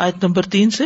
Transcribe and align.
آیت 0.00 0.24
نمبر 0.24 0.42
تین 0.42 0.70
سے 0.70 0.84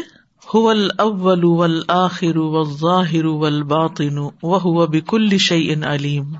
اول 0.54 1.44
والآخر 1.44 2.36
والظاہر 2.36 3.24
والباطن 3.24 4.18
وهو 4.18 4.86
بكل 4.86 5.38
شيء 5.38 5.74
علیم 5.84 6.34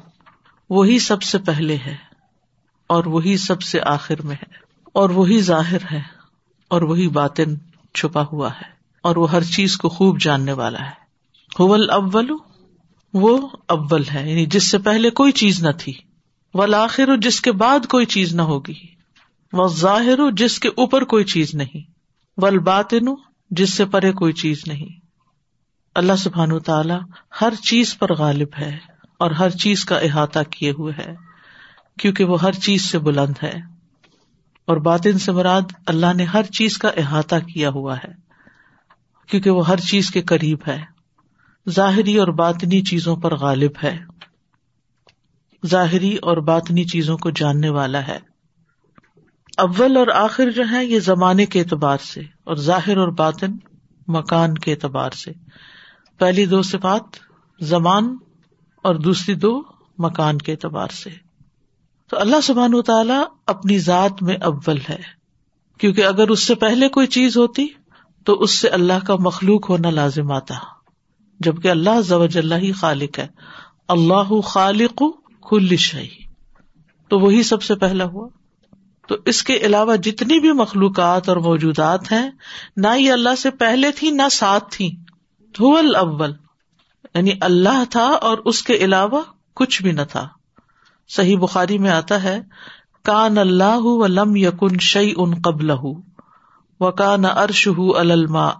وہی 0.70 0.98
سب 0.98 1.22
سے 1.22 1.38
پہلے 1.38 1.76
ہے 1.76 1.96
اور 2.86 3.04
وہی 3.04 3.36
سب 3.36 3.62
سے 3.62 3.80
آخر 3.84 4.22
میں 4.22 4.36
ہے 4.36 4.54
اور 4.92 5.10
وہی 5.10 5.40
ظاہر 5.40 5.92
ہے 5.92 6.00
اور 6.68 6.82
وہی 6.82 7.08
باطن 7.08 7.54
چھپا 7.94 8.22
ہوا 8.32 8.50
ہے 8.50 8.70
اور 9.02 9.16
وہ 9.16 9.30
ہر 9.30 9.42
چیز 9.42 9.76
کو 9.76 9.88
خوب 9.88 10.20
جاننے 10.20 10.52
والا 10.52 10.78
ہے۔ 10.78 11.00
ہول 11.60 11.90
اول 11.90 12.30
وہ 13.14 13.48
اول 13.68 14.02
ہے 14.14 14.30
یعنی 14.30 14.46
جس 14.46 14.70
سے 14.70 14.78
پہلے 14.78 15.10
کوئی 15.10 15.32
چیز 15.32 15.66
نہ 15.66 15.72
تھی۔ 15.78 15.92
ولاخر 16.54 17.16
جس 17.16 17.40
کے 17.40 17.52
بعد 17.52 17.86
کوئی 17.86 18.06
چیز 18.06 18.34
نہ 18.34 18.42
ہوگی۔ 18.42 18.86
وہ 19.52 19.68
ظاہر 19.68 20.30
جس 20.36 20.58
کے 20.58 20.68
اوپر 20.68 21.04
کوئی 21.04 21.24
چیز 21.24 21.54
نہیں۔ 21.54 21.91
ول 22.36 22.58
باطن 22.58 23.04
جس 23.50 23.74
سے 23.74 23.84
پرے 23.84 24.12
کوئی 24.12 24.32
چیز 24.32 24.62
نہیں۔ 24.66 25.00
اللہ 25.94 26.12
سبحان 26.18 26.58
تعالی 26.58 26.94
ہر 27.40 27.54
چیز 27.54 27.98
پر 27.98 28.14
غالب 28.14 28.48
ہے 28.58 28.78
اور 29.18 29.30
ہر 29.30 29.50
چیز 29.50 29.84
کا 29.84 29.98
احاطہ 29.98 30.38
کیے 30.50 30.70
ہوئے 30.70 30.92
ہے، 30.98 31.14
کیونکہ 31.98 32.24
وہ 32.24 32.42
ہر 32.42 32.52
چیز 32.52 32.84
سے 32.84 32.98
بلند 32.98 33.34
ہے۔ 33.42 33.60
اور 34.66 34.76
باطن 34.76 35.18
سے 35.18 35.32
مراد 35.32 35.60
اللہ 35.86 36.12
نے 36.14 36.24
ہر 36.24 36.42
چیز 36.42 36.78
کا 36.78 36.88
احاطہ 36.88 37.36
کیا 37.36 37.70
ہوا 37.70 37.96
ہے، 37.96 38.12
کیونکہ 39.28 39.50
وہ 39.50 39.68
ہر 39.68 39.76
چیز 39.76 40.10
کے 40.10 40.22
قریب 40.22 40.58
ہے۔ 40.68 40.84
ظاہری 41.70 42.16
اور 42.16 42.28
باطنی 42.28 42.82
چیزوں 42.82 43.16
پر 43.16 43.36
غالب 43.36 43.72
ہے۔ 43.84 43.98
ظاہری 45.66 46.16
اور 46.16 46.36
باطنی 46.36 46.84
چیزوں 46.84 47.18
کو 47.18 47.30
جاننے 47.30 47.68
والا 47.68 48.06
ہے۔ 48.06 48.31
اول 49.56 49.96
اور 49.96 50.06
آخر 50.06 50.50
جو 50.50 50.62
ہے 50.70 50.86
یہ 50.86 51.00
زمانے 51.00 51.46
کے 51.46 51.60
اعتبار 51.60 51.98
سے 51.98 52.20
اور 52.20 52.56
ظاہر 52.56 52.96
اور 52.96 53.08
باطن 53.08 53.56
مکان 54.08 54.54
کے 54.54 54.72
اعتبار 54.72 55.10
سے۔ 55.10 55.32
پہلی 56.18 56.46
دو 56.46 56.62
صفات 56.62 57.02
زمان 57.60 58.16
اور 58.82 58.94
دوسری 58.94 59.34
دو 59.34 59.62
مکان 59.98 60.38
کے 60.38 60.52
اعتبار 60.52 60.88
سے۔ 60.88 61.10
تو 62.10 62.20
اللہ 62.20 62.40
سبحان 62.42 62.74
و 62.74 62.82
تعالی 62.82 63.22
اپنی 63.46 63.78
ذات 63.78 64.22
میں 64.22 64.36
اول 64.36 64.78
ہے۔ 64.88 64.98
کیونکہ 65.78 66.04
اگر 66.04 66.28
اس 66.28 66.42
سے 66.42 66.54
پہلے 66.54 66.88
کوئی 66.88 67.06
چیز 67.06 67.36
ہوتی 67.36 67.66
تو 68.24 68.32
اس 68.32 68.50
سے 68.50 68.68
اللہ 68.68 69.06
کا 69.06 69.16
مخلوق 69.16 69.70
ہونا 69.70 69.90
لازم 69.90 70.32
آتا۔ 70.32 70.54
جبکہ 71.40 71.68
اللہ 71.68 72.00
زوج 72.00 72.38
اللہ 72.38 72.54
ہی 72.54 72.72
خالق 72.72 73.18
ہے۔ 73.18 73.26
اللہ 73.88 74.40
خالق 74.40 75.02
کل 75.50 75.76
شہی 75.76 76.24
تو 77.08 77.18
وہی 77.18 77.42
سب 77.42 77.62
سے 77.62 77.74
پہلا 77.74 78.04
ہوا۔ 78.04 78.28
تو 79.08 79.16
اس 79.26 79.42
کے 79.42 79.54
علاوہ 79.54 79.96
جتنی 79.96 80.40
بھی 80.40 80.52
مخلوقات 80.52 81.28
اور 81.28 81.36
موجودات 81.36 82.12
ہیں، 82.12 82.30
نہ 82.76 82.86
یہ 82.98 83.12
اللہ 83.12 83.34
سے 83.38 83.50
پہلے 83.50 83.90
تھی، 83.90 84.10
نہ 84.10 84.28
ساتھ 84.32 84.64
تھی۔ 84.70 84.96
اول 85.58 86.32
یعنی 87.14 87.32
اللہ 87.40 87.84
تھا 87.90 88.04
اور 88.04 88.38
اس 88.38 88.62
کے 88.62 88.74
علاوہ 88.74 89.22
کچھ 89.54 89.82
بھی 89.82 89.92
نہ 89.92 90.02
تھا۔ 90.02 90.28
صحیح 91.08 91.36
بخاری 91.36 91.78
میں 91.78 91.90
آتا 91.90 92.22
ہے، 92.22 92.40
کان 93.02 93.38
اللہ 93.38 93.80
و 93.80 94.06
لم 94.06 94.36
یقن 94.36 94.78
شعی 94.78 95.12
ان 95.16 95.34
قبل 95.34 95.70
و 96.80 96.90
کان 96.90 97.24
ارش 97.24 97.68
الما 97.96 98.50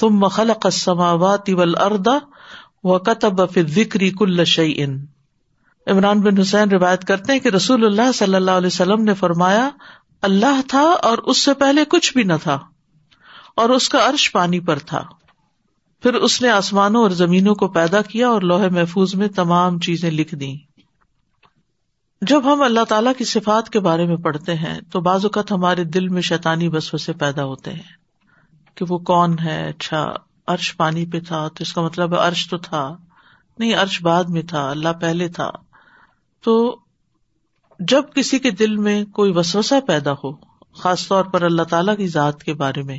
تم 0.00 0.28
خلق 0.28 0.66
السماوات 0.66 1.50
والارض 1.56 2.08
و 2.82 2.98
کتب 2.98 3.50
فی 3.52 3.62
ذکری 3.62 4.10
کل 4.10 4.44
شعی 4.44 4.72
ان 4.76 5.04
عمران 5.86 6.20
بن 6.20 6.38
حسین 6.38 6.70
روایت 6.70 7.04
کرتے 7.04 7.32
ہیں 7.32 7.40
کہ 7.40 7.48
رسول 7.48 7.84
اللہ 7.84 8.12
صلی 8.14 8.34
اللہ 8.34 8.50
علیہ 8.50 8.66
وسلم 8.66 9.02
نے 9.04 9.14
فرمایا، 9.14 9.68
اللہ 10.22 10.60
تھا 10.68 10.82
اور 11.02 11.18
اس 11.18 11.38
سے 11.38 11.54
پہلے 11.54 11.84
کچھ 11.84 12.12
بھی 12.12 12.22
نہ 12.22 12.32
تھا، 12.42 12.58
اور 13.56 13.70
اس 13.70 13.88
کا 13.88 14.08
عرش 14.08 14.30
پانی 14.32 14.60
پر 14.60 14.78
تھا۔ 14.78 15.02
پھر 16.02 16.14
اس 16.14 16.40
نے 16.42 16.48
آسمانوں 16.48 17.02
اور 17.02 17.10
زمینوں 17.10 17.54
کو 17.54 17.68
پیدا 17.68 18.02
کیا 18.02 18.28
اور 18.28 18.42
لوہے 18.42 18.68
محفوظ 18.68 19.14
میں 19.14 19.28
تمام 19.28 19.78
چیزیں 19.78 20.10
لکھ 20.10 20.34
دی 20.34 20.52
جب 22.22 22.52
ہم 22.52 22.62
اللہ 22.62 22.84
تعالی 22.88 23.10
کی 23.18 23.24
صفات 23.24 23.68
کے 23.70 23.80
بارے 23.80 24.06
میں 24.06 24.16
پڑھتے 24.16 24.54
ہیں، 24.54 24.78
تو 24.90 25.00
بعض 25.00 25.24
اوقات 25.24 25.52
ہمارے 25.52 25.84
دل 25.84 26.08
میں 26.08 26.22
شیطانی 26.22 26.68
بس 26.68 27.10
پیدا 27.18 27.44
ہوتے 27.44 27.72
ہیں 27.72 27.90
کہ 28.74 28.84
وہ 28.88 28.98
کون 28.98 29.38
ہے؟ 29.38 29.58
اچھا 29.68 30.04
عرش 30.46 30.76
پانی 30.76 31.04
پہ 31.06 31.20
تھا، 31.20 31.46
تو 31.48 31.62
اس 31.62 31.72
کا 31.72 31.82
مطلب 31.82 32.14
عرش 32.14 32.46
تو 32.48 32.56
تھا۔ 32.58 32.96
نہیں، 33.58 33.74
عرش 33.74 34.00
بعد 34.02 34.24
میں 34.24 34.42
تھا، 34.42 34.68
اللہ 34.70 34.92
پہلے 35.00 35.28
تھا۔ 35.28 35.50
تو 36.44 36.78
جب 37.80 38.02
کسی 38.14 38.38
کے 38.38 38.50
دل 38.50 38.76
میں 38.76 39.04
کوئی 39.04 39.32
وسوسا 39.34 39.78
پیدا 39.86 40.12
ہو، 40.12 40.32
خاص 40.72 41.08
طور 41.08 41.24
پر 41.24 41.42
اللہ 41.42 41.62
تعالی 41.62 41.92
کی 41.96 42.06
ذات 42.06 42.42
کے 42.42 42.54
بارے 42.54 42.82
میں، 42.82 42.98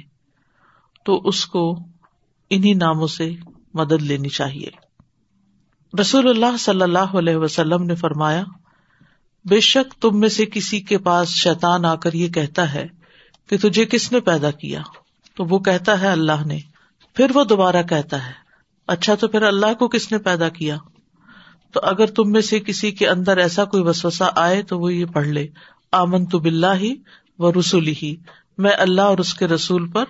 تو 1.06 1.22
اس 1.26 1.46
کو 1.46 1.80
انہیں 2.50 2.74
ناموں 2.74 3.08
سے 3.08 3.32
مدد 3.74 4.02
لینی 4.02 4.30
چاہیے۔ 4.30 4.70
رسول 6.02 6.30
اللہ 6.30 6.58
صلی 6.58 6.82
اللہ 6.82 7.18
علیہ 7.18 7.36
وسلم 7.36 7.84
نے 7.84 7.96
فرمایا، 7.96 8.44
بے 9.46 9.60
شک 9.60 10.02
تم 10.02 10.20
میں 10.20 10.30
سے 10.30 10.46
کسی 10.46 10.82
کے 10.82 10.98
پاس 10.98 11.30
شیتان 11.30 11.86
آ 11.86 11.96
کر 11.96 12.14
یہ 12.14 12.28
کہتا 12.28 12.74
ہے 12.74 12.88
کہ 13.50 13.58
تجھے 13.58 13.86
کس 13.86 14.12
نے 14.12 14.20
پیدا 14.20 14.52
کیا؟ 14.52 14.82
تو 15.36 15.46
وہ 15.46 15.60
کہتا 15.60 16.02
ہے 16.02 16.08
اللہ 16.08 16.46
نے، 16.46 16.60
پھر 17.14 17.32
وہ 17.34 17.44
دوبارہ 17.44 17.84
کہتا 17.84 18.28
ہے 18.28 18.32
اچھا 18.88 19.16
تو 19.16 19.28
پھر 19.28 19.42
اللہ 19.42 19.74
کو 19.74 19.88
کس 19.88 20.12
نے 20.12 20.18
پیدا 20.18 20.50
کیا؟ 20.50 20.78
تو 21.74 21.80
اگر 21.84 22.06
تم 22.06 22.32
میں 22.32 22.42
سے 22.42 22.60
کسی 22.60 22.92
کے 22.92 23.08
اندر 23.08 23.38
ایسا 23.38 23.66
کوئی 23.66 23.84
وسوسا 23.84 24.30
آئے 24.36 24.64
تو 24.64 24.80
وہ 24.80 24.94
یہ 24.94 25.06
پڑھ 25.06 25.28
لے 25.28 25.48
آمن 25.92 26.26
تو 26.26 26.40
بلّہ 26.40 26.76
ہی 26.76 26.96
و 27.40 27.54
رسول 27.54 27.88
ہی 27.88 28.16
میں 28.58 28.72
اللہ 28.78 29.02
اور 29.02 29.18
اس 29.18 29.34
کے 29.34 29.48
رسول 29.48 29.92
پر 29.92 30.04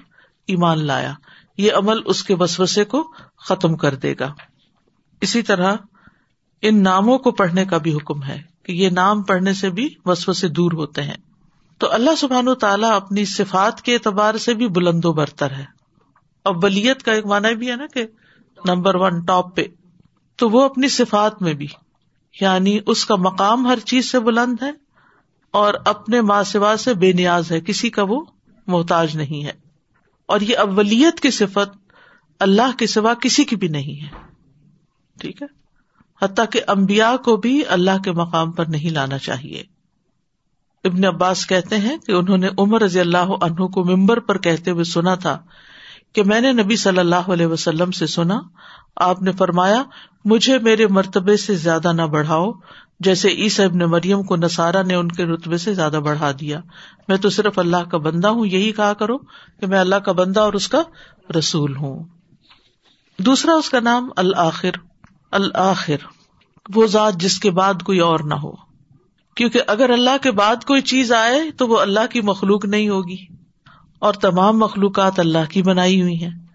ایمان 0.48 0.86
لایا، 0.86 1.14
یہ 1.58 1.72
عمل 1.74 2.00
اس 2.06 2.24
کے 2.24 2.36
وسوسے 2.36 2.84
کو 2.84 3.14
ختم 3.38 3.78
کر 3.78 3.96
دے 3.96 4.16
گا۔ 4.20 4.34
اسی 5.22 5.42
طرح 5.42 5.76
ان 6.62 6.84
ناموں 6.84 7.18
کو 7.18 7.32
پڑھنے 7.32 7.66
کا 7.66 7.78
بھی 7.78 7.94
حکم 7.94 8.24
ہے 8.24 8.42
کہ 8.64 8.72
یہ 8.72 8.90
نام 8.90 9.24
پڑھنے 9.24 9.54
سے 9.54 9.70
بھی 9.70 9.96
وسوسے 10.06 10.48
دور 10.48 10.72
ہوتے 10.72 11.04
ہیں۔ 11.04 11.18
تو 11.78 11.94
اللہ 11.94 12.16
سبحان 12.18 12.48
و 12.48 12.56
تعالیٰ 12.56 12.92
اپنی 12.92 13.26
صفات 13.26 13.82
کے 13.82 13.94
اعتبار 13.94 14.38
سے 14.38 14.54
بھی 14.54 14.68
بلند 14.68 15.06
و 15.06 15.14
برتر 15.14 15.52
ہے۔ 15.52 15.66
اور 16.44 16.56
بلیت 16.56 17.04
کا 17.04 17.12
ایک 17.12 17.26
مانا 17.26 17.52
بھی 17.52 17.72
ہے 17.72 17.76
نا 17.76 17.86
کہ 17.94 18.06
نمبر 18.66 18.96
ون، 18.96 19.26
ٹاپ 19.26 19.56
پہ۔ 19.56 19.66
تو 20.36 20.50
وہ 20.50 20.64
اپنی 20.64 20.88
صفات 20.88 21.42
میں 21.42 21.54
بھی 21.54 21.68
یعنی 22.42 22.80
اس 22.86 23.06
کا 23.06 23.16
مقام 23.16 23.68
ہر 23.68 23.80
چیز 23.80 24.12
سے 24.12 24.20
بلند 24.20 24.64
ہے 24.64 24.72
اور 25.52 25.74
اپنے 25.86 26.22
ماں 26.22 26.44
سوا 26.44 26.78
سے 26.78 26.94
بے 26.94 27.12
نیاز 27.12 27.52
ہے، 27.52 27.62
کسی 27.62 27.90
کا 27.90 28.04
وہ 28.04 28.26
محتاج 28.68 29.18
نہیں 29.18 29.46
ہے۔ 29.46 29.52
اور 30.26 30.42
یہ 30.42 30.58
اولت 30.58 31.20
کی 31.20 31.32
صفت 31.32 31.78
اللہ 32.40 32.78
کے 32.78 32.88
سوا 32.88 33.14
کسی 33.14 33.44
کی 33.44 33.56
بھی 33.56 33.68
نہیں 33.68 34.04
ہے۔ 34.04 34.08
ٹھیک 35.20 35.42
ہے؟ 35.42 35.48
حتیٰ 36.22 36.46
کہ 36.52 36.62
امبیا 36.68 37.16
کو 37.18 37.38
بھی 37.38 37.64
اللہ 37.68 38.02
کے 38.04 38.12
مقام 38.12 38.52
پر 38.52 38.66
نہیں 38.66 38.90
لانا 38.90 39.18
چاہیے۔ 39.18 39.64
ابن 40.84 41.06
عباس 41.06 41.48
کہتے 41.48 41.78
ہیں 41.78 41.98
کہ 41.98 42.12
انہوں 42.12 42.38
نے 42.38 42.50
عمر 42.58 42.82
رضی 42.82 43.00
اللہ 43.00 43.18
عنہ 43.18 43.66
کو 43.66 43.84
ممبر 43.84 44.20
پر 44.20 44.38
کہتے 44.38 44.72
ہوئے 44.72 44.84
سنا 44.84 45.16
تھا 45.16 45.44
کہ 46.14 46.24
میں 46.24 46.42
نے 46.42 46.52
نبی 46.52 46.76
صلی 46.76 46.98
اللہ 46.98 47.16
علیہ 47.16 47.46
وسلم 47.46 47.92
سے 47.92 48.08
سنا، 48.08 48.40
آپ 48.96 49.22
نے 49.22 49.32
فرمایا، 49.32 49.84
مجھے 50.26 50.60
میرے 50.60 50.88
مرتبے 50.88 51.38
سے 51.38 51.56
زیادہ 51.56 51.94
نہ 51.94 52.02
بڑھاؤ، 52.02 52.52
جیسے 53.00 53.30
عیسی 53.30 53.64
ابن 53.64 53.80
مریم 53.80 54.24
کو 54.24 54.36
نسارا 54.36 54.82
نے 54.82 54.96
ان 54.96 55.08
کے 55.08 55.26
رتبے 55.26 55.58
سے 55.58 55.74
زیادہ 55.74 56.00
بڑھا 56.06 56.32
دیا۔ 56.40 56.60
میں 57.08 57.18
تو 57.18 57.30
صرف 57.30 57.60
اللہ 57.60 57.90
کا 57.92 57.98
بندہ 57.98 58.28
ہوں، 58.28 58.46
یہی 58.46 58.72
کہا 58.72 58.94
کرو 58.94 59.18
کہ 59.60 59.66
میں 59.68 59.80
اللہ 59.80 59.96
کا 59.96 60.12
بندہ 60.12 60.40
اور 60.40 60.54
اس 60.54 60.68
کا 60.68 60.82
رسول 61.40 61.76
ہوں۔ 61.76 62.04
دوسرا، 63.20 63.54
اس 63.54 63.70
کا 63.70 63.80
نام 63.80 64.10
الآخر 64.16 64.72
الآخر 65.32 65.96
وہ 66.76 66.88
ذات 66.88 67.14
جس 67.16 67.40
کے 67.40 67.52
بعد 67.52 67.84
کوئی 67.84 68.00
اور 68.00 68.20
نہ 68.20 68.34
ہو۔ 68.34 68.52
کیونکہ 69.36 69.62
اگر 69.68 69.90
اللہ 69.90 70.18
کے 70.22 70.32
بعد 70.32 70.66
کوئی 70.66 70.82
چیز 70.82 71.12
آئے 71.12 71.52
تو 71.52 71.68
وہ 71.68 71.80
اللہ 71.80 72.06
کی 72.10 72.22
مخلوق 72.22 72.66
نہیں 72.66 72.90
ہوگی۔ 72.90 73.43
اور 74.04 74.14
تمام 74.14 74.60
مخلوقات 74.60 75.20
اللہ 75.20 75.52
کی 75.52 75.62
بنائی 75.62 76.02
ہوئی 76.02 76.24
ہیں۔ 76.24 76.48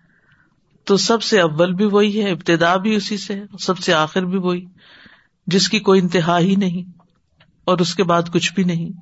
تو 0.84 0.96
سب 0.96 1.22
سے 1.22 1.40
اول 1.40 1.74
بھی 1.74 1.84
وہی 1.84 2.24
ہے، 2.24 2.30
ابتدا 2.30 2.76
بھی 2.76 2.94
اسی 2.94 3.16
سے 3.16 3.42
سب 3.60 3.78
سے 3.78 3.94
آخر 3.94 4.22
بھی 4.22 4.38
وہی، 4.38 4.64
جس 5.46 5.68
کی 5.68 5.80
کوئی 5.80 6.00
انتہا 6.00 6.38
ہی 6.38 6.56
نہیں، 6.56 6.98
اور 7.64 7.78
اس 7.78 7.94
کے 7.94 8.04
بعد 8.04 8.22
کچھ 8.32 8.54
بھی 8.54 8.64
نہیں۔ 8.64 9.00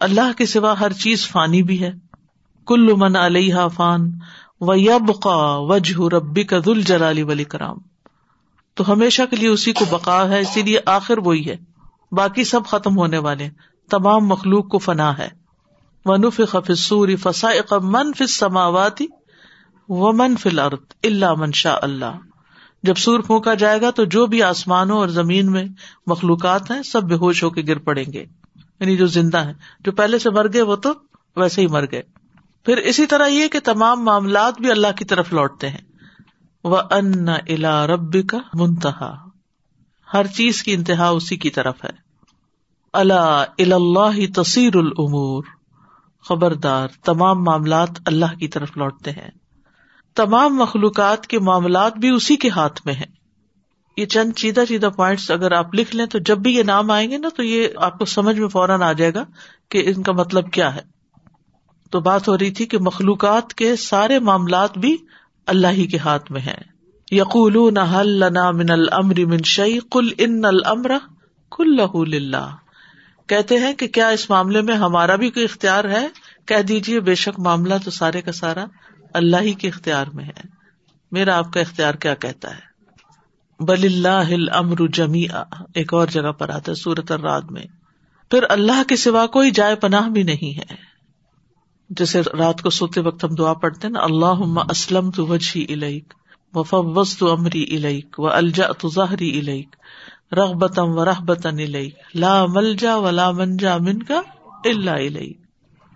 اللہ 0.00 0.38
کے 0.38 0.46
سوا 0.46 0.80
ہر 0.80 0.92
چیز 0.92 1.28
فانی 1.28 1.62
بھی 1.62 1.82
ہے۔ 1.82 1.92
کل 2.66 2.92
من 2.96 3.16
علیہ 3.16 3.56
فان 3.74 4.10
و 4.60 4.74
یبقا 4.74 5.56
وجہ 5.56 6.14
ربی 6.14 6.44
کا 6.44 6.58
دل 6.66 6.82
جلالی 6.82 7.22
ولی 7.22 7.44
کرام 7.44 7.76
تو 8.74 8.92
ہمیشہ 8.92 9.22
کے 9.30 9.36
لیے 9.36 9.48
اسی 9.48 9.72
کو 9.72 9.84
بقا 9.90 10.28
ہے، 10.28 10.40
اسی 10.40 10.62
لیے 10.62 10.80
آخر 10.86 11.18
وہی 11.18 11.50
ہے۔ 11.50 11.56
باقی 12.12 12.44
سب 12.44 12.66
ختم 12.66 12.96
ہونے 12.96 13.18
والے 13.18 13.48
تمام 13.90 14.26
مخلوق 14.26 14.68
کو 14.68 14.78
فنا 14.78 15.18
ہے۔ 15.18 15.39
ونف 16.04 16.40
خفصوری 16.48 17.16
فسا 17.16 17.48
من 17.82 18.12
فس 18.12 18.36
سماواتی 18.36 19.06
و 19.88 20.12
من 20.12 20.36
فل 20.36 20.58
ارد 20.58 20.92
اللہ 21.02 21.34
منشا 21.34 21.76
اللہ۔ 21.82 22.18
جب 22.82 22.94
سور 22.94 23.20
پھونکا 23.20 23.54
جائے 23.54 23.80
گا 23.80 23.90
تو 23.90 24.04
جو 24.04 24.26
بھی 24.26 24.42
آسمانوں 24.42 24.98
اور 24.98 25.08
زمین 25.08 25.52
میں 25.52 25.64
مخلوقات 26.06 26.70
ہیں 26.70 26.82
سب 26.82 27.02
بے 27.02 27.14
ہوش 27.14 27.44
ہو 27.44 27.50
کے 27.50 27.62
گر 27.68 27.78
پڑیں 27.78 28.12
گے۔ 28.12 28.24
یعنی 28.80 28.96
جو 28.96 29.06
زندہ 29.06 29.38
ہے 29.38 29.52
جو 29.80 29.92
پہلے 29.92 30.18
سے 30.18 30.30
مر 30.30 30.52
گئے 30.52 30.62
وہ 30.62 30.76
تو 30.76 30.92
ویسے 31.36 31.62
ہی 31.62 31.66
مر 31.66 31.84
گئے۔ 31.92 32.02
پھر 32.64 32.76
اسی 32.76 33.06
طرح 33.06 33.26
یہ 33.26 33.48
کہ 33.48 33.58
تمام 33.64 34.04
معاملات 34.04 34.60
بھی 34.60 34.70
اللہ 34.70 34.92
کی 34.98 35.04
طرف 35.04 35.32
لوٹتے 35.32 35.68
ہیں۔ 35.68 35.82
وہ 36.64 36.76
ان 36.90 37.28
الا 37.28 37.86
رب 37.86 38.26
کا 38.28 38.38
منتہا 38.54 39.16
ہر 40.14 40.26
چیز 40.26 40.62
کی 40.62 40.72
انتہا 40.72 41.08
اسی 41.08 41.36
کی 41.36 41.50
طرف 41.50 41.84
ہے۔ 41.84 41.90
اللہ 42.92 43.44
اللہ 43.58 44.40
تصیر 44.40 44.76
العمور 44.76 45.44
خبردار 46.28 46.88
تمام 47.04 47.44
معاملات 47.44 47.88
اللہ 48.06 48.38
کی 48.38 48.48
طرف 48.48 48.76
لوٹتے 48.76 49.10
ہیں۔ 49.10 49.30
تمام 50.16 50.56
مخلوقات 50.56 51.26
کے 51.26 51.38
معاملات 51.38 51.96
بھی 51.96 52.08
اسی 52.08 52.36
کے 52.36 52.48
ہاتھ 52.48 52.80
میں 52.84 52.94
ہے 52.94 53.06
یہ 53.96 54.06
چند 54.06 54.32
چیدہ 54.32 54.60
چیدہ 54.68 54.88
پوائنٹس 54.96 55.30
اگر 55.30 55.52
آپ 55.52 55.74
لکھ 55.74 55.96
لیں 55.96 56.06
تو 56.06 56.18
جب 56.18 56.38
بھی 56.38 56.54
یہ 56.54 56.62
نام 56.62 56.90
آئیں 56.90 57.10
گے 57.10 57.18
نا 57.18 57.28
تو 57.36 57.42
یہ 57.42 57.68
آپ 57.76 57.98
کو 57.98 58.04
سمجھ 58.04 58.38
میں 58.40 58.48
فوراً 58.48 58.82
آ 58.82 58.92
جائے 58.92 59.14
گا 59.14 59.24
کہ 59.68 59.82
ان 59.86 60.02
کا 60.02 60.12
مطلب 60.12 60.52
کیا 60.52 60.74
ہے۔ 60.74 60.80
تو 61.90 62.00
بات 62.00 62.28
ہو 62.28 62.38
رہی 62.38 62.50
تھی 62.50 62.66
کہ 62.66 62.78
مخلوقات 62.78 63.54
کے 63.54 63.76
سارے 63.76 64.18
معاملات 64.18 64.78
بھی 64.78 64.96
اللہ 65.46 65.66
ہی 65.66 65.86
کے 65.86 65.98
ہاتھ 65.98 66.32
میں 66.32 66.40
ہے 66.40 66.58
یقول 67.12 67.56
من 67.56 68.70
المر 68.70 69.26
من 69.26 69.42
شعی 69.44 69.78
کل 69.90 70.08
ان 70.18 70.44
المر 70.44 70.92
کل 71.50 71.76
لہ 71.76 72.48
کہتے 73.30 73.58
ہیں 73.58 73.74
کہ 73.74 73.88
کیا 73.88 74.08
اس 74.08 74.30
معاملے 74.30 74.60
میں 74.60 74.74
ہمارا 74.74 75.16
بھی 75.16 75.30
کوئی 75.30 75.44
اختیار 75.44 75.84
ہے؟ 75.84 76.08
کہہ 76.46 76.62
دیجیے 76.62 77.00
بے 77.00 77.14
شک 77.14 77.40
معاملہ 77.40 77.74
تو 77.84 77.90
سارے 77.90 78.22
کا 78.22 78.32
سارا 78.32 78.64
اللہ 79.14 79.36
ہی 79.40 79.52
کے 79.52 79.68
اختیار 79.68 80.06
میں 80.12 80.24
ہے۔ 80.24 80.40
میرا 81.10 81.38
آپ 81.38 81.52
کا 81.52 81.60
اختیار 81.60 81.94
کیا 81.94 82.14
کہتا 82.14 82.50
ہے؟ 82.50 82.60
بل 83.64 83.84
اللہ 83.84 84.56
امر 84.56 84.88
جمی 84.92 85.26
ایک 85.74 85.94
اور 85.94 86.06
جگہ 86.06 86.32
پر 86.32 86.48
آتا 86.48 86.72
ہے 86.72 86.74
سورت 86.74 87.12
الراد 87.12 87.40
میں۔ 87.50 87.62
پھر 88.30 88.44
اللہ 88.48 88.82
کے 88.88 88.96
سوا 88.96 89.26
کوئی 89.26 89.50
جائے 89.50 89.74
پناہ 89.74 90.08
بھی 90.08 90.22
نہیں 90.22 90.58
ہے۔ 90.58 90.76
جیسے 91.90 92.20
رات 92.20 92.62
کو 92.62 92.70
سوتے 92.70 93.00
وقت 93.00 93.24
ہم 93.24 93.34
دعا 93.34 93.52
پڑھتے 93.52 93.88
نا 93.88 94.00
اللہ 94.00 94.60
اسلم 94.70 95.10
تو 95.10 95.26
وجہ 95.26 95.58
الیک 95.68 96.14
و 96.54 97.04
تو 97.04 97.32
امری 97.32 97.76
الیک 97.76 98.20
و 98.20 98.30
الجا 98.30 98.66
تو 98.78 98.88
ظاہری 98.88 99.38
الیک۔ 99.38 99.76
رغبتم 100.32 100.98
و 100.98 101.04
رحبتن 101.04 101.58
الیک 101.58 101.98
لا 102.14 102.46
ملجا 102.46 102.96
و 102.96 103.10
لا 103.10 103.30
منجا 103.30 103.76
من 103.76 103.98
کا 104.02 104.20
اللہ 104.64 104.90
الیک 104.90 105.40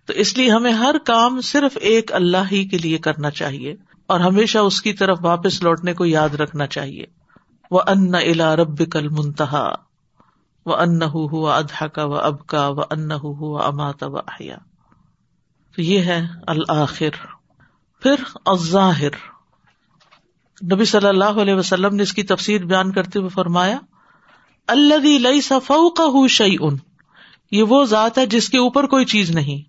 تو 0.07 0.13
اس 0.13 0.37
لیے 0.37 0.51
ہمیں 0.51 0.73
ہر 0.73 0.95
کام 1.05 1.41
صرف 1.41 1.79
ایک 1.81 2.13
اللہ 2.13 2.53
ہی 2.53 2.69
کے 2.69 2.79
لیے 2.79 2.99
کرنا 2.99 3.31
چاہیے 3.31 3.75
اور 4.07 4.21
ہمیشہ 4.21 4.59
اس 4.59 4.83
کی 4.83 4.93
طرف 4.93 5.19
واپس 5.21 5.63
لوٹنے 5.63 5.95
کو 5.95 6.05
یاد 6.05 6.29
رکھنا 6.29 6.67
چاہیے۔ 6.67 7.05
وہ 7.71 7.81
ان 7.87 8.15
الا 8.15 8.57
رب 8.57 8.91
کل 8.93 9.09
منتہا 9.09 9.75
و 10.67 10.75
ان 10.75 11.03
ہوا 11.03 11.57
ادہ 11.57 11.87
کا 11.87 12.05
و 12.05 12.15
اب 12.15 12.47
کا 12.47 12.69
و 12.69 12.81
ان 12.81 13.13
ہوا 13.13 13.67
امات 13.67 14.03
و 14.03 14.17
احیا 14.17 14.57
تو 15.77 15.83
یہ 15.83 15.99
ہے 15.99 16.27
الآخر۔ 16.47 17.11
پھر 18.03 18.15
الظاہر۔ 18.47 19.11
نبی 20.73 20.85
صلی 20.85 21.09
اللہ 21.09 21.41
علیہ 21.43 21.55
وسلم 21.55 21.95
نے 21.95 22.03
اس 22.03 22.13
کی 22.13 22.23
تفسیر 22.23 22.65
بیان 22.65 22.93
کرتے 22.93 23.19
ہوئے 23.19 23.29
فرمایا 23.29 23.79
اللہ 24.66 25.19
لئی 25.19 25.40
صفو 25.40 25.90
کا 25.90 26.05
ہو 26.05 26.28
شعی 26.28 26.56
ان 26.61 26.76
یہ 27.50 27.62
وہ 27.62 27.84
ذات 27.84 28.19
ہے 28.19 28.26
جس 28.26 28.49
کے 28.49 28.58
اوپر 28.58 28.87
کوئی 28.87 29.05
چیز 29.05 29.31
نہیں. 29.31 29.62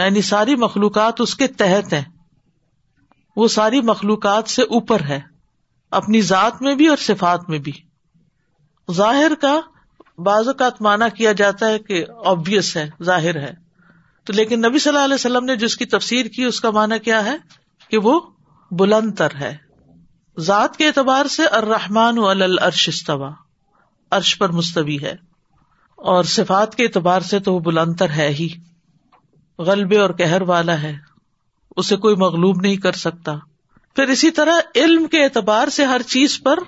یعنی 0.00 0.22
ساری 0.22 0.54
مخلوقات 0.54 1.20
اس 1.20 1.34
کے 1.34 1.46
تحت 1.46 1.92
ہے 1.92 2.04
وہ 3.36 3.48
ساری 3.48 3.80
مخلوقات 3.80 4.48
سے 4.48 4.62
اوپر 4.62 5.00
ہے. 5.00 5.20
اپنی 5.90 6.20
ذات 6.20 6.62
میں 6.62 6.74
بھی 6.74 6.86
اور 6.86 6.96
صفات 6.96 7.50
میں 7.50 7.58
بھی. 7.58 7.72
ظاہر 8.92 9.32
کا 9.40 9.60
بعض 10.18 10.46
اوقات 10.46 10.82
مانا 10.82 11.08
کیا 11.08 11.32
جاتا 11.32 11.68
ہے 11.68 11.78
کہ 11.78 12.04
آبیس 12.24 12.76
ہے، 12.76 12.90
ظاہر 13.02 13.36
ہے. 13.36 13.54
تو 14.24 14.32
لیکن 14.32 14.58
نبی 14.58 14.78
صلی 14.78 14.90
اللہ 14.90 15.04
علیہ 15.04 15.14
وسلم 15.14 15.44
نے 15.44 15.56
جس 15.56 15.76
کی 15.76 15.84
تفسیر 15.84 16.26
کی، 16.26 16.44
اس 16.44 16.60
کا 16.60 16.70
مانا 16.70 16.96
کیا 16.96 17.24
ہے؟ 17.24 17.36
کہ 17.90 17.98
وہ 17.98 18.20
بلند 18.70 19.14
تر 19.14 19.28
ہے. 19.34 19.56
ذات 20.38 20.76
کے 20.76 20.86
اعتبار 20.86 21.26
سے 21.26 21.44
ارحمان 21.44 22.18
استوا 22.18 23.30
عرش 24.10 24.38
پر 24.38 24.48
مستوی 24.48 24.98
ہے 25.02 25.16
اور 25.96 26.24
صفات 26.24 26.74
کے 26.74 26.84
اعتبار 26.84 27.20
سے 27.20 27.38
تو 27.38 27.54
وہ 27.54 27.60
بلند 27.60 27.96
تر 27.96 28.10
ہے 28.10 28.28
ہی۔ 28.28 28.48
غلبے 29.58 29.98
اور 29.98 30.10
کہر 30.10 30.42
والا 30.42 30.82
ہے۔ 30.82 30.96
اسے 31.76 31.96
کوئی 31.96 32.16
مغلوب 32.16 32.60
نہیں 32.60 32.76
کر 32.76 32.92
سکتا۔ 32.92 33.36
پھر 33.96 34.08
اسی 34.08 34.30
طرح 34.30 34.54
علم 34.76 35.06
کے 35.06 35.24
اعتبار 35.24 35.68
سے 35.68 35.84
ہر 35.84 36.02
چیز 36.02 36.42
پر 36.42 36.58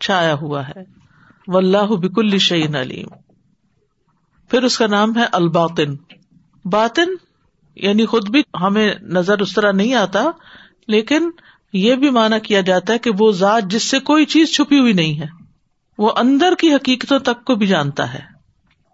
چھایا 0.00 0.34
ہوا 0.34 0.68
ہے۔ 0.68 0.84
و 1.46 1.56
اللہ 1.56 1.86
بک 1.86 2.18
الشعین 2.18 2.74
علیم۔ 2.74 3.06
پھر 4.50 4.62
اس 4.62 4.78
کا 4.78 4.86
نام 4.86 5.18
ہے 5.18 5.24
الباطن۔ 5.32 5.96
باطن 6.64 7.08
یعنی 7.76 8.06
خود 8.06 8.30
بھی 8.30 8.42
ہمیں 8.60 8.94
نظر 9.02 9.38
اس 9.38 9.52
طرح 9.54 9.72
نہیں 9.72 9.94
آتا، 9.94 10.24
لیکن 10.88 11.30
یہ 11.72 11.94
بھی 11.94 12.10
مانا 12.10 12.38
کیا 12.38 12.60
جاتا 12.60 12.92
ہے 12.92 12.98
کہ 12.98 13.10
وہ 13.18 13.32
ذات 13.32 13.62
جس 13.64 13.82
سے 13.82 13.98
کوئی 13.98 14.24
چیز 14.24 14.52
چھپی 14.52 14.78
ہوئی 14.78 14.92
نہیں 14.92 15.20
ہے۔ 15.20 15.39
وہ 16.00 16.10
اندر 16.16 16.52
کی 16.58 16.74
حقیقتوں 16.74 17.18
تک 17.18 17.44
کو 17.44 17.54
بھی 17.54 17.66
جانتا 17.66 18.14
ہے۔ 18.14 18.40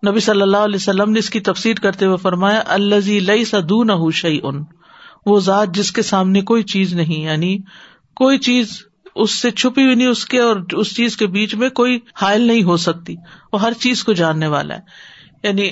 نبی 0.09 0.21
صلی 0.21 0.43
اللہ 0.43 0.57
علیہ 0.57 0.77
وسلم 0.77 1.11
نے 1.11 1.19
اس 1.19 1.31
کی 1.31 1.41
تفسیر 1.41 1.75
کرتے 1.75 2.07
ہوئے 2.07 2.17
فرمایا 2.17 2.63
الزی 2.67 3.21
لئی 3.21 3.45
سدو 3.45 3.85
نہ 3.85 4.11
شعی 4.13 4.39
ان 4.43 4.65
وہ 5.27 5.41
ذات 5.41 5.69
جس 5.75 5.93
کے 5.93 6.03
سامنے 6.03 6.41
کوئی 6.41 6.63
چیز 6.63 6.95
نہیں 6.95 7.25
یعنی 7.25 7.59
کوئی 8.17 8.39
چیز 8.39 8.83
اس 9.15 9.31
سے 9.31 9.51
چھپی 9.51 9.85
ہوئی 9.85 9.95
نہیں، 9.95 10.09
اس 10.09 10.25
کے 10.25 10.41
اور 10.41 10.57
اس 10.73 10.97
چیز 10.97 11.17
کے 11.17 11.27
بیچ 11.27 11.55
میں 11.55 11.69
کوئی 11.69 11.99
حائل 12.15 12.41
نہیں 12.41 12.63
ہو 12.63 12.77
سکتی، 12.77 13.17
وہ 13.53 13.61
ہر 13.61 13.73
چیز 13.73 14.05
کو 14.05 14.13
جاننے 14.13 14.47
والا 14.47 14.75
ہے۔ 14.75 14.81
یعنی 15.43 15.71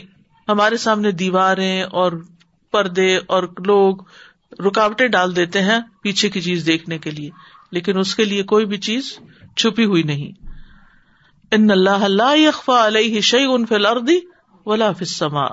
ہمارے 0.48 0.76
سامنے 0.76 1.10
دیواریں 1.10 1.82
اور 1.82 2.12
پردے 2.72 3.16
اور 3.16 3.42
لوگ 3.42 3.96
رکاوٹیں 4.66 5.08
ڈال 5.08 5.36
دیتے 5.36 5.62
ہیں 5.62 5.78
پیچھے 6.02 6.28
کی 6.28 6.40
چیز 6.40 6.66
دیکھنے 6.66 6.98
کے 6.98 7.10
لیے، 7.10 7.30
لیکن 7.72 7.98
اس 7.98 8.14
کے 8.14 8.24
لیے 8.24 8.42
کوئی 8.42 8.66
بھی 8.66 8.78
چیز 8.78 9.18
چھپی 9.56 9.84
ہوئی 9.84 10.02
نہیں۔ 10.02 10.53
ان 11.54 11.70
اللہ 11.70 11.90
اللہ 11.90 12.48
اخوا 12.48 12.86
علیہ 12.86 13.20
شعی 13.20 13.44
ان 13.44 13.66
فلردی 13.66 14.18
ولا 14.66 14.92
فسما 14.92 15.46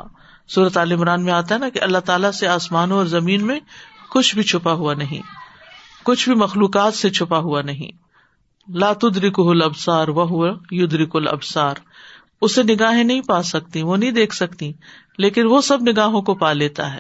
صورت 0.55 0.77
عال 0.77 0.91
عمران 0.91 1.23
میں 1.23 1.33
آتا 1.33 1.55
ہے 1.55 1.59
نا 1.59 1.69
کہ 1.69 1.81
اللہ 1.81 1.97
تعالیٰ 1.97 2.31
سے 2.31 2.47
آسمانوں 2.47 2.97
اور 2.97 3.05
زمین 3.05 3.47
میں 3.47 3.59
کچھ 4.09 4.35
بھی 4.35 4.43
چھپا 4.43 4.73
ہوا 4.73 4.93
نہیں۔ 4.93 5.21
کچھ 6.03 6.29
بھی 6.29 6.35
مخلوقات 6.37 6.93
سے 6.93 7.09
چھپا 7.09 7.37
ہوا 7.37 7.61
نہیں۔ 7.61 7.91
لاتدرک 8.73 9.39
الابسار 9.39 10.07
وہ 10.07 10.53
یدرک 10.71 11.15
الابسار 11.15 11.75
اسے 12.41 12.63
نگاہیں 12.63 13.03
نہیں 13.03 13.21
پا 13.21 13.43
سکتی، 13.43 13.81
وہ 13.81 13.97
نہیں 13.97 14.11
دیکھ 14.11 14.35
سکتی، 14.35 14.73
لیکن 15.17 15.45
وہ 15.45 15.61
سب 15.61 15.81
نگاہوں 15.81 16.21
کو 16.21 16.35
پا 16.35 16.53
لیتا 16.53 16.93
ہے 16.93 16.99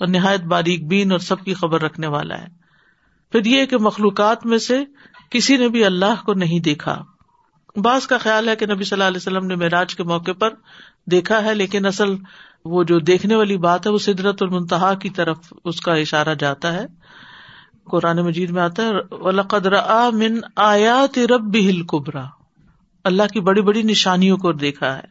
اور 0.00 0.08
نہایت 0.08 0.40
باریک 0.40 0.86
بین 0.86 1.12
اور 1.12 1.18
سب 1.18 1.44
کی 1.44 1.54
خبر 1.54 1.82
رکھنے 1.82 2.06
والا 2.06 2.38
ہے۔ 2.38 2.46
پھر 3.32 3.44
یہ 3.44 3.66
کہ 3.66 3.78
مخلوقات 3.78 4.46
میں 4.46 4.58
سے 4.58 4.84
کسی 5.30 5.56
نے 5.56 5.68
بھی 5.68 5.84
اللہ 5.84 6.24
کو 6.26 6.34
نہیں 6.34 6.60
دیکھا۔ 6.60 7.02
بعض 7.76 8.06
کا 8.06 8.18
خیال 8.18 8.48
ہے 8.48 8.56
کہ 8.56 8.66
نبی 8.66 8.84
صلی 8.84 8.96
اللہ 8.96 9.04
علیہ 9.04 9.16
وسلم 9.16 9.46
نے 9.46 9.54
معراج 9.54 9.94
کے 9.94 10.02
موقع 10.02 10.32
پر 10.38 10.54
دیکھا 11.10 11.44
ہے، 11.44 11.54
لیکن 11.54 11.86
اصل 11.86 12.14
وہ 12.64 12.82
جو 12.84 12.98
دیکھنے 12.98 13.36
والی 13.36 13.56
بات 13.56 13.86
ہے، 13.86 13.90
وہ 13.92 13.98
سدرت 13.98 14.42
المنتہا 14.42 14.94
کی 14.94 15.10
طرف 15.10 15.52
اس 15.64 15.80
کا 15.80 15.94
اشارہ 15.94 16.34
جاتا 16.34 16.72
ہے۔ 16.72 16.86
قرآن 17.90 18.16
مجید 18.16 18.50
میں 18.50 18.62
آتا 18.62 18.82
ہے 18.82 20.10
من 20.12 20.38
آیات 20.56 21.18
رب 21.18 21.56
ہل 21.56 21.82
کبرا 21.82 22.24
اللہ 23.04 23.22
کی 23.32 23.40
بڑی 23.40 23.62
بڑی 23.62 23.82
نشانیوں 23.82 24.36
کو 24.36 24.52
دیکھا 24.52 24.96
ہے۔ 24.96 25.02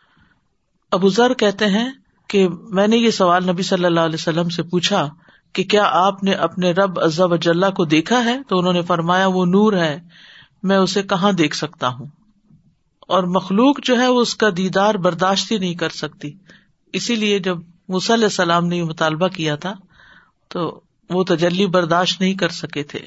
ابو 0.91 1.09
ذر 1.09 1.33
کہتے 1.33 1.65
ہیں 1.65 1.89
کہ 2.29 2.47
میں 2.49 2.87
نے 2.87 2.97
یہ 2.97 3.09
سوال 3.09 3.47
نبی 3.47 3.63
صلی 3.63 3.85
اللہ 3.85 3.99
علیہ 3.99 4.19
وسلم 4.19 4.49
سے 4.49 4.63
پوچھا 4.63 5.07
کہ 5.53 5.63
کیا 5.63 5.83
آپ 5.91 6.23
نے 6.23 6.31
اپنے 6.31 6.71
رب 6.71 6.99
عزب 6.99 7.33
اجلّہ 7.33 7.69
کو 7.69 7.85
دیکھا 7.85 8.23
ہے؟ 8.25 8.37
تو 8.47 8.59
انہوں 8.59 8.73
نے 8.73 8.81
فرمایا، 8.81 9.27
وہ 9.27 9.45
نور 9.45 9.73
ہے، 9.73 9.99
میں 10.63 10.77
اسے 10.77 11.03
کہاں 11.03 11.31
دیکھ 11.31 11.55
سکتا 11.55 11.87
ہوں؟ 11.87 12.07
اور 13.07 13.23
مخلوق 13.23 13.79
جو 13.83 13.97
ہے 13.99 14.07
وہ 14.07 14.21
اس 14.21 14.35
کا 14.35 14.49
دیدار 14.57 14.95
برداشت 14.95 15.51
ہی 15.51 15.57
نہیں 15.57 15.73
کر 15.73 15.89
سکتی۔ 15.89 16.31
اسی 16.93 17.15
لیے 17.15 17.39
جب 17.39 17.57
علیہ 17.89 18.25
السلام 18.25 18.67
نے 18.67 18.77
یہ 18.77 18.83
مطالبہ 18.83 19.27
کیا 19.27 19.55
تھا، 19.55 19.73
تو 20.47 20.81
وہ 21.09 21.23
تجلی 21.23 21.65
برداشت 21.65 22.21
نہیں 22.21 22.33
کر 22.33 22.49
سکے 22.49 22.83
تھے۔ 22.83 22.99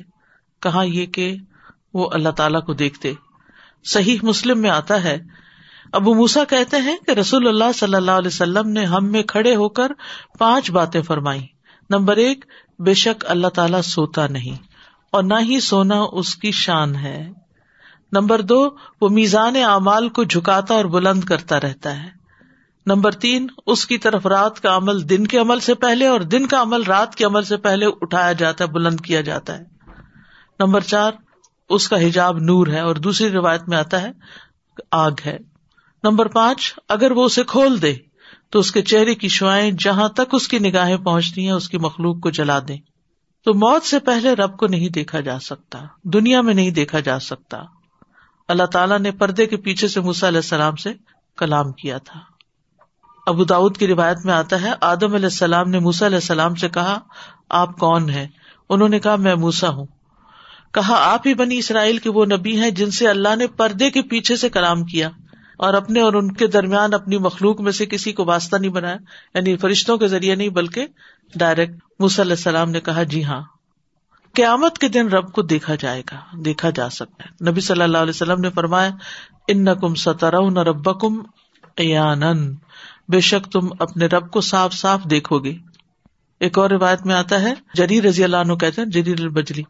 کہاں 0.63 0.85
یہ 0.85 1.07
کہ 1.07 1.37
وہ 1.95 2.09
اللہ 2.13 2.29
تعالی 2.29 2.61
کو 2.61 2.75
دیکھتے۔ 2.75 3.13
صحیح 3.85 4.19
مسلم 4.23 4.61
میں 4.61 4.71
آتا 4.71 5.03
ہے، 5.05 5.19
ابو 5.93 6.15
موسا 6.15 6.45
کہتے 6.45 6.77
ہیں 6.77 6.97
کہ 7.07 7.11
رسول 7.11 7.49
اللہ 7.49 7.73
صلی 7.75 7.95
اللہ 7.95 8.11
علیہ 8.11 8.29
وسلم 8.29 8.69
نے 8.69 8.85
ہم 8.85 9.13
میں 9.13 9.23
کھڑے 9.23 9.55
ہو 9.57 9.69
کر 9.69 9.93
پانچ 10.39 10.71
باتیں 10.71 11.03
فرمائی 11.03 11.47
نمبر 11.91 12.17
ایک، 12.17 12.45
بے 12.79 12.95
شک 12.95 13.25
اللہ 13.29 13.49
تعالیٰ 13.49 13.83
سوتا 13.83 14.27
نہیں، 14.27 14.63
اور 15.13 15.23
نہ 15.23 15.35
ہی 15.41 15.61
سونا 15.61 16.01
اس 16.13 16.35
کی 16.37 16.51
شان 16.51 16.97
ہے۔ 16.97 17.33
نمبر 18.13 18.41
دو، 18.41 18.71
وہ 19.01 19.09
میزان 19.09 19.57
اعمال 19.57 20.09
کو 20.09 20.25
جھکاتا 20.25 20.75
اور 20.75 20.85
بلند 20.85 21.25
کرتا 21.25 21.61
رہتا 21.61 22.03
ہے۔ 22.03 22.19
نمبر 22.87 23.13
تین، 23.13 23.47
اس 23.67 23.87
کی 23.87 23.99
طرف 23.99 24.27
رات 24.27 24.61
کا 24.61 24.77
عمل 24.77 25.09
دن 25.09 25.27
کے 25.27 25.39
عمل 25.39 25.61
سے 25.61 25.75
پہلے 25.75 26.07
اور 26.07 26.21
دن 26.21 26.47
کا 26.47 26.63
عمل 26.63 26.83
رات 26.83 27.15
کے 27.15 27.25
عمل 27.25 27.43
سے 27.43 27.57
پہلے 27.57 27.87
اٹھایا 27.87 28.33
جاتا 28.33 28.65
ہے، 28.65 28.69
بلند 28.69 29.01
کیا 29.01 29.21
جاتا 29.21 29.59
ہے۔ 29.59 29.65
نمبر 30.61 30.81
چار، 30.81 31.13
اس 31.69 31.89
کا 31.89 32.07
حجاب 32.07 32.39
نور 32.39 32.67
ہے 32.67 32.81
اور 32.81 32.97
دوسری 32.97 33.31
روایت 33.31 33.69
میں 33.69 33.79
آتا 33.79 34.03
ہے، 34.03 34.11
آگ 34.91 35.11
ہے۔ 35.27 35.39
نمبر 36.05 36.27
پانچ، 36.27 36.75
اگر 36.89 37.11
وہ 37.11 37.25
اسے 37.25 37.43
کھول 37.45 37.83
دے، 37.83 37.95
تو 38.51 38.59
اس 38.59 38.73
کے 38.73 38.83
چہرے 38.83 39.15
کی 39.15 39.29
شوائیں 39.29 39.71
جہاں 39.71 40.09
تک 40.09 40.23
اس 40.33 40.49
کی 40.49 40.59
نگاہیں 40.59 40.97
پہنچتی 40.97 41.45
ہیں، 41.45 41.53
اس 41.53 41.69
کی 41.69 41.79
مخلوق 41.79 42.21
کو 42.21 42.31
جلا 42.31 42.59
دیں۔ 42.69 42.79
تو 43.45 43.55
موت 43.55 43.83
سے 43.83 43.99
پہلے 43.99 44.33
رب 44.33 44.57
کو 44.57 44.67
نہیں 44.67 44.89
دیکھا 44.89 45.21
جا 45.21 45.39
سکتا، 45.39 45.79
دنیا 46.05 46.41
میں 46.41 46.55
نہیں 46.55 46.71
دیکھا 46.71 47.01
جا 47.01 47.19
سکتا۔ 47.19 47.63
اللہ 48.49 48.67
تعالیٰ 48.67 48.99
نے 48.99 49.11
پردے 49.11 49.47
کے 49.47 49.57
پیچھے 49.57 49.89
سے 49.89 50.01
موسا 50.01 50.29
علیہ 50.29 50.39
السلام 50.39 50.77
سے 50.77 50.93
کلام 51.37 51.73
کیا 51.73 51.99
تھا۔ 51.99 52.21
ابو 53.27 53.45
داود 53.45 53.77
کی 53.77 53.87
روایت 53.87 54.17
میں 54.25 54.35
آتا 54.35 54.63
ہے، 54.63 54.71
آدم 54.81 55.15
علیہ 55.15 55.27
السلام 55.27 55.71
نے 55.71 55.79
موسا 55.79 56.07
علیہ 56.07 56.17
السلام 56.17 56.55
سے 56.55 56.69
کہا، 56.69 56.99
آپ 57.49 57.79
کون 57.79 58.11
ہیں؟ 58.11 58.27
انہوں 58.69 58.89
نے 58.89 59.01
کہا، 59.01 59.17
میں 59.17 59.35
موسا 59.35 59.69
ہوں۔ 59.69 59.87
کہا، 60.73 61.13
آپ 61.13 61.27
ہی 61.27 61.35
بنی 61.35 61.59
اسرائیل 61.59 61.99
کے 61.99 62.11
وہ 62.11 62.25
نبی 62.25 62.61
ہیں 62.61 62.71
جن 62.71 62.91
سے 62.91 63.09
اللہ 63.09 63.37
نے 63.37 63.47
پردے 63.47 63.91
کے 63.91 64.03
پیچھے 64.03 64.37
سے 64.37 64.49
کلام 64.49 64.85
کیا 64.85 65.09
اور 65.59 65.75
اپنے 65.75 66.01
اور 66.01 66.13
ان 66.13 66.33
کے 66.33 66.47
درمیان 66.47 66.95
اپنی 66.95 67.19
مخلوق 67.19 67.61
میں 67.61 67.73
سے 67.73 67.87
کسی 67.87 68.13
کو 68.13 68.25
واسطہ 68.25 68.57
نہیں 68.57 68.71
بنایا 68.71 68.97
یعنی 69.35 69.57
فرشتوں 69.57 69.99
کے 69.99 70.09
ذریعے 70.09 70.35
نہیں، 70.35 70.49
بلکہ 70.49 70.87
ڈائریکٹ 71.35 71.73
مس 71.99 72.21
علیہ 72.21 72.33
السلام 72.33 72.71
نے 72.71 72.81
کہا 72.81 73.03
جی 73.03 73.25
ہاں۔ 73.25 73.41
قیامت 74.39 74.79
کے 74.79 74.89
دن 74.89 75.09
رب 75.09 75.33
کو 75.33 75.43
دیکھا 75.43 75.75
جائے 75.75 76.03
گا، 76.13 76.17
دیکھا 76.33 76.71
جا 76.71 76.91
سکتا 76.91 77.25
ہے۔ 77.25 77.51
نبی 77.51 77.61
صلی 77.61 77.83
اللہ 77.83 77.99
علیہ 77.99 78.11
وسلم 78.11 78.41
نے 78.41 78.51
فرمایا 78.51 78.91
ان 79.49 79.65
نقم 79.65 79.95
ستر 79.95 80.51
نہ 80.51 80.59
رب 80.59 81.01
کم 81.01 81.23
بے 83.09 83.21
شک 83.21 83.53
تم 83.53 83.69
اپنے 83.79 84.07
رب 84.07 84.31
کو 84.31 84.41
صاف 84.41 84.73
صاف 84.73 85.05
دیکھو 85.11 85.39
گے۔ 85.39 85.55
ایک 86.41 86.59
اور 86.59 86.71
روایت 86.71 87.07
میں 87.07 87.15
آتا 87.15 87.43
ہے 87.43 87.55
جری 87.75 88.03
رضی 88.03 88.25
اللہ 88.25 88.37
عنہ 88.37 88.53
کہتے 88.53 88.83
ہیں 88.83 88.89
جری 88.89 89.13
البجلی۔ 89.13 89.63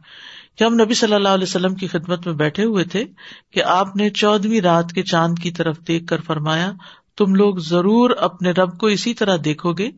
کہ 0.58 0.64
ہم 0.64 0.74
نبی 0.74 0.94
صلی 0.94 1.14
اللہ 1.14 1.28
علیہ 1.28 1.42
وسلم 1.42 1.74
کی 1.74 1.86
خدمت 1.86 2.26
میں 2.26 2.34
بیٹھے 2.34 2.64
ہوئے 2.64 2.84
تھے 2.84 3.04
کہ 3.52 3.64
آپ 3.64 3.96
نے 3.96 4.10
چودہویں 4.10 4.60
رات 4.60 4.92
کے 4.92 5.02
چاند 5.02 5.38
کی 5.42 5.50
طرف 5.50 5.76
دیکھ 5.88 6.06
کر 6.06 6.20
فرمایا، 6.20 6.72
تم 7.18 7.34
لوگ 7.34 7.56
ضرور 7.56 8.10
اپنے 8.10 8.50
رب 8.50 8.78
کو 8.78 8.86
اسی 8.86 9.14
طرح 9.14 9.36
دیکھو 9.44 9.72
گے، 9.72 9.90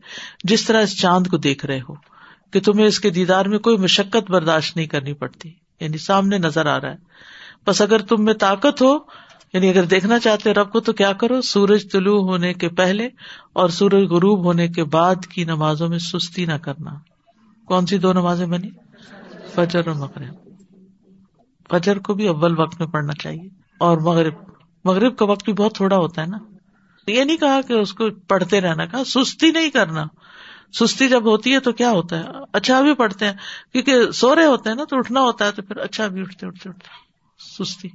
جس 0.43 0.65
طرح 0.65 0.81
اس 0.81 0.99
چاند 1.01 1.27
کو 1.27 1.37
دیکھ 1.37 1.65
رہے 1.65 1.79
ہو۔ 1.89 2.10
کہ 2.51 2.59
تمہیں 2.59 2.87
اس 2.87 2.99
کے 2.99 3.09
دیدار 3.09 3.45
میں 3.45 3.59
کوئی 3.59 3.77
مشقت 3.77 4.31
برداشت 4.31 4.75
نہیں 4.75 4.87
کرنی 4.87 5.13
پڑتی۔ 5.13 5.51
یعنی 5.79 5.97
سامنے 5.97 6.37
نظر 6.37 6.65
آ 6.65 6.81
رہا 6.81 6.91
ہے۔ 6.91 6.97
بس 7.67 7.81
اگر 7.81 7.99
تم 7.99 8.25
میں 8.25 8.33
طاقت 8.33 8.81
ہو 8.81 8.97
یعنی 9.53 9.69
اگر 9.69 9.83
دیکھنا 9.83 10.19
چاہتے 10.19 10.53
رب 10.53 10.71
کو 10.71 10.79
تو 10.79 10.93
کیا 10.93 11.13
کرو؟ 11.13 11.41
سورج 11.41 11.91
طلوع 11.91 12.21
ہونے 12.21 12.53
کے 12.53 12.69
پہلے 12.69 13.09
اور 13.53 13.69
سورج 13.69 14.03
غروب 14.03 14.45
ہونے 14.45 14.67
کے 14.67 14.83
بعد 14.83 15.25
کی 15.25 15.43
نمازوں 15.43 15.87
میں 15.87 15.97
سستی 15.97 16.45
نہ 16.45 16.53
کرنا۔ 16.53 16.91
کون 17.65 17.85
سی 17.85 17.97
دو 17.97 18.13
نمازیں 18.13 18.45
بنی؟ 18.45 18.69
فجر 19.55 19.87
اور 19.87 19.95
مغرب۔ 19.95 20.49
فجر 21.69 21.99
کو 21.99 22.13
بھی 22.13 22.27
اول 22.27 22.59
وقت 22.59 22.79
میں 22.79 22.87
پڑھنا 22.87 23.13
چاہیے۔ 23.13 23.49
اور 23.77 23.97
مغرب۔ 23.97 24.33
مغرب 24.85 25.17
کا 25.17 25.25
وقت 25.25 25.45
بھی 25.45 25.53
بہت 25.53 25.75
تھوڑا 25.75 25.97
ہوتا 25.97 26.21
ہے 26.21 26.27
نا۔ 26.27 26.37
یہ 27.07 27.23
نہیں 27.23 27.37
کہا 27.37 27.61
کہ 27.67 27.73
اس 27.73 27.93
کو 27.93 28.09
پڑھتے 28.27 28.61
رہنا، 28.61 28.85
کہا 28.85 29.03
سستی 29.03 29.51
نہیں 29.51 29.69
کرنا۔ 29.69 30.03
سستی 30.73 31.07
جب 31.09 31.25
ہوتی 31.25 31.53
ہے 31.53 31.59
تو 31.59 31.71
کیا 31.71 31.91
ہوتا 31.91 32.19
ہے؟ 32.19 32.23
اچھا 32.53 32.81
بھی 32.81 32.93
پڑھتے 32.93 33.25
ہیں، 33.25 33.33
کیونکہ 33.71 34.11
سو 34.11 34.35
رہے 34.35 34.45
ہوتے 34.45 34.69
ہیں 34.69 34.75
نا، 34.75 34.83
تو 34.83 34.97
اٹھنا 34.97 35.21
ہوتا 35.21 35.45
ہے 35.45 35.51
تو 35.51 35.61
پھر 35.61 35.77
اچھا 35.77 36.07
بھی 36.07 36.21
اٹھتے 36.21 36.47
اٹھتے 36.47 36.69
اٹھتے 36.69 36.89
سستی، 37.39 37.87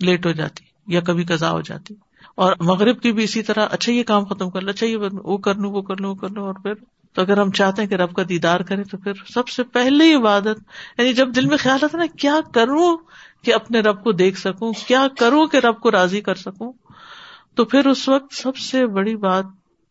لیٹ 0.00 0.26
ہو 0.26 0.32
جاتی 0.32 0.64
یا 0.86 1.00
کبھی 1.00 1.24
کزا 1.24 1.50
ہو 1.50 1.60
جاتی۔ 1.60 1.94
اور 2.34 2.52
مغرب 2.60 3.02
کی 3.02 3.12
بھی 3.12 3.24
اسی 3.24 3.42
طرح 3.42 3.66
اچھا 3.70 3.92
یہ 3.92 4.02
کام 4.02 4.24
ختم 4.24 4.50
کر 4.50 4.60
لو 4.60 4.70
اچھا 4.70 4.86
یہ 4.86 4.96
وہ 5.24 5.38
کر 5.38 5.54
لوں 5.54 5.72
وہ 5.72 5.82
کر 5.82 6.00
لوں 6.00 6.10
وہ 6.10 6.14
کر 6.14 6.28
لوں 6.28 6.44
اور 6.44 6.54
پھر 6.54 6.74
تو 7.12 7.22
اگر 7.22 7.38
ہم 7.38 7.50
چاہتے 7.50 7.82
ہیں 7.82 7.88
کہ 7.88 7.94
رب 7.94 8.14
کا 8.14 8.22
دیدار 8.28 8.60
کریں 8.60 8.84
تو 8.84 8.98
پھر 8.98 9.12
سب 9.34 9.48
سے 9.48 9.62
پہلے 9.62 10.14
عبادت 10.14 10.60
یعنی 10.98 11.12
جب 11.12 11.34
دل 11.36 11.46
میں 11.46 11.56
خیال 11.56 11.84
آتا 11.84 11.98
نا، 11.98 12.06
کیا 12.06 12.40
کروں 12.54 12.96
کہ 13.42 13.54
اپنے 13.54 13.80
رب 13.80 14.04
کو 14.04 14.12
دیکھ 14.12 14.38
سکوں؟ 14.38 14.72
کیا 14.86 15.06
کروں 15.18 15.46
کہ 15.46 15.56
رب 15.56 15.80
کو 15.80 15.90
راضی 15.90 16.20
کر 16.20 16.34
سکوں؟ 16.34 16.72
تو 17.54 17.64
پھر 17.64 17.86
اس 17.86 18.08
وقت 18.08 18.34
سب 18.34 18.56
سے 18.56 18.86
بڑی 18.86 19.16
بات 19.16 19.44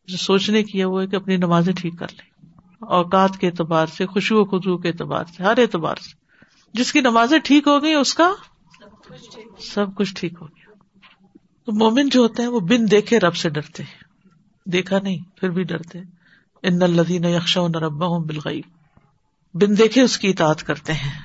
جو 0.08 0.18
سوچنے 0.18 0.64
کی 0.64 0.80
ہے 0.80 0.86
وہ 0.86 1.02
ہے 1.02 1.08
کہ 1.08 1.16
اپنی 1.16 1.38
نمازیں 1.38 1.74
ٹھیک 1.74 2.00
کر 2.00 2.08
لیں۔ 2.12 2.46
اوقات 2.80 3.38
کے 3.38 3.48
اعتبار 3.48 3.86
سے 3.88 4.06
خوشو 4.06 4.36
و 4.38 4.46
خزو 4.46 4.78
کے 4.78 4.88
اعتبار 4.88 5.26
سے، 5.38 5.44
ہر 5.44 5.58
اعتبار 5.58 5.96
سے۔ 5.96 6.24
جس 6.74 6.94
کی 6.94 7.02
نمازیں 7.02 7.40
ٹھیک 7.44 7.68
ہو 7.68 7.84
گئی 7.84 7.94
اس 7.94 8.14
کا 8.14 8.34
سب 9.60 9.96
کچھ 9.96 10.16
ٹھیک 10.16 10.34
ہو 10.42 10.48
گیا۔ 10.48 10.72
تو 11.66 11.72
مومن 11.72 12.10
جو 12.10 12.22
ہوتے 12.22 12.42
ہیں، 12.42 12.50
وہ 12.50 12.60
بن 12.60 12.92
دیکھے 12.92 13.20
رب 13.20 13.36
سے 13.36 13.50
ڈرتے 13.50 13.84
دیکھا 14.66 15.00
نہیں، 15.00 15.18
پھر 15.36 15.50
بھی 15.50 15.64
ڈرتے 15.64 16.00
ان 16.64 16.82
الدین 16.82 17.26
یکشا 17.26 17.62
ربا 17.62 18.06
ہوں 18.06 18.20
بلغئی 18.20 18.62
بن 19.54 19.78
دیکھے 19.78 20.02
اس 20.02 20.18
کی 20.18 20.30
اطاعت 20.30 20.64
کرتے 20.64 20.94
ہیں۔ 20.94 21.20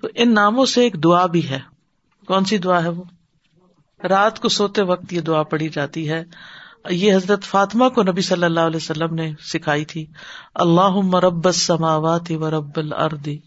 تو 0.00 0.08
ان 0.14 0.34
ناموں 0.34 0.66
سے 0.66 0.82
ایک 0.82 1.04
دعا 1.04 1.26
بھی 1.26 1.48
ہے۔ 1.48 1.58
کون 2.26 2.44
سی 2.44 2.58
دعا 2.58 2.82
ہے 2.82 2.88
وہ؟ 2.88 3.04
رات 4.08 4.40
کو 4.40 4.48
سوتے 4.48 4.82
وقت 4.82 5.12
یہ 5.12 5.20
دعا 5.20 5.42
پڑی 5.42 5.68
جاتی 5.68 6.10
ہے۔ 6.10 6.24
یہ 6.90 7.14
حضرت 7.14 7.44
فاطمہ 7.44 7.88
کو 7.88 8.02
نبی 8.02 8.20
صلی 8.20 8.44
اللہ 8.44 8.60
علیہ 8.60 8.76
وسلم 8.76 9.14
نے 9.14 9.32
سکھائی 9.40 9.84
تھی۔ 9.84 10.06
اللہ 10.54 10.90
مرب 10.90 11.50
سماوات 11.50 12.30
و 12.30 12.50
رب 12.50 12.76
الردی 12.76 13.38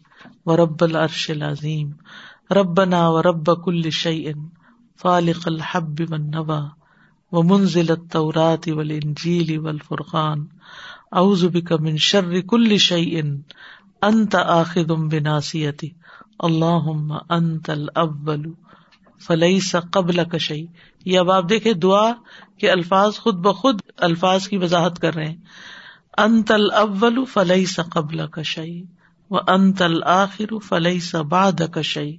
و 0.45 0.57
رب 0.57 0.83
العرش 0.83 1.29
العظیم۔ 1.29 1.91
ربنا 2.53 3.09
و 3.09 3.21
رب 3.21 3.63
کل 3.63 3.89
شعین 3.89 4.47
فالق 5.01 5.43
الحب 5.45 6.01
من 6.09 6.31
و 7.31 7.43
منزل 7.43 7.85
التورات 7.89 8.67
والانجیل 8.67 9.57
والفرقان۔ 9.57 10.45
اعوذ 11.11 11.45
بک 11.45 11.71
من 11.71 11.97
شر 11.97 12.41
کل 12.41 12.77
شعین 12.77 13.41
انت 14.01 14.35
آخذ 14.35 14.91
بناصیتی۔ 14.91 15.89
اللہم 16.39 17.13
انت 17.29 17.69
الاول 17.69 18.45
فلیس 19.21 19.75
قبل 19.91 20.23
کشی 20.25 20.65
یہ 21.05 21.19
اب 21.19 21.31
آپ 21.31 21.49
دیکھے 21.49 21.73
دعا 21.73 22.11
کے 22.57 22.71
الفاظ 22.71 23.13
خود 23.15 23.35
بخود 23.35 23.81
الفاظ 23.97 24.47
کی 24.47 24.57
وضاحت 24.57 24.99
کر 24.99 25.15
رہے 25.15 25.25
ہیں۔ 25.25 25.37
انت 26.17 26.51
الاول 26.51 27.25
فلیس 27.25 27.79
قبل 27.91 28.27
کشی 28.27 28.83
و 29.29 29.37
انت 29.37 29.81
الآخر 29.81 30.57
فلیس 30.59 31.15
بعد 31.15 31.61
کشی 31.71 32.17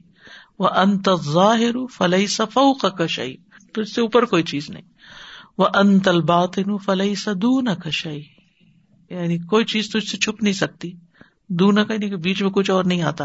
و 0.58 0.66
انت 0.66 1.08
الظاہر 1.08 1.86
فلیس 1.86 2.40
فوق 2.52 2.84
کشی 2.98 3.36
تو 3.74 3.80
اس 3.80 3.94
سے 3.94 4.00
اوپر 4.00 4.24
کوئی 4.24 4.42
چیز 4.42 4.70
نہیں۔ 4.70 4.82
وہ 5.58 5.66
انت 5.74 6.08
الباطن 6.08 6.78
فلیس 6.78 7.28
دون 7.36 7.68
کشی 7.84 8.22
یعنی 9.10 9.38
کوئی 9.38 9.64
چیز 9.64 9.90
تجھ 9.90 10.08
سے 10.08 10.16
چھپ 10.16 10.42
نہیں 10.42 10.52
سکتی۔ 10.52 10.92
دون 11.48 11.74
کا 11.74 11.82
نہیں 11.82 11.94
یعنی 11.94 12.10
کہ 12.10 12.16
بیچ 12.16 12.42
میں 12.42 12.50
کچھ 12.50 12.70
اور 12.70 12.84
نہیں 12.84 13.02
آتا۔ 13.02 13.24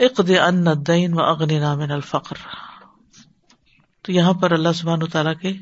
اقد 0.00 0.30
ان 0.30 0.66
دین 0.86 1.14
و 1.14 1.20
اغن 1.20 1.60
نام 1.60 1.80
الفقر۔ 1.80 2.36
تو 4.02 4.12
یہاں 4.12 4.32
پر 4.32 4.52
اللہ 4.52 4.72
سبحان 4.74 5.00
تعالیٰ 5.00 5.34
کے 5.42 5.52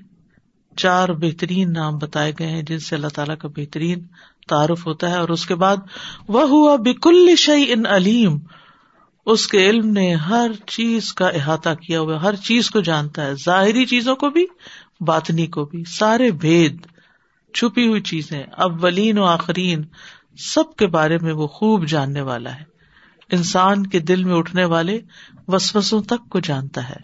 چار 0.76 1.08
بہترین 1.08 1.72
نام 1.72 1.98
بتائے 1.98 2.32
گئے 2.38 2.46
ہیں 2.46 2.62
جن 2.62 2.78
سے 2.78 2.96
اللہ 2.96 3.08
تعالیٰ 3.08 3.36
کا 3.36 3.48
بہترین 3.48 4.06
تعارف 4.48 4.86
ہوتا 4.86 5.10
ہے 5.10 5.16
اور 5.16 5.28
اس 5.28 5.46
کے 5.46 5.54
بعد 5.54 5.76
وہ 6.28 6.48
ہوا 6.48 6.76
بکل 6.76 7.36
شعی 7.36 7.64
ان 7.68 7.86
علیم۔ 7.86 8.38
اس 9.26 9.48
کے 9.48 9.70
علم 9.70 9.90
نے 9.90 10.14
ہر 10.14 10.50
چیز 10.66 11.12
کا 11.12 11.28
احاطہ 11.28 11.68
کیا 11.86 12.00
ہوا 12.00 12.22
ہر 12.22 12.34
چیز 12.34 12.70
کو 12.70 12.80
جانتا 12.80 13.24
ہے، 13.24 13.34
ظاہری 13.44 13.84
چیزوں 13.84 14.16
کو 14.16 14.30
بھی، 14.30 14.46
باطنی 15.00 15.46
کو 15.46 15.64
بھی۔ 15.64 15.84
سارے 15.84 16.30
بھید، 16.30 16.86
چھپی 17.54 17.86
ہوئی 17.86 18.00
چیزیں، 18.00 18.42
اولین 18.42 19.18
و 19.18 19.24
آخرین، 19.24 19.84
سب 20.38 20.76
کے 20.76 20.86
بارے 20.86 21.18
میں 21.18 21.32
وہ 21.32 21.46
خوب 21.46 21.86
جاننے 21.86 22.20
والا 22.20 22.54
ہے۔ 22.54 22.69
انسان 23.32 23.86
کے 23.86 23.98
دل 23.98 24.24
میں 24.24 24.34
اٹھنے 24.34 24.64
والے 24.64 25.00
وسوسوں 25.48 26.02
تک 26.02 26.28
کو 26.28 26.40
جانتا 26.40 26.88
ہے۔ 26.88 26.96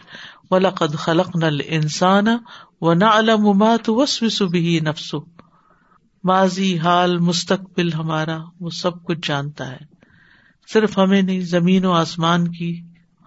ولقد 0.51 0.95
خلق 0.95 1.35
نل 1.43 1.59
انسان 1.65 2.25
و 2.81 2.93
نہ 2.93 3.05
علامات 3.05 3.89
وسوس 3.89 4.41
نفسو 4.81 5.17
ماضی، 6.23 6.79
حال، 6.79 7.17
مستقبل 7.17 7.93
ہمارا، 7.93 8.37
وہ 8.59 8.69
سب 8.69 9.03
کچھ 9.03 9.27
جانتا 9.27 9.71
ہے۔ 9.71 9.77
صرف 10.73 10.97
ہمیں 10.97 11.21
نہیں، 11.21 11.41
زمین 11.41 11.85
و 11.85 11.91
آسمان 11.91 12.47
کی 12.47 12.81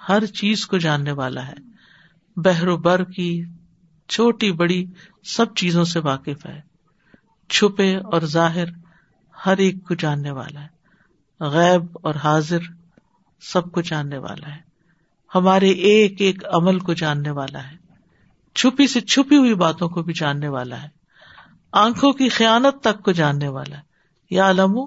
ہر 0.08 0.26
چیز 0.26 0.66
کو 0.66 0.78
جاننے 0.78 1.12
والا 1.12 1.46
ہے۔ 1.46 1.54
بحر 2.36 2.68
و 2.68 2.76
بر 2.76 3.04
کی 3.04 3.44
چھوٹی 4.08 4.52
بڑی 4.52 4.86
سب 5.24 5.54
چیزوں 5.54 5.84
سے 5.84 5.98
واقف 5.98 6.46
ہے۔ 6.46 6.60
چھپے 7.48 7.96
اور 7.96 8.20
ظاہر 8.22 8.64
ہر 9.46 9.56
ایک 9.56 9.88
کو 9.88 9.94
جاننے 9.94 10.30
والا 10.30 10.62
ہے۔ 10.62 10.80
غیب 11.40 11.98
اور 12.02 12.14
حاضر 12.14 12.58
سب 13.40 13.72
کو 13.72 13.80
جاننے 13.80 14.18
والا 14.18 14.54
ہے۔ 14.54 14.60
ہمارے 15.34 15.70
ایک 15.70 16.20
ایک 16.20 16.44
عمل 16.46 16.78
کو 16.78 16.92
جاننے 16.92 17.30
والا 17.30 17.70
ہے۔ 17.70 17.76
چھپی 18.54 18.86
سے 18.86 19.00
چھپی 19.00 19.36
ہوئی 19.36 19.54
باتوں 19.54 19.88
کو 19.88 20.02
بھی 20.02 20.12
جاننے 20.12 20.48
والا 20.48 20.82
ہے۔ 20.82 20.88
آنکھوں 21.72 22.12
کی 22.12 22.28
خیانت 22.28 22.84
تک 22.84 23.02
کو 23.02 23.12
جاننے 23.12 23.48
والا 23.48 23.76
ہے۔ 23.76 23.82
یا 24.30 24.52
لمو 24.52 24.86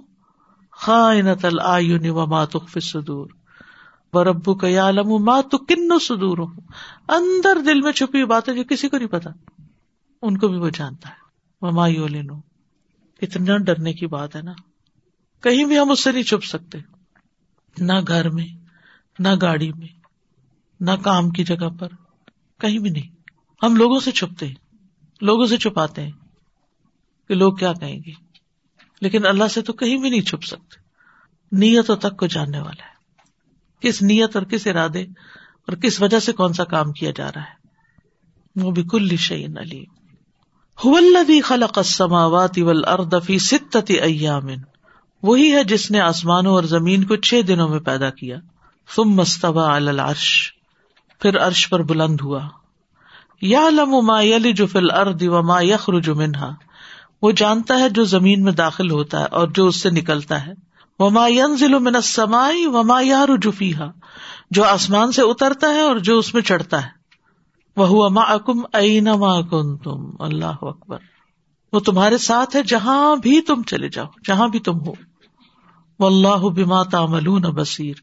خاص 0.72 1.46
و 2.04 2.26
ماتخ 2.26 2.78
سدور 2.78 3.28
و 4.14 4.24
ربو 4.24 4.56
کا 4.56 4.68
یا 4.68 4.92
لمو 4.92 5.18
ماں 5.18 5.42
تو 5.42 5.58
کن 5.58 6.00
سدور 6.00 6.38
ہوں 6.38 6.62
اندر 7.08 7.58
دل 7.66 7.82
میں 7.82 7.92
چھپی 7.92 8.18
ہوئی 8.18 8.26
باتیں 8.26 8.54
جو 8.54 8.64
کسی 8.70 8.90
کو 8.90 8.98
نہیں 8.98 9.08
پتا، 9.08 9.30
ان 10.22 10.38
کو 10.38 10.48
بھی 10.48 10.58
وہ 10.58 10.70
جانتا 10.70 11.10
ہے۔ 11.10 11.14
وہ 11.62 11.72
ماں 11.72 11.90
یو 11.90 12.08
لینو 12.08 12.34
اتنا 13.22 13.58
ڈرنے 13.58 13.94
کی 13.94 14.08
بات 14.08 14.36
ہے 14.36 14.42
نا۔ 14.42 14.54
کہیں 15.44 15.66
بھی 15.66 15.80
ہم 15.80 15.92
اس 15.92 16.04
سے 16.04 16.12
نہیں 16.12 16.24
چھپ 16.24 16.44
سکتے۔ 16.44 16.78
نہ 17.78 17.94
گھر 18.08 18.30
میں، 18.30 18.48
نہ 19.20 19.28
گاڑی 19.42 19.72
میں، 19.74 19.88
نہ 20.80 20.92
کام 21.04 21.30
کی 21.30 21.44
جگہ 21.44 21.70
پر، 21.80 21.88
کہیں 22.60 22.80
بھی 22.80 22.90
نہیں۔ 22.90 23.16
ہم 23.64 23.76
لوگوں 23.76 24.00
سے 24.00 24.12
چھپتے 24.12 24.48
ہیں، 24.48 24.76
لوگوں 25.22 25.46
سے 25.46 25.58
چھپاتے 25.58 26.04
ہیں 26.04 26.12
کہ 27.28 27.36
لوگ 27.36 27.54
کیا 27.54 27.74
کہیں 27.74 28.00
گے۔ 28.06 28.12
لیکن 29.02 29.26
اللہ 29.26 29.48
سے 29.48 29.62
تو 29.62 29.74
کہیں 29.74 29.98
بھی 29.98 30.10
نہیں 30.10 30.22
چھپ 30.22 30.44
سکتے۔ 30.44 30.82
نیتوں 31.52 31.96
تک 31.96 32.18
کو 32.18 32.28
جاننے 32.28 32.60
والا 32.60 32.86
ہے۔ 32.86 32.94
کس 33.80 34.02
نیت 34.02 34.36
اور 34.36 34.46
کس 34.46 34.68
ارادے 34.68 35.04
اور 35.68 35.76
کس 35.76 36.02
وجہ 36.02 36.20
سے 36.20 36.32
کون 36.32 36.54
سا 36.54 36.64
کام 36.64 36.92
کیا 36.92 37.12
جا 37.16 37.32
رہا 37.32 37.42
ہے؟ 37.42 37.68
وہ 38.56 38.72
بھی 38.72 38.84
کل 38.92 39.16
شعین 39.16 39.58
علی 39.58 41.42
خلق 41.42 41.78
السماوات 41.78 42.58
والارض 42.58 43.26
فی 43.26 43.40
ستت 43.40 43.92
ایام۔ 44.02 44.48
وہی 45.24 45.54
ہے 45.54 45.64
جس 45.64 45.92
نے 45.92 46.00
آسمانوں 46.00 46.54
اور 46.54 46.64
زمین 46.64 47.04
کو 47.04 47.16
چھ 47.16 47.42
دنوں 47.48 47.70
میں 47.70 47.80
پیدا 47.80 48.10
کیا۔ 48.10 48.38
ثم 48.96 49.20
استوى 49.20 49.78
علی 49.78 49.90
العرش، 49.90 50.52
پھر 51.22 51.48
عرش 51.48 51.70
پر 51.70 51.84
بلند 51.84 52.22
ہوا۔ 52.22 52.42
یا 53.42 53.70
ما 53.86 54.22
یلج 54.22 54.64
فی 54.72 54.78
الارض 54.78 55.24
وما 55.24 55.62
یخرج 55.62 56.10
منها۔ 56.10 56.52
وہ 57.22 57.32
جانتا 57.32 57.80
ہے 57.80 57.90
جو 57.90 58.04
زمین 58.04 58.44
میں 58.44 58.52
داخل 58.52 58.92
ہوتا 58.92 59.20
ہے 59.20 59.26
اور 59.26 59.48
جو 59.48 59.68
اس 59.68 59.82
سے 59.82 59.90
نکلتا 59.90 60.48
ہے۔ 60.48 60.54
وما 61.00 61.28
ینزل 61.28 61.80
من 61.80 61.96
السماء 61.96 62.52
وما 62.66 63.02
یعرج 63.02 63.48
فیہا 63.58 63.92
جو 64.52 64.64
آسمان 64.64 65.12
سے 65.12 65.22
اترتا 65.22 65.68
ہے 65.68 65.82
اور 65.82 65.96
جو 65.96 66.18
اس 66.18 66.34
میں 66.34 66.42
چڑھتا 66.42 66.84
ہے۔ 66.84 66.90
وہ 67.76 68.10
معکم 68.10 68.62
اینما 68.74 69.42
کنتم 69.42 70.12
اللہ 70.20 70.56
اکبر۔ 70.62 70.98
وہ 71.74 71.80
تمہارے 71.80 72.18
ساتھ 72.18 72.56
ہے 72.56 72.64
جہاں 72.64 73.16
بھی 73.16 73.42
تم 73.42 73.64
چلے 73.64 73.90
جاؤ، 73.90 74.06
جہاں 74.28 74.48
بھی 74.48 74.60
تم 74.60 74.80
ہو۔ 74.88 74.94
واللہ 76.00 76.38
بما 76.38 76.84
تعملون 76.84 77.42
بصیر۔ 77.42 77.94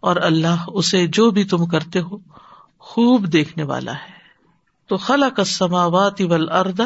اور 0.00 0.16
اللہ 0.16 0.64
اسے 0.68 1.06
جو 1.06 1.30
بھی 1.30 1.44
تم 1.44 1.66
کرتے 1.66 2.00
ہو 2.00 2.18
خوب 2.78 3.32
دیکھنے 3.32 3.64
والا 3.64 3.92
ہے۔ 3.92 4.18
تو 4.86 4.96
خلق 4.96 5.38
السماوات 5.38 6.20
والارض، 6.20 6.80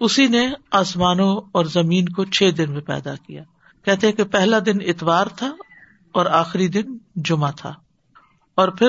اسی 0.00 0.26
نے 0.26 0.48
آسمانوں 0.70 1.40
اور 1.52 1.64
زمین 1.64 2.08
کو 2.08 2.24
چھ 2.24 2.50
دن 2.58 2.72
میں 2.72 2.80
پیدا 2.80 3.14
کیا۔ 3.14 3.42
کہتے 3.84 4.12
کہ 4.12 4.24
پہلا 4.24 4.58
دن 4.66 4.78
اتوار 4.80 5.26
تھا 5.26 5.52
اور 6.12 6.26
آخری 6.26 6.68
دن 6.68 6.98
جمعہ 7.16 7.52
تھا۔ 7.56 7.74
اور 8.54 8.68
پھر 8.68 8.88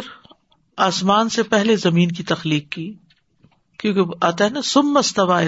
آسمان 0.77 1.29
سے 1.29 1.43
پہلے 1.43 1.75
زمین 1.75 2.11
کی 2.11 2.23
تخلیق 2.23 2.69
کی۔ 2.69 2.93
کیونکہ 3.79 4.01
آتا 4.21 4.45
ہے 4.45 4.49
نا 4.49 4.61
سم 4.61 4.81
مستوا 4.81 5.41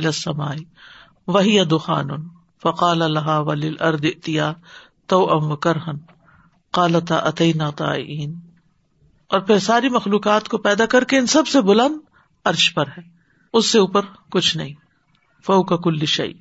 وہی 1.28 1.64
دخان۔ 1.64 2.08
فقال 2.64 3.02
اللہ 3.02 3.40
ولی 3.40 3.74
اردیا 3.80 4.54
تو 5.10 5.38
ام 5.38 5.56
کرہن 5.56 5.98
کالتا 6.74 7.30
عطینا 7.30 7.70
تعین 7.70 8.39
اور 9.28 9.39
پھر 9.39 9.60
ساری 9.60 9.89
مخلوقات 9.89 10.48
کو 10.48 10.58
پیدا 10.58 10.86
کر 10.86 11.04
کے 11.04 11.18
ان 11.18 11.25
سب 11.25 11.48
سے 11.48 11.62
بلند 11.62 11.98
عرش 12.46 12.74
پر 12.74 12.88
ہے۔ 12.88 13.01
اس 13.54 13.66
سے 13.72 13.80
اوپر 13.80 14.01
کچھ 14.32 14.58
نہیں۔ 14.58 14.74
فو 15.46 15.63
کا 15.63 15.78
کل 15.78 16.06
شعی 16.06 16.34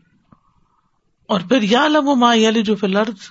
اور 1.29 1.41
پھر 1.49 1.63
یا 1.63 1.89
لم 1.89 2.19
ما 2.19 2.35
یلی 2.35 2.63
جو 2.63 2.77
فی 2.77 2.87
الارض۔ 2.87 3.31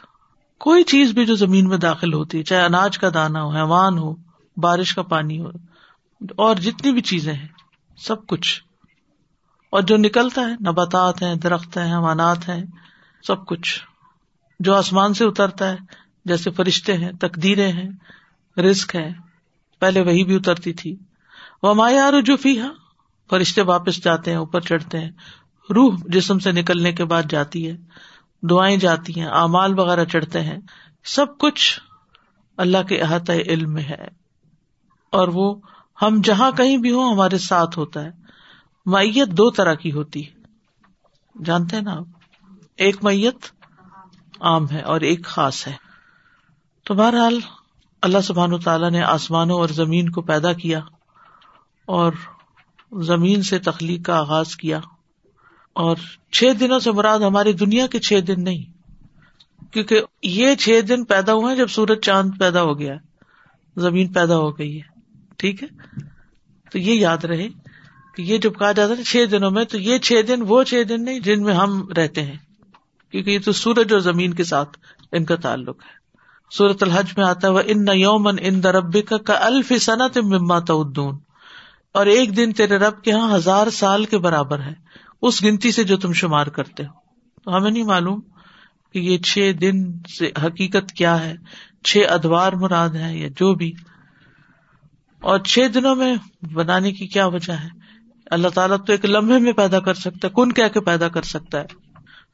کوئی 0.60 0.84
چیز 0.84 1.12
بھی 1.12 1.25
جو 1.25 1.36
زمین 1.36 1.67
میں 1.67 1.77
داخل 1.77 2.13
ہوتی 2.13 2.38
ہے، 2.38 2.44
چاہے 2.44 2.65
اناج 2.65 2.98
کا 2.98 3.08
دانا 3.13 3.44
ہو، 3.44 3.50
حیوان 3.50 3.98
ہو، 3.98 4.15
بارش 4.58 4.96
کا 4.96 5.01
پانی 5.01 5.39
ہو، 5.41 5.50
اور 6.38 6.56
جتنی 6.56 6.91
بھی 6.91 7.01
چیزیں 7.01 7.34
ہیں، 7.34 7.48
سب 7.98 8.27
کچھ۔ 8.27 8.63
اور 9.70 9.82
جو 9.82 9.98
نکلتا 9.98 10.41
ہے، 10.41 10.53
نباتات 10.67 11.22
ہیں، 11.22 11.36
درخت 11.36 11.77
ہیں، 11.77 11.94
حیوانات 11.94 12.50
ہیں، 12.50 12.63
سب 13.24 13.46
کچھ۔ 13.46 13.82
جو 14.59 14.75
آسمان 14.75 15.13
سے 15.13 15.25
اترتا 15.25 15.71
ہے، 15.71 15.77
جیسے 16.25 16.51
فرشتے 16.51 16.93
ہیں، 16.93 17.11
تقدیریں 17.11 17.71
ہیں 17.71 17.89
رسک 18.59 18.95
ہے 18.95 19.09
پہلے 19.79 20.01
وہی 20.01 20.23
بھی 20.23 20.35
اترتی 20.35 20.73
تھی۔ 20.73 20.95
وہ 21.63 21.73
مایا 21.73 22.11
رجوفی 22.11 22.59
ہاں 22.59 22.73
فرشتے 23.29 23.61
واپس 23.61 24.03
جاتے 24.03 24.31
ہیں، 24.31 24.37
اوپر 24.37 24.61
چڑھتے 24.61 24.99
ہیں۔ 24.99 25.11
روح 25.75 25.97
جسم 26.05 26.39
سے 26.39 26.51
نکلنے 26.51 26.91
کے 26.91 27.05
بعد 27.05 27.23
جاتی 27.29 27.71
ہے، 27.71 27.77
دعائیں 28.49 28.77
جاتی 28.77 29.19
ہیں، 29.19 29.27
اعمال 29.27 29.79
وغیرہ 29.79 30.05
چڑھتے 30.05 30.41
ہیں۔ 30.41 30.57
سب 31.03 31.37
کچھ 31.37 31.79
اللہ 32.57 32.83
کے 32.89 33.01
احاطۂ 33.01 33.33
علم 33.33 33.73
میں 33.73 33.83
ہے۔ 33.83 34.07
اور 35.11 35.27
وہ 35.27 35.55
ہم 36.01 36.22
جہاں 36.24 36.51
کہیں 36.51 36.77
بھی 36.77 36.91
ہوں، 36.91 37.13
ہمارے 37.13 37.37
ساتھ 37.37 37.79
ہوتا 37.79 38.03
ہے۔ 38.03 38.11
میت 38.85 39.27
دو 39.27 39.51
طرح 39.51 39.74
کی 39.74 39.91
ہوتی 39.91 40.27
ہے۔ 40.27 40.31
جانتے 41.46 41.75
ہیں 41.75 41.83
نا 41.83 41.93
آپ؟ 41.93 42.05
ایک 42.77 43.03
میت 43.03 43.56
عام 44.41 44.69
ہے 44.71 44.81
اور 44.81 45.01
ایک 45.01 45.25
خاص 45.25 45.67
ہے۔ 45.67 45.73
تو 46.83 46.93
بہرحال 46.93 47.39
اللہ 48.01 48.17
سبحان 48.23 48.59
تعالیٰ 48.59 48.91
نے 48.91 49.03
آسمانوں 49.03 49.59
اور 49.59 49.69
زمین 49.69 50.09
کو 50.09 50.21
پیدا 50.21 50.53
کیا 50.53 50.79
اور 51.85 52.13
زمین 53.01 53.41
سے 53.41 53.59
تخلیق 53.59 54.05
کا 54.05 54.19
آغاز 54.19 54.55
کیا۔ 54.55 54.79
اور 55.73 55.97
چھ 56.31 56.43
دنوں 56.59 56.79
سے 56.79 56.91
مراد 56.91 57.19
ہماری 57.19 57.53
دنیا 57.53 57.87
کے 57.87 58.00
چھ 58.00 58.19
دن 58.27 58.43
نہیں، 58.43 58.63
کیونکہ 59.73 60.01
یہ 60.23 60.55
چھ 60.55 60.79
دن 60.89 61.05
پیدا 61.05 61.33
ہوئے 61.33 61.55
جب 61.55 61.67
سورج 61.67 62.00
چاند 62.00 62.31
پیدا 62.39 62.61
ہو 62.61 62.79
گیا 62.79 62.95
زمین 63.77 64.13
پیدا 64.13 64.37
ہو 64.37 64.57
گئی 64.57 64.81
ہے۔ 64.81 65.00
ٹھیک 65.37 65.63
ہے؟ 65.63 65.67
تو 66.71 66.77
یہ 66.77 66.93
یاد 66.93 67.25
رہے 67.25 67.47
کہ 68.15 68.21
یہ 68.21 68.37
جب 68.37 68.53
کہا 68.59 68.71
جاتا 68.71 68.93
ہے 68.97 69.03
چھ 69.03 69.25
دنوں 69.31 69.51
میں، 69.51 69.65
تو 69.65 69.77
یہ 69.77 69.97
چھ 69.97 70.13
دن 70.27 70.41
وہ 70.47 70.63
چھ 70.63 70.83
دن 70.89 71.03
نہیں 71.03 71.19
جن 71.19 71.43
میں 71.43 71.53
ہم 71.53 71.87
رہتے 71.97 72.23
ہیں۔ 72.23 72.47
کیونکہ 73.11 73.29
یہ 73.29 73.39
تو 73.46 73.51
سورج 73.51 73.93
اور 73.93 74.00
زمین 74.00 74.33
کے 74.33 74.43
ساتھ 74.43 74.77
ان 75.11 75.25
کا 75.25 75.35
تعلق 75.35 75.83
ہے۔ 75.83 76.07
سورت 76.51 76.83
الحج 76.83 77.13
میں 77.17 77.25
آتا 77.25 77.48
ہے 77.48 77.53
ان 77.65 77.87
یومن 77.93 78.35
ان 78.41 78.63
دربی 78.63 79.01
کا 79.01 79.17
الف 79.27 79.74
صنعت 79.81 80.17
مما 80.17 80.59
تدون 80.59 81.17
اور 81.93 82.05
ایک 82.05 82.37
دن 82.37 82.53
تیرے 82.53 82.77
رب 82.77 83.01
کے 83.01 83.11
یہاں 83.11 83.35
ہزار 83.35 83.70
سال 83.70 84.05
کے 84.05 84.17
برابر 84.17 84.59
ہے، 84.59 84.74
اس 85.22 85.43
گنتی 85.43 85.72
سے 85.72 85.83
جو 85.83 85.98
تم 85.98 86.13
شمار 86.13 86.48
کرتے 86.48 86.83
ہو۔ 86.83 86.91
تو 87.43 87.57
ہمیں 87.57 87.72
نہیں 87.72 87.83
معلوم 87.83 88.22
کہ 88.93 89.00
یہ 89.00 89.17
چھ 89.17 89.51
دن 89.61 89.98
سے 90.20 90.31
حقیقت 90.43 90.91
کیا 90.91 91.24
ہے، 91.24 91.35
چھ 91.83 91.98
ادوار 92.09 92.53
مراد 92.53 92.89
ہے 92.89 93.17
یا 93.17 93.27
جو 93.27 93.55
بھی۔ 93.55 93.72
اور 95.22 95.39
چھ 95.39 95.59
دنوں 95.74 95.96
میں 95.96 96.15
بنانے 96.53 96.91
کی 96.91 97.07
کیا 97.07 97.25
وجہ 97.25 97.53
ہے؟ 97.53 97.70
اللہ 98.31 98.48
تعالیٰ 98.48 98.77
تو 98.77 98.91
ایک 98.91 99.05
لمحے 99.05 99.39
میں 99.39 99.51
پیدا 99.51 99.79
کر 99.79 99.93
سکتا 99.93 100.27
ہے، 100.27 100.29
کن 100.35 100.51
کہہ 100.51 100.67
کے 100.74 100.79
پیدا 100.79 101.07
کر 101.07 101.22
سکتا 101.22 101.59
ہے؟ 101.61 101.86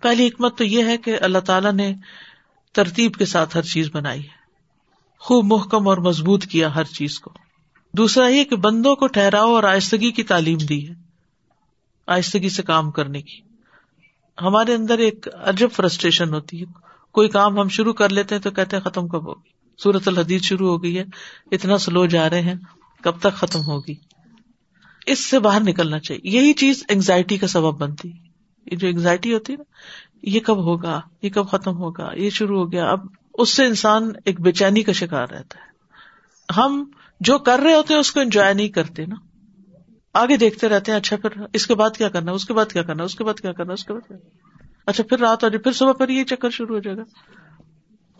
پہلی 0.04 0.28
حکمت 0.28 0.58
تو 0.58 0.64
یہ 0.64 0.84
ہے 0.84 0.98
کہ 0.98 1.18
اللہ 1.22 1.38
تعالیٰ 1.38 1.74
نے 1.74 1.94
ترتیب 2.74 3.16
کے 3.16 3.26
ساتھ 3.26 3.58
ہر 3.58 3.62
چیز 3.62 3.90
بنائی 3.94 4.24
ہے۔ 4.24 4.44
خوب 5.20 5.46
محکم 5.46 5.88
اور 5.88 5.98
مضبوط 5.98 6.46
کیا 6.46 6.76
ہر 6.76 6.84
چیز 6.84 7.20
کو۔ 7.20 7.34
دوسرا 7.94 8.28
یہ 8.28 8.44
کہ 8.44 8.56
بندوں 8.56 8.96
کو 8.96 9.08
ٹھہراؤ 9.08 9.54
اور 9.54 9.64
آہستگی 9.64 10.12
کی 10.12 10.24
تعلیم 10.24 10.58
دی 10.58 10.90
ہے۔ 10.90 10.94
آہستگی 12.08 12.50
سے 12.50 12.64
کام 12.64 12.92
کرنے 12.92 13.22
کی۔ 13.22 13.42
ہمارے 14.42 14.76
اندر 14.76 14.98
ایک 14.98 15.28
عجب 15.34 15.70
فرسٹریشن 15.72 16.34
ہوتی 16.34 16.60
ہے۔ 16.60 16.66
کوئی 17.12 17.30
کام 17.30 17.60
ہم 17.60 17.68
شروع 17.68 17.94
کر 17.94 18.10
لیتے 18.10 18.36
ہیں 18.36 18.42
تو 18.42 18.52
کہتے 18.52 18.78
ہیں 18.78 18.84
ختم 18.84 19.08
کب 19.08 19.28
ہوگی؟ 19.28 19.50
سورت 19.84 20.08
الحدید 20.08 20.42
شروع 20.42 20.70
ہو 20.70 20.84
گئی 20.84 20.98
ہے۔ 20.98 21.04
اتنا 21.52 21.78
سلو 21.78 22.06
جا 22.06 22.30
رہے 22.30 22.42
ہیں۔ 22.42 22.56
کب 23.04 23.20
تک 23.20 23.34
ختم 23.34 23.60
ہوگی؟ 23.60 23.96
اس 25.06 25.26
سے 25.26 25.40
باہر 25.40 25.62
نکلنا 25.62 26.00
چاہیے۔ 26.00 26.30
یہی 26.32 26.54
چیز 26.54 26.84
اینگزائٹی 26.88 27.38
کا 27.38 27.48
سبب 27.48 27.78
بنتی 27.78 28.14
ہے۔ 28.14 28.23
یہ 28.72 28.78
جو 28.78 28.88
اینگزائٹی 28.88 29.34
ہوتی 29.34 29.54
ہے 29.54 29.58
نا، 29.58 29.64
یہ 30.24 30.40
کب 30.40 30.58
ہوگا؟ 30.58 31.02
یہ 31.22 31.30
کب 31.30 31.48
ختم 31.48 31.78
ہوگا؟ 31.78 32.10
یہ 32.16 32.30
شروع 32.30 32.60
ہو 32.60 32.72
گیا۔ 32.72 32.90
اب 32.90 33.00
اس 33.34 33.50
سے 33.50 33.66
انسان 33.66 34.12
ایک 34.26 34.42
بے 34.42 34.52
چینی 34.52 34.84
کا 34.84 34.92
شکار 34.92 35.28
رہتا 35.30 35.60
ہے۔ 35.60 35.74
ہم 36.58 36.92
جو 37.20 37.38
کر 37.38 37.60
رہے 37.60 37.74
ہوتے 37.74 37.94
ہیں، 37.94 38.02
اس 38.02 38.12
کو 38.12 38.20
انجوائے 38.20 38.54
نہیں 38.54 38.68
کرتے 38.68 39.06
نا۔ 39.06 39.16
آگے 40.14 40.38
دیکھتے 40.38 40.70
رہتے 40.70 40.92
ہیں 40.92 41.00
اچھا 41.00 41.16
پھر 41.16 41.30
اس 41.54 41.68
کے 41.68 41.76
بعد 41.76 41.90
کیا 41.90 42.10
کرنا؟ 42.10 42.32
اس 42.32 42.46
کے 42.46 42.54
بعد 42.54 42.66
کیا 42.66 42.84
کرنا؟ 42.84 43.04
اس 43.04 43.16
کے 43.16 43.24
بعد 43.24 43.40
کیا 43.40 43.52
کرنا؟ 43.52 43.74
اس 43.74 43.86
کے 43.86 43.94
بعد 43.94 44.14
اچھا 44.86 45.04
پھر 45.10 45.20
رات 45.20 45.44
ہو 45.44 45.50
جائے 45.50 45.60
پھر 45.60 45.72
صبح، 45.72 45.92
پھر 45.92 46.10
یہ 46.10 46.24
چکر 46.24 46.50
شروع 46.50 46.76
ہو 46.76 46.82
جائے 46.82 46.98
گا۔ 46.98 47.04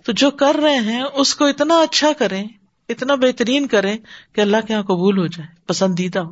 تو 0.04 0.12
جو 0.12 0.32
کر 0.32 0.56
رہے 0.64 0.78
ہیں، 0.78 1.04
اس 1.14 1.36
کو 1.36 1.46
اتنا 1.46 1.82
اچھا 1.82 2.12
کریں، 2.18 2.48
اتنا 2.90 3.16
بہترین 3.16 3.68
کریں 3.68 3.98
کہ 4.34 4.42
اللہ 4.42 4.58
کے 4.68 4.74
یہاں 4.74 4.84
قبول 4.84 5.18
ہو 5.18 5.28
جائے، 5.28 5.50
پسندیدہ 5.68 6.20
ہو۔ 6.20 6.32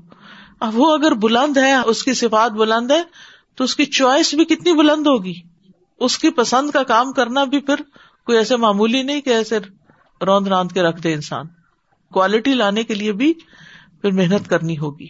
اب 0.60 0.80
وہ 0.80 0.94
اگر 0.94 1.12
بلند 1.12 1.58
ہے 1.58 1.76
اس 1.76 2.04
کی 2.04 2.14
صفات 2.14 2.52
بلند 2.52 2.92
ہے 2.92 3.04
تو 3.56 3.64
اس 3.64 3.76
کی 3.76 3.86
چوائس 3.86 4.34
بھی 4.34 4.46
کتنی 4.46 4.74
بلند 4.74 5.08
ہوگی؟ 5.08 5.34
اس 6.00 6.18
کی 6.18 6.30
پسند 6.30 6.70
کا 6.70 6.84
کام 6.84 7.12
کرنا 7.12 7.44
بھی 7.44 7.60
پھر 7.60 7.76
کوئی 8.26 8.38
ایسے 8.38 8.56
معمولی 8.56 9.04
نہیں 9.04 9.22
کہ 9.22 9.30
ایسے 9.30 9.60
روند 10.26 10.48
راند 10.48 10.72
کے 10.72 10.82
رکھ 10.82 11.02
دے 11.02 11.14
انسان۔ 11.14 11.46
کوالٹی 12.14 12.54
لانے 12.54 12.84
کے 12.84 12.94
لیے 12.94 13.12
بھی 13.12 13.34
پھر 14.02 14.12
محنت 14.12 14.50
کرنی 14.50 14.78
ہوگی۔ 14.78 15.08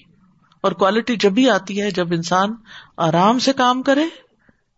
اور 0.61 0.71
کوالٹی 0.71 1.15
جب 1.15 1.31
بھی 1.31 1.49
آتی 1.49 1.81
ہے، 1.81 1.91
جب 1.91 2.07
انسان 2.13 2.55
آرام 2.97 3.39
سے 3.39 3.53
کام 3.53 3.81
کرے 3.81 4.05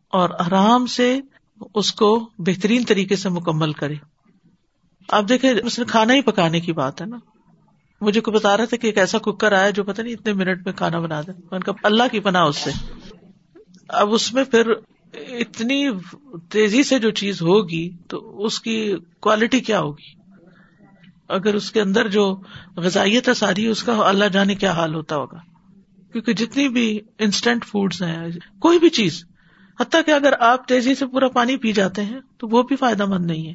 اور 0.09 0.29
آرام 0.29 0.85
سے 0.85 1.19
اس 1.75 1.91
کو 1.91 2.29
بہترین 2.37 2.83
طریقے 2.83 3.15
سے 3.15 3.29
مکمل 3.29 3.73
کرے۔ 3.73 3.95
آپ 5.09 5.23
دیکھیں، 5.29 5.53
اس 5.63 5.79
نے 5.79 5.85
کھانا 5.85 6.13
ہی 6.13 6.21
پکانے 6.21 6.59
کی 6.59 6.73
بات 6.73 7.01
ہے 7.01 7.05
نا۔ 7.05 7.17
مجھے 8.01 8.21
کو 8.21 8.31
بتا 8.31 8.57
رہا 8.57 8.65
تھا 8.65 8.77
کہ 8.77 8.87
ایک 8.87 8.97
ایسا 8.97 9.17
کوکر 9.17 9.51
آیا 9.51 9.69
جو 9.69 9.83
پتا 9.83 10.03
نہیں 10.03 10.13
اتنے 10.13 10.33
منٹ 10.33 10.65
میں 10.65 10.73
کھانا 10.73 10.99
بنا 10.99 11.21
دے۔ 11.21 11.59
کا 11.59 11.71
اللہ 11.83 12.03
کی 12.11 12.19
پناہ 12.19 12.43
اس 12.43 12.57
سے۔ 12.57 12.71
اب 13.89 14.13
اس 14.13 14.33
میں 14.33 14.43
پھر 14.43 14.71
اتنی 15.13 15.89
تیزی 16.49 16.83
سے 16.83 16.99
جو 16.99 17.11
چیز 17.11 17.41
ہوگی 17.41 17.89
تو 18.09 18.45
اس 18.45 18.59
کی 18.59 18.95
کوالٹی 19.19 19.59
کیا 19.59 19.79
ہوگی؟ 19.79 20.23
اگر 21.29 21.53
اس 21.53 21.71
کے 21.71 21.81
اندر 21.81 22.07
جو 22.07 22.41
غذائیت 22.75 23.29
ہے 23.29 23.33
ساری، 23.33 23.67
اس 23.67 23.83
کا 23.83 23.97
اللہ 24.05 24.25
جانے 24.25 24.55
کیا 24.55 24.71
حال 24.71 24.95
ہوتا 24.95 25.15
ہوگا؟ 25.15 25.37
کیونکہ 26.11 26.33
جتنی 26.33 26.69
بھی 26.69 26.99
انسٹنٹ 27.19 27.65
فوڈس 27.65 28.01
ہیں، 28.01 28.27
کوئی 28.59 28.79
بھی 28.79 28.89
چیز، 28.89 29.25
حتیٰ 29.79 30.01
کہ 30.05 30.11
اگر 30.11 30.33
آپ 30.39 30.67
تیزی 30.67 30.95
سے 30.95 31.07
پورا 31.07 31.27
پانی 31.27 31.57
پی 31.57 31.71
جاتے 31.71 32.03
ہیں، 32.03 32.19
تو 32.37 32.47
وہ 32.47 32.63
بھی 32.63 32.75
فائدہ 32.75 33.05
مند 33.05 33.25
نہیں 33.25 33.47
ہے۔ 33.47 33.53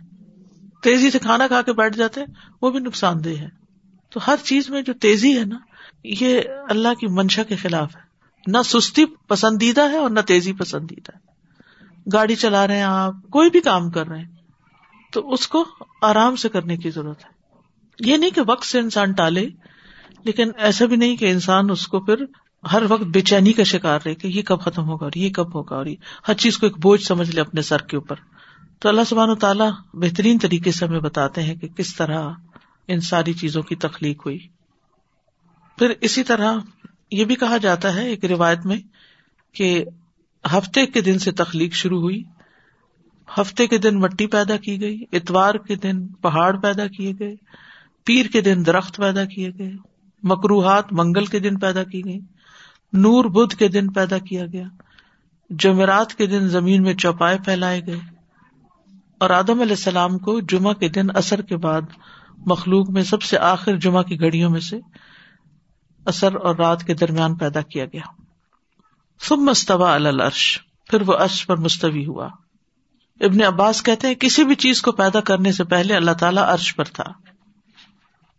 تیزی 0.83 1.11
سے 1.11 1.19
کھانا 1.19 1.47
کھا 1.47 1.63
کے 1.63 1.73
بیٹھ 1.73 1.97
جاتے 1.97 2.21
ہیں، 2.21 2.27
وہ 2.63 2.71
بھی 2.71 2.79
نقصان 2.79 3.25
دہ 3.25 3.29
ہے۔ 3.29 3.49
تو 4.11 4.21
ہر 4.27 4.35
چیز 4.45 4.71
میں 4.71 4.83
جو 4.83 4.93
تیزی 4.93 5.39
ہے 5.39 5.45
نا، 5.45 5.59
یہ 6.05 6.41
اللہ 6.71 6.95
کی 6.95 7.07
منشا 7.07 7.43
کے 7.43 7.57
خلاف 7.57 7.97
ہے۔ 7.97 8.08
نہ 8.47 8.59
سستی 8.65 9.05
پسندیدہ 9.07 9.91
ہے 9.91 9.97
اور 9.97 10.11
نہ 10.11 10.21
تیزی 10.21 10.53
پسندیدہ 10.53 11.17
ہے۔ 11.17 11.29
گاڑی 12.13 12.35
چلا 12.35 12.67
رہے 12.67 12.77
ہیں 12.77 12.83
آپ، 12.83 13.15
کوئی 13.31 13.51
بھی 13.51 13.61
کام 13.61 13.91
کر 13.91 14.07
رہے 14.07 14.19
ہیں۔ 14.19 14.29
تو 15.13 15.33
اس 15.33 15.49
کو 15.49 15.65
آرام 16.03 16.37
سے 16.37 16.49
کرنے 16.49 16.77
کی 16.77 16.91
ضرورت 16.91 17.25
ہے۔ 17.25 17.31
یہ 18.01 18.17
نہیں 18.17 18.31
کہ 18.31 18.41
وقت 18.47 18.67
سے 18.67 18.79
انسان 18.79 19.13
ٹالے، 19.13 19.49
لیکن 20.25 20.51
ایسا 20.57 20.85
بھی 20.85 20.97
نہیں 20.97 21.17
کہ 21.17 21.31
انسان 21.31 21.71
اس 21.71 21.89
کو 21.89 22.01
پھر 22.01 22.25
ہر 22.73 22.83
وقت 22.89 23.03
بے 23.03 23.21
چینی 23.21 23.53
کا 23.53 23.63
شکار 23.63 24.01
رہے 24.05 24.15
کہ 24.15 24.29
یہ 24.29 24.43
کب 24.43 24.61
ختم 24.61 24.89
ہوگا 24.89 25.05
اور 25.05 25.19
یہ 25.19 25.31
کب 25.31 25.55
ہوگا 25.55 25.77
اور 25.77 25.87
ہر 26.29 26.35
چیز 26.35 26.59
کو 26.59 26.67
ایک 26.67 26.79
بوجھ 26.79 27.03
سمجھ 27.03 27.31
لے 27.31 27.41
اپنے 27.41 27.63
سر 27.63 27.83
کے 27.83 27.97
اوپر۔ 27.97 28.17
تو 28.79 28.89
اللہ 28.89 29.01
سبحان 29.07 29.31
و 29.31 29.35
تعالیٰ 29.35 29.71
بہترین 29.95 30.39
طریقے 30.39 30.73
سے 30.73 30.87
ہمیں 30.87 31.01
بتاتے 31.01 31.43
ہیں 31.43 31.55
کہ 31.55 31.69
کس 31.69 31.97
طرح 31.97 32.31
ان 32.89 33.01
ساری 33.01 33.33
چیزوں 33.33 33.63
کی 33.63 33.75
تخلیق 33.75 34.27
ہوئی۔ 34.27 34.39
پھر 35.79 35.93
اسی 36.01 36.23
طرح 36.23 36.55
یہ 37.11 37.25
بھی 37.25 37.35
کہا 37.35 37.57
جاتا 37.57 37.95
ہے 37.95 38.09
ایک 38.09 38.25
روایت 38.25 38.67
میں 38.67 38.77
کہ 39.55 39.85
ہفتے 40.45 40.87
کے 40.87 41.01
دن 41.01 41.19
سے 41.19 41.33
تخلیق 41.33 41.73
شروع 41.73 42.01
ہوئی، 42.01 42.23
ہفتے 43.29 43.67
کے 43.67 43.79
دن 43.79 44.01
مٹی 44.01 44.27
پیدا 44.27 44.57
کی 44.57 44.81
گئی، 44.81 45.05
اتوار 45.13 45.55
کے 45.55 45.75
دن 45.75 46.07
پہاڑ 46.07 46.57
پیدا 46.57 46.87
کیے 46.87 47.13
گئے، 47.19 47.35
پیر 48.05 48.27
کے 48.27 48.41
دن 48.41 48.67
درخت 48.67 48.97
پیدا 48.97 49.25
کیے 49.25 49.51
گئے، 49.59 49.71
مکروہات 50.23 50.93
منگل 50.93 51.25
کے 51.25 51.39
دن 51.39 51.59
پیدا 51.59 51.83
کی 51.83 52.05
گئی 52.05 52.19
نور 52.93 53.25
بدھ 53.25 53.57
کے 53.57 53.69
دن 53.69 53.93
پیدا 53.93 54.19
کیا 54.19 54.47
گیا، 54.47 54.65
جمعرات 55.51 56.15
کے 56.15 56.27
دن 56.27 56.49
زمین 56.49 56.83
میں 56.83 56.95
چوپائے 56.95 57.39
پھیلائے 57.45 57.81
گئے 57.87 57.99
اور 59.19 59.31
آدم 59.31 59.61
علیہ 59.61 59.77
السلام 59.77 60.19
کو 60.19 60.41
جمعہ 60.41 60.73
کے 60.73 60.89
دن 60.89 61.07
اثر 61.15 61.41
کے 61.41 61.57
بعد 61.57 61.83
مخلوق 62.47 62.91
میں 62.91 63.03
سب 63.03 63.23
سے 63.23 63.39
آخر 63.39 63.77
جمعہ 63.77 64.03
کی 64.03 64.21
گھڑیوں 64.21 64.51
میں 64.51 64.61
سے 64.61 64.79
اثر 66.07 66.35
اور 66.35 66.57
رات 66.57 66.85
کے 66.85 66.95
درمیان 66.95 67.35
پیدا 67.35 67.61
کیا 67.61 67.85
گیا۔ 67.85 68.23
سب 69.21 69.39
مستوا 69.39 69.95
الرش 69.95 70.59
پھر 70.87 71.03
وہ 71.03 71.15
عرش 71.15 71.47
پر 71.47 71.57
مستوی 71.57 72.07
ہوا۔ 72.07 72.29
ابن 73.21 73.43
عباس 73.43 73.83
کہتے 73.83 74.07
ہیں، 74.07 74.15
کسی 74.15 74.45
بھی 74.45 74.55
چیز 74.55 74.83
کو 74.83 74.93
پیدا 74.93 75.21
کرنے 75.21 75.53
سے 75.53 75.65
پہلے 75.65 75.97
اللہ 75.97 76.11
تعالیٰ 76.11 76.43
عرش 76.43 76.77
پر 76.77 76.85
تھا۔ 76.85 77.05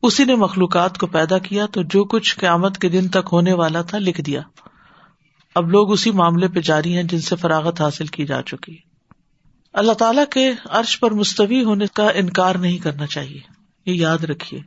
اسی 0.04 0.24
نے 0.26 0.36
مخلوقات 0.36 0.98
کو 0.98 1.08
پیدا 1.08 1.38
کیا 1.38 1.66
تو 1.66 1.82
جو 1.84 2.04
کچھ 2.04 2.40
قیامت 2.40 2.78
کے 2.78 2.90
دن 2.90 3.08
تک 3.08 3.30
ہونے 3.32 3.54
والا 3.54 3.82
تھا 3.82 3.98
لکھ 3.98 4.22
دیا۔ 4.22 4.42
اب 5.56 5.70
لوگ 5.70 5.92
اسی 5.92 6.12
معاملے 6.12 6.48
پہ 6.48 6.60
جاری 6.60 6.96
ہیں 6.96 7.04
جن 7.04 7.22
سے 7.22 7.36
فراغت 7.36 7.82
حاصل 7.82 8.06
کی 8.06 8.26
جا 8.26 8.42
چکی۔ 8.42 8.78
اللہ 9.74 9.94
تعالیٰ 9.94 10.24
کے 10.32 10.54
عرش 10.66 11.00
پر 11.00 11.12
مستوی 11.12 11.64
ہونے 11.64 11.86
کا 11.94 12.10
انکار 12.10 12.56
نہیں 12.56 12.78
کرنا 12.78 13.08
چاہیے۔ 13.08 13.40
یہ 13.86 13.94
یاد 13.94 14.18
رکھیے۔ 14.18 14.62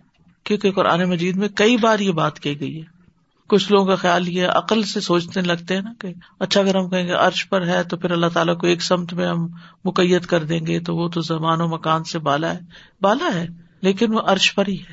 کیونکہ 0.45 0.73
قرآن 0.73 1.05
مجید 1.05 1.37
میں 1.37 1.49
کئی 1.49 1.77
بار 1.77 1.99
یہ 1.99 2.13
بات 2.13 2.41
کی 2.41 2.61
گئی 2.61 2.81
ہے۔ 2.81 3.03
کچھ 3.49 3.73
لوگوں 3.73 3.87
کا 3.87 3.95
خیال 3.95 4.29
یہ 4.29 4.47
عقل 4.47 4.83
سے 4.83 5.01
سوچنے 5.01 5.43
لگتے 5.43 5.75
ہیں 5.75 5.83
نا 5.83 5.93
کہ 6.01 6.09
اچھا 6.41 6.61
اگر 6.61 6.77
ہم 6.77 6.89
کہیں 6.89 7.07
گے 7.07 7.13
عرش 7.13 7.49
پر 7.49 7.67
ہے 7.67 7.85
تو 7.85 7.97
پھر 7.97 8.11
اللہ 8.11 8.27
تعالیٰ 8.35 8.59
کو 8.59 8.67
ایک 8.67 8.83
سمت 8.83 9.13
میں 9.13 9.27
ہم 9.27 9.49
مقیت 9.85 10.27
کر 10.27 10.45
دیں 10.45 10.67
گے 10.67 10.81
تو 10.81 10.97
وہ 10.97 11.09
تو 11.09 11.21
زمان 11.21 11.61
و 11.61 11.69
مکان 11.69 12.05
سے 12.05 12.19
بالا 12.19 12.55
ہے۔ 12.55 12.61
بالا 13.01 13.35
ہے، 13.35 13.47
لیکن 13.81 14.15
وہ 14.15 14.21
عرش 14.21 14.55
پر 14.55 14.67
ہی 14.69 14.79
ہے 14.79 14.93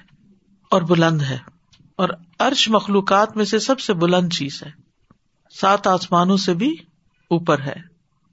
اور 0.72 0.82
بلند 0.82 1.22
ہے۔ 1.22 1.38
اور 1.96 2.10
عرش 2.40 2.70
مخلوقات 2.70 3.38
میں 3.38 3.46
سے 3.46 3.60
سب 3.60 3.80
سے 3.80 3.94
بلند 3.94 4.34
چیز 4.34 4.64
ہے۔ 4.66 4.72
سات 5.62 5.88
آسمانوں 5.88 6.38
سے 6.38 6.54
بھی 6.54 6.72
اوپر 7.30 7.60
ہے۔ 7.60 7.76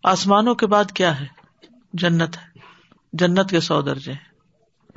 آسمانوں 0.05 0.55
کے 0.55 0.67
بعد 0.67 0.85
کیا 0.93 1.21
ہے؟ 1.21 1.27
جنت 1.93 2.37
ہے۔ 2.37 2.59
جنت 3.13 3.51
کے 3.51 3.61
سو 3.61 3.83
درجے 3.83 4.13
ہیں۔ 4.13 4.36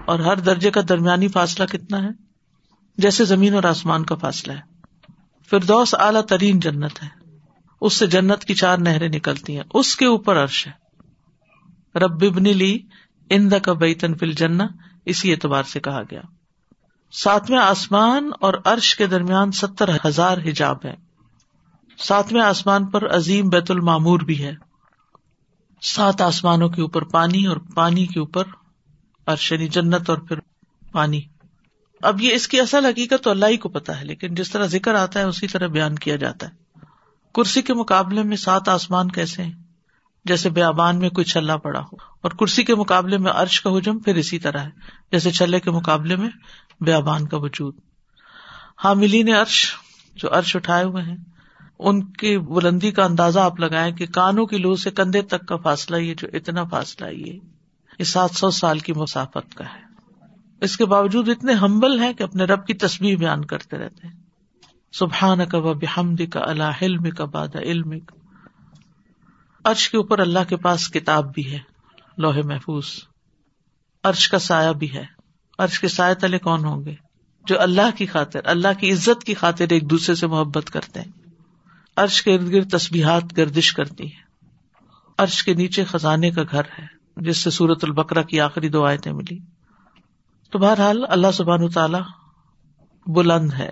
اور 0.05 0.19
ہر 0.19 0.38
درجے 0.38 0.71
کا 0.71 0.81
درمیانی 0.89 1.27
فاصلہ 1.27 1.65
کتنا 1.65 2.03
ہے؟ 2.03 2.09
جیسے 2.97 3.25
زمین 3.25 3.55
اور 3.55 3.63
آسمان 3.63 4.05
کا 4.05 4.15
فاصلہ 4.15 4.53
ہے۔ 4.53 4.62
فردوس 5.49 5.95
اعلیٰ 5.99 6.25
ترین 6.25 6.59
جنت 6.59 7.03
ہے۔ 7.03 7.07
اس 7.81 7.93
سے 7.93 8.07
جنت 8.07 8.45
کی 8.45 8.55
چار 8.55 8.77
نہریں 8.77 9.09
نکلتی 9.09 9.55
ہیں۔ 9.55 9.63
اس 9.73 9.95
کے 9.95 10.05
اوپر 10.05 10.43
عرش 10.43 10.67
ہے۔ 10.67 10.71
رب 11.99 12.23
لی 12.39 12.79
اند 13.29 13.53
کا 13.63 13.73
بیتن 13.73 14.17
فل 14.17 14.31
جن 14.31 14.57
اسی 15.05 15.31
اعتبار 15.31 15.63
سے 15.63 15.79
کہا 15.79 16.01
گیا۔ 16.12 16.21
ساتویں 17.12 17.59
آسمان 17.59 18.31
اور 18.39 18.53
عرش 18.65 18.95
کے 18.95 19.07
درمیان 19.07 19.51
ستر 19.51 19.89
ہزار 20.05 20.38
حجاب 20.38 20.77
ہے 20.85 20.95
ساتویں 21.97 22.41
آسمان 22.41 22.85
پر 22.85 23.15
عظیم 23.15 23.49
بیت 23.49 23.71
المامور 23.71 24.19
بھی 24.19 24.43
ہے۔ 24.43 24.51
سات 25.81 26.21
آسمانوں 26.21 26.69
کے 26.69 26.81
اوپر 26.81 27.01
پانی 27.01 27.45
اور 27.45 27.57
پانی 27.57 28.05
کے 28.05 28.19
اوپر 28.19 28.43
عرش 29.29 29.51
یعنی 29.51 29.67
جنت 29.67 30.09
اور 30.09 30.17
پھر 30.17 30.39
پانی۔ 30.91 31.21
اب 32.01 32.21
یہ 32.21 32.33
اس 32.33 32.47
کی 32.47 32.59
اصل 32.59 32.85
حقیقت 32.85 33.23
تو 33.23 33.29
اللہ 33.29 33.45
ہی 33.45 33.57
کو 33.57 33.69
پتا 33.69 33.99
ہے، 33.99 34.05
لیکن 34.05 34.35
جس 34.35 34.51
طرح 34.51 34.65
ذکر 34.65 34.95
آتا 34.95 35.19
ہے 35.19 35.25
اسی 35.25 35.47
طرح 35.47 35.67
بیان 35.67 35.95
کیا 35.95 36.15
جاتا 36.15 36.47
ہے۔ 36.47 36.85
کرسی 37.35 37.61
کے 37.61 37.73
مقابلے 37.73 38.23
میں 38.23 38.37
سات 38.37 38.69
آسمان 38.69 39.11
کیسے 39.11 39.43
ہیں؟ 39.43 39.51
جیسے 40.25 40.49
بیابان 40.49 40.99
میں 40.99 41.09
کوئی 41.09 41.25
چھلا 41.25 41.57
پڑا 41.57 41.79
ہو، 41.79 41.95
اور 42.21 42.31
کرسی 42.31 42.63
کے 42.63 42.75
مقابلے 42.75 43.17
میں 43.17 43.31
عرش 43.31 43.61
کا 43.61 43.69
حجم 43.69 43.99
پھر 43.99 44.15
اسی 44.15 44.39
طرح 44.39 44.59
ہے، 44.59 44.69
جیسے 45.11 45.31
چھلے 45.31 45.59
کے 45.59 45.71
مقابلے 45.71 46.15
میں 46.15 46.29
بیابان 46.81 47.27
کا 47.27 47.37
وجود۔ 47.37 47.75
حاملین 48.83 49.33
عرش 49.33 49.75
جو 50.15 50.29
عرش 50.31 50.55
اٹھائے 50.55 50.83
ہوئے 50.83 51.03
ہیں، 51.03 51.15
ان 51.79 52.03
کی 52.11 52.37
بلندی 52.37 52.91
کا 52.91 53.05
اندازہ 53.05 53.39
آپ 53.39 53.59
لگائیں 53.59 53.95
کہ 53.95 54.05
کانوں 54.05 54.45
کی 54.45 54.57
لو 54.57 54.75
سے 54.75 54.91
کندھے 54.91 55.21
تک 55.21 55.45
کا 55.45 55.57
فاصلہ 55.57 55.97
یہ 55.97 56.13
جو 56.13 56.27
اتنا 56.33 56.63
فاصلہ 56.63 57.07
یہ 57.07 57.39
سات 58.03 58.31
سو 58.31 58.49
سال 58.49 58.79
کی 58.79 58.93
مسافت 58.93 59.55
کا 59.55 59.65
ہے۔ 59.65 59.89
اس 60.62 60.77
کے 60.77 60.85
باوجود 60.85 61.29
اتنے 61.29 61.53
ہمبل 61.53 61.99
ہیں 61.99 62.13
کہ 62.13 62.23
اپنے 62.23 62.43
رب 62.43 62.65
کی 62.65 62.73
تصویر 62.73 63.15
بیان 63.15 63.45
کرتے 63.45 63.77
رہتے 63.77 64.07
ہیں۔ 64.07 64.15
سبحان 64.91 65.45
کا 65.45 65.57
و 65.57 65.73
بحمد 65.73 66.21
کا 66.33 66.39
اللہ 66.43 66.71
علم 66.81 67.09
کا 67.09 67.25
باد 67.25 67.47
علم 67.55 67.93
عرش 69.63 69.89
کے 69.89 69.97
اوپر 69.97 70.19
اللہ 70.19 70.39
کے 70.49 70.57
پاس 70.57 70.89
کتاب 70.89 71.33
بھی 71.33 71.51
ہے 71.51 71.59
لوہے 72.17 72.41
محفوظ۔ 72.41 72.85
عرش 74.03 74.29
کا 74.29 74.39
سایہ 74.39 74.73
بھی 74.73 74.93
ہے۔ 74.93 75.03
عرش 75.57 75.79
کے 75.79 75.88
سائے 75.88 76.15
تلے 76.15 76.39
کون 76.39 76.65
ہوں 76.65 76.85
گے؟ 76.85 76.95
جو 77.45 77.62
اللہ 77.62 77.97
کی 77.97 78.05
خاطر، 78.05 78.39
اللہ 78.43 78.79
کی 78.79 78.91
عزت 78.91 79.23
کی 79.23 79.33
خاطر 79.33 79.65
ایک 79.69 79.89
دوسرے 79.89 80.15
سے 80.15 80.27
محبت 80.27 80.69
کرتے 80.69 81.01
ہیں۔ 81.01 81.12
عرش 81.95 82.21
کے 82.21 82.35
ارد 82.35 82.51
گرد 82.51 82.71
تسبیحات 82.71 83.38
گردش 83.38 83.73
کرتی 83.73 84.03
ہیں۔ 84.03 84.23
عرش 85.17 85.43
کے 85.43 85.53
نیچے 85.53 85.83
خزانے 85.83 86.31
کا 86.31 86.41
گھر 86.51 86.62
ہے۔ 86.79 86.98
جس 87.19 87.38
سے 87.43 87.49
سورت 87.49 87.84
البکرا 87.84 88.21
کی 88.21 88.41
آخری 88.41 88.69
دو 88.69 88.86
آیتیں 88.86 89.13
ملی۔ 89.13 89.39
تو 90.51 90.60
بہرحال 90.60 91.05
اللہ 91.10 91.32
سبحان 91.34 91.69
تعالی 91.69 91.97
بلند 93.08 93.53
ہے۔ 93.53 93.69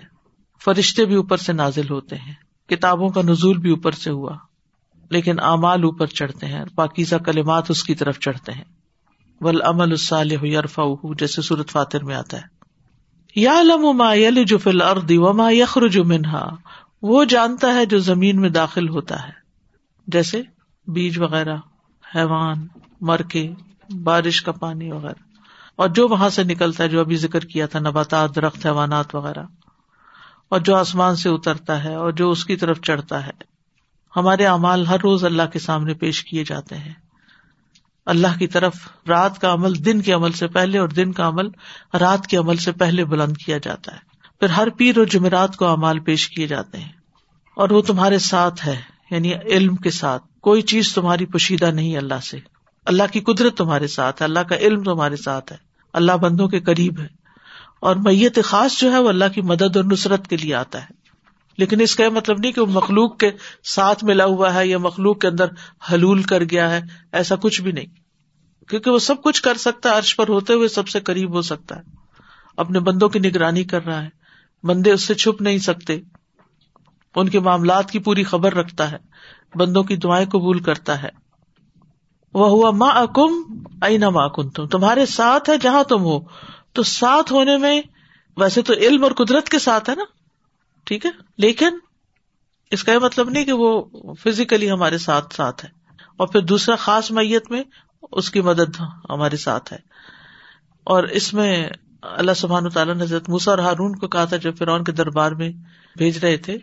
فرشتے 0.64 1.04
بھی 1.04 1.14
اوپر 1.14 1.36
سے 1.36 1.52
نازل 1.52 1.90
ہوتے 1.90 2.16
ہیں۔ 2.16 2.34
کتابوں 2.68 3.08
کا 3.08 3.22
نزول 3.22 3.58
بھی 3.58 3.70
اوپر 3.70 3.90
سے 3.90 4.10
ہوا۔ 4.10 4.36
لیکن 5.10 5.40
اعمال 5.40 5.84
اوپر 5.84 6.06
چڑھتے 6.06 6.46
ہیں۔ 6.46 6.64
پاکیزہ 6.74 7.16
کلمات 7.16 7.70
اس 7.70 7.84
کی 7.84 7.94
طرف 7.94 8.18
چڑھتے 8.18 8.52
ہیں۔ 8.52 8.64
ول 9.40 9.62
امل 9.62 9.90
الصالح 9.90 10.38
یارفا 10.42 10.82
جیسے 11.18 11.42
سورت 11.42 11.70
فاتر 11.70 12.04
میں 12.04 12.14
آتا 12.14 12.36
ہے۔ 12.36 12.42
یا 13.34 13.62
لما 13.62 14.14
یل 14.14 14.44
جو 14.44 14.58
فل 14.58 14.82
اردی 14.82 15.18
وما 15.18 15.50
یخر 15.50 16.02
منہا 16.04 16.56
وہ 17.02 17.24
جانتا 17.24 17.74
ہے 17.74 17.86
جو 17.86 17.98
زمین 17.98 18.40
میں 18.40 18.50
داخل 18.50 18.88
ہوتا 18.88 19.22
ہے۔ 19.22 19.32
جیسے 20.06 20.42
بیج 20.86 21.18
وغیرہ، 21.18 21.56
حیوان 22.14 22.66
مرکے 23.00 23.52
بارش 24.02 24.42
کا 24.42 24.52
پانی 24.52 24.92
وغیرہ۔ 24.92 25.28
اور 25.76 25.88
جو 25.88 26.08
وہاں 26.08 26.28
سے 26.28 26.44
نکلتا 26.44 26.84
ہے، 26.84 26.88
جو 26.88 27.00
ابھی 27.00 27.16
ذکر 27.16 27.40
کیا 27.40 27.66
تھا، 27.66 27.78
نباتات، 27.78 28.36
درخت، 28.36 28.66
حیوانات 28.66 29.14
وغیرہ۔ 29.14 29.42
اور 30.48 30.60
جو 30.60 30.76
آسمان 30.76 31.16
سے 31.16 31.28
اترتا 31.28 31.84
ہے 31.84 31.94
اور 31.94 32.10
جو 32.10 32.30
اس 32.30 32.44
کی 32.44 32.56
طرف 32.56 32.80
چڑھتا 32.80 33.26
ہے۔ 33.26 33.30
ہمارے 34.16 34.46
اعمال 34.46 34.86
ہر 34.86 35.00
روز 35.00 35.24
اللہ 35.24 35.42
کے 35.52 35.58
سامنے 35.58 35.94
پیش 35.94 36.24
کیے 36.24 36.44
جاتے 36.44 36.76
ہیں۔ 36.76 36.92
اللہ 38.06 38.38
کی 38.38 38.46
طرف 38.46 38.74
رات 39.08 39.38
کا 39.38 39.52
عمل 39.52 39.84
دن 39.84 40.02
کے 40.02 40.12
عمل 40.12 40.32
سے 40.32 40.48
پہلے 40.48 40.78
اور 40.78 40.88
دن 40.88 41.12
کا 41.12 41.28
عمل 41.28 41.46
رات 42.00 42.26
کے 42.26 42.36
عمل 42.36 42.56
سے 42.56 42.72
پہلے 42.72 43.04
بلند 43.04 43.36
کیا 43.36 43.58
جاتا 43.58 43.92
ہے۔ 43.92 43.98
پھر 44.40 44.48
ہر 44.48 44.68
پیر 44.68 44.98
اور 44.98 45.06
جمعرات 45.06 45.56
کو 45.56 45.66
امال 45.66 46.00
پیش 46.00 46.28
کیے 46.28 46.46
جاتے 46.46 46.78
ہیں۔ 46.78 46.92
اور 47.56 47.70
وہ 47.70 47.82
تمہارے 47.82 48.18
ساتھ 48.18 48.66
ہے 48.66 48.80
یعنی 49.10 49.34
علم 49.34 49.76
کے 49.76 49.90
ساتھ۔ 49.90 50.22
کوئی 50.40 50.62
چیز 50.62 50.94
تمہاری 50.94 51.26
پوشیدہ 51.26 51.64
نہیں 51.64 51.96
اللہ 51.96 52.20
سے۔ 52.22 52.57
اللہ 52.88 53.02
کی 53.12 53.20
قدرت 53.20 53.56
تمہارے 53.56 53.86
ساتھ 53.86 54.22
ہے، 54.22 54.24
اللہ 54.24 54.38
کا 54.38 54.56
علم 54.56 54.82
تمہارے 54.82 55.16
ساتھ 55.16 55.52
ہے، 55.52 55.56
اللہ 55.92 56.12
بندوں 56.12 56.48
کے 56.48 56.60
قریب 56.60 57.00
ہے۔ 57.00 57.06
اور 57.80 57.96
میت 57.96 58.38
خاص 58.44 58.80
جو 58.80 58.92
ہے 58.92 58.98
وہ 58.98 59.08
اللہ 59.08 59.24
کی 59.34 59.40
مدد 59.40 59.76
اور 59.76 59.84
نصرت 59.84 60.28
کے 60.28 60.36
لیے 60.36 60.54
آتا 60.54 60.80
ہے۔ 60.80 60.86
لیکن 61.58 61.80
اس 61.80 61.96
کا 61.96 62.04
یہ 62.04 62.08
مطلب 62.08 62.38
نہیں 62.38 62.52
کہ 62.52 62.60
وہ 62.60 62.66
مخلوق 62.66 63.18
کے 63.18 63.30
ساتھ 63.64 64.04
ملا 64.04 64.24
ہوا 64.24 64.54
ہے 64.54 64.66
یا 64.66 64.78
مخلوق 64.78 65.18
کے 65.18 65.28
اندر 65.28 65.44
حلول 65.92 66.22
کر 66.22 66.42
گیا 66.44 66.70
ہے، 66.70 66.80
ایسا 67.12 67.34
کچھ 67.36 67.62
بھی 67.62 67.72
نہیں۔ 67.72 67.86
کیونکہ 68.68 68.90
وہ 68.90 68.98
سب 68.98 69.22
کچھ 69.22 69.42
کر 69.42 69.56
سکتا 69.56 69.90
ہے، 69.90 69.94
عرش 69.94 70.16
پر 70.16 70.28
ہوتے 70.28 70.52
ہوئے 70.52 70.68
سب 70.68 70.88
سے 70.88 71.00
قریب 71.00 71.34
ہو 71.34 71.42
سکتا 71.42 71.76
ہے۔ 71.76 71.82
اپنے 72.56 72.80
بندوں 72.80 73.08
کی 73.08 73.18
نگرانی 73.18 73.64
کر 73.64 73.86
رہا 73.86 74.02
ہے، 74.02 74.08
بندے 74.62 74.92
اس 74.92 75.02
سے 75.02 75.14
چھپ 75.14 75.42
نہیں 75.42 75.58
سکتے۔ 75.58 76.00
ان 77.16 77.28
کے 77.28 77.40
معاملات 77.40 77.90
کی 77.90 77.98
پوری 77.98 78.24
خبر 78.24 78.54
رکھتا 78.54 78.90
ہے، 78.90 78.96
بندوں 79.54 79.82
کی 79.82 79.96
دعائیں 79.96 80.26
قبول 80.26 80.58
کرتا 80.58 81.02
ہے۔ 81.02 81.27
وہ 82.34 82.48
ہوا 82.48 82.70
ماں 82.70 82.90
اکم 82.90 83.32
ائی 83.82 83.98
ماں 83.98 84.28
کن 84.28 84.48
تم 84.48 84.66
تمہارے 84.66 85.06
ساتھ 85.06 85.50
ہے 85.50 85.58
جہاں 85.58 85.84
تم 85.84 86.02
ہو۔ 86.02 86.20
تو 86.72 86.82
ساتھ 86.82 87.32
ہونے 87.32 87.56
میں 87.56 87.82
ویسے 88.36 88.62
تو 88.62 88.72
علم 88.72 89.04
اور 89.04 89.12
قدرت 89.12 89.48
کے 89.48 89.58
ساتھ 89.58 89.90
ہے 89.90 89.94
نا؟ 89.94 90.04
ٹھیک 90.84 91.06
ہے؟ 91.06 91.10
لیکن 91.38 91.68
اس 92.70 92.84
کا 92.84 92.92
یہ 92.92 92.98
مطلب 92.98 93.30
نہیں 93.30 93.44
کہ 93.44 93.52
وہ 93.52 93.84
فزیکلی 94.24 94.70
ہمارے 94.70 94.98
ساتھ 94.98 95.34
ساتھ 95.34 95.64
ہے۔ 95.64 95.70
اور 96.16 96.28
پھر 96.28 96.40
دوسرا 96.40 96.76
خاص 96.76 97.10
میت 97.10 97.50
میں 97.50 97.62
اس 98.12 98.30
کی 98.30 98.40
مدد 98.40 98.80
ہمارے 99.10 99.36
ساتھ 99.36 99.72
ہے۔ 99.72 99.78
اور 100.84 101.02
اس 101.02 101.34
میں 101.34 101.68
اللہ 102.02 102.32
سبحان 102.36 102.68
تعالیٰ 102.68 102.94
نے 102.94 103.04
حضرت 103.04 103.28
موسا 103.28 103.50
اور 103.50 103.58
ہارون 103.58 103.96
کو 103.96 104.08
کہا 104.08 104.24
تھا 104.24 104.36
جب 104.36 104.56
فرعون 104.56 104.84
کے 104.84 104.92
دربار 104.92 105.32
میں 105.32 105.50
بھیج 105.96 106.24
رہے 106.24 106.36
تھے 106.36 106.58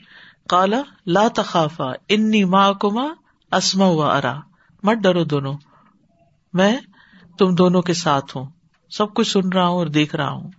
کالا 0.50 0.82
لا 1.06 1.28
تخافا، 1.36 1.92
انی 2.10 2.44
ماں 2.44 2.74
کما 2.74 3.06
اسما 3.52 3.86
ہوا 3.86 4.18
ارا۔ 4.18 4.40
مت 4.86 4.98
ڈرو 4.98 5.24
دونوں۔ 5.24 5.54
میں 6.54 6.78
تم 7.40 7.56
دونوں 7.56 7.82
کے 7.82 7.94
ساتھ 7.94 8.38
ہوں۔ 8.38 8.46
سب 8.90 9.14
کچھ 9.14 9.28
سن 9.28 9.50
رہا 9.50 9.68
ہوں 9.68 9.76
اور 9.76 9.88
دیکھ 9.88 10.16
رہا 10.16 10.30
ہوں۔ 10.30 10.52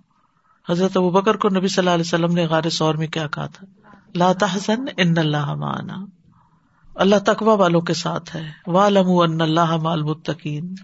حضرت 0.69 0.97
ابو 0.97 1.11
بکر 1.11 1.37
کو 1.37 1.49
نبی 1.49 1.69
صلی 1.69 1.83
اللہ 1.83 1.91
علیہ 1.91 2.05
وسلم 2.07 2.33
نے 2.33 2.47
غار 2.47 2.69
سور 2.69 2.95
میں 2.95 3.07
کیا 3.07 3.27
کہا 3.27 3.47
تھا؟ 3.47 3.67
لا 4.15 4.33
تحزن 4.33 4.85
ان 4.97 5.19
اللہ 5.19 5.55
معنا۔ 5.55 6.05
اللہ 6.95 7.17
تقوا 7.27 7.55
والوں 7.55 7.81
کے 7.81 7.95
ساتھ 7.95 8.37
ہے۔ 8.37 8.51
والم 8.67 9.07
ان 9.09 9.41
اللہ 9.41 9.77
مال 9.77 10.03
متقین 10.03 10.75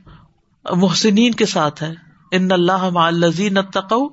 محسنین 0.71 1.33
کے 1.33 1.47
ساتھ 1.47 1.83
ہے۔ 1.83 1.95
ان 2.31 2.53
اللہ 2.53 2.91
مال 2.91 3.15
لذین 3.15 3.59
تقو 3.73 4.09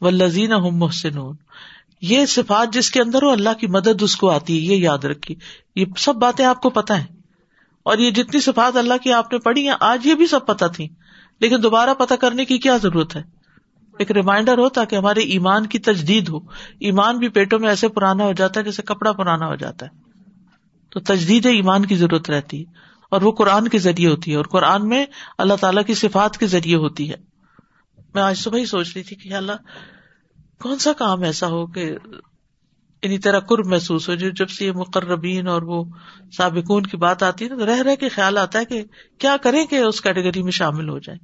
و 0.00 0.10
لذین 0.10 0.52
محسن 0.72 1.18
یہ 2.00 2.26
صفات 2.26 2.72
جس 2.72 2.90
کے 2.90 3.02
اندر 3.02 3.22
ہو، 3.22 3.30
اللہ 3.30 3.54
کی 3.60 3.66
مدد 3.66 4.02
اس 4.02 4.16
کو 4.16 4.30
آتی 4.30 4.70
ہے، 4.70 4.74
یہ 4.74 4.80
یاد 4.80 4.98
رکھی 4.98 5.34
یہ 5.76 5.84
سب 5.98 6.14
باتیں 6.14 6.44
آپ 6.44 6.62
کو 6.62 6.70
پتا 6.70 6.98
ہے 6.98 7.19
اور 7.82 7.98
یہ 7.98 8.10
جتنی 8.10 8.40
صفات 8.40 8.76
اللہ 8.76 8.94
کی 9.02 9.12
آپ 9.12 9.32
نے 9.32 9.38
پڑھی 9.38 9.68
ہیں، 9.68 9.74
آج 9.80 10.06
یہ 10.06 10.14
بھی 10.14 10.26
سب 10.26 10.46
پتا 10.46 10.66
تھی 10.66 10.88
لیکن 11.40 11.62
دوبارہ 11.62 11.94
پتا 11.94 12.16
کرنے 12.16 12.44
کی 12.44 12.58
کیا 12.58 12.76
ضرورت 12.76 13.16
ہے؟ 13.16 13.22
ایک 13.98 14.10
ریمائنڈر 14.10 14.58
ہو 14.58 14.68
تاکہ 14.68 14.96
ہمارے 14.96 15.20
ایمان 15.20 15.66
کی 15.66 15.78
تجدید 15.78 16.28
ہو۔ 16.28 16.38
ایمان 16.80 17.18
بھی 17.18 17.28
پیٹوں 17.28 17.58
میں 17.58 17.68
ایسے 17.68 17.88
پرانا 17.88 18.24
ہو 18.24 18.32
جاتا 18.32 18.60
ہے 18.60 18.64
جیسے 18.64 18.82
کپڑا 18.82 19.12
پرانا 19.12 19.46
ہو 19.46 19.54
جاتا 19.54 19.86
ہے۔ 19.86 19.90
تو 20.90 21.00
تجدید 21.00 21.46
ایمان 21.46 21.86
کی 21.86 21.96
ضرورت 21.96 22.30
رہتی 22.30 22.60
ہے 22.60 22.72
اور 23.10 23.22
وہ 23.22 23.32
قرآن 23.32 23.68
کے 23.68 23.78
ذریعے 23.78 24.08
ہوتی 24.08 24.30
ہے 24.30 24.36
اور 24.36 24.44
قرآن 24.44 24.88
میں 24.88 25.06
اللہ 25.38 25.54
تعالیٰ 25.60 25.84
کی 25.84 25.94
صفات 25.94 26.38
کے 26.38 26.46
ذریعے 26.46 26.76
ہوتی 26.76 27.10
ہے۔ 27.10 27.16
میں 28.14 28.22
آج 28.22 28.38
صبح 28.38 28.58
ہی 28.58 28.66
سوچ 28.66 28.92
رہی 28.94 29.02
تھی 29.02 29.16
کہ 29.16 29.34
اللہ، 29.34 29.52
کون 30.62 30.78
سا 30.78 30.92
کام 30.92 31.22
ایسا 31.22 31.46
ہو 31.46 31.66
کہ 31.66 31.96
انہیں 33.02 33.18
طرح 33.18 33.40
قرب 33.40 33.66
محسوس 33.66 34.08
ہو 34.08 34.14
جو 34.14 34.30
جب 34.30 34.48
سے 34.48 34.66
یہ 34.66 34.72
مقربین 34.72 35.48
اور 35.48 35.62
وہ 35.62 35.84
سابقون 36.36 36.82
کی 36.82 36.96
بات 36.96 37.22
آتی 37.22 37.44
ہے 37.44 37.50
نا، 37.50 37.56
تو 37.56 37.66
رہ 37.66 37.82
رہ 37.82 37.96
کے 37.96 38.08
خیال 38.08 38.38
آتا 38.38 38.58
ہے 38.58 38.64
کہ 38.64 38.84
کیا 39.18 39.36
کریں 39.36 39.66
کہ 39.66 39.76
اس 39.76 40.00
کیٹیگری 40.00 40.42
میں 40.42 40.52
شامل 40.52 40.88
ہو 40.88 40.98
جائیں۔ 40.98 41.18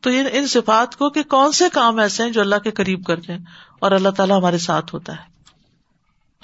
تو 0.00 0.10
ان 0.32 0.46
صفات 0.46 0.96
کو 0.96 1.10
کہ 1.10 1.22
کون 1.22 1.52
سے 1.52 1.64
کام 1.72 1.98
ایسے 1.98 2.22
ہیں 2.22 2.30
جو 2.30 2.40
اللہ 2.40 2.54
کے 2.64 2.70
قریب 2.70 3.04
کر 3.04 3.16
جائیں 3.16 3.44
اور 3.78 3.92
اللہ 3.92 4.08
تعالیٰ 4.08 4.38
ہمارے 4.38 4.58
ساتھ 4.58 4.94
ہوتا 4.94 5.12
ہے۔ 5.12 5.34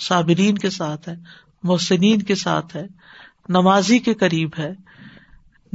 صابرین 0.00 0.58
کے 0.58 0.70
ساتھ 0.70 1.08
ہے، 1.08 1.14
محسنین 1.62 2.22
کے 2.22 2.34
ساتھ 2.34 2.76
ہے، 2.76 2.86
نمازی 3.48 3.98
کے 3.98 4.14
قریب 4.14 4.50
ہے۔ 4.58 4.70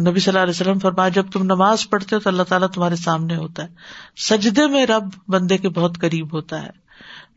نبی 0.01 0.19
صلی 0.19 0.31
اللہ 0.31 0.43
علیہ 0.43 0.49
وسلم 0.49 0.79
فرمایا، 0.79 1.09
جب 1.09 1.31
تم 1.31 1.43
نماز 1.43 1.89
پڑھتے 1.89 2.15
ہو 2.15 2.21
تو 2.21 2.29
اللہ 2.29 2.43
تعالیٰ 2.43 2.67
تمہارے 2.67 2.95
سامنے 2.95 3.35
ہوتا 3.35 3.63
ہے۔ 3.63 3.67
سجدے 4.17 4.67
میں 4.67 4.85
رب 4.85 5.03
بندے 5.27 5.57
کے 5.57 5.69
بہت 5.69 5.97
قریب 6.01 6.33
ہوتا 6.33 6.63
ہے۔ 6.63 6.84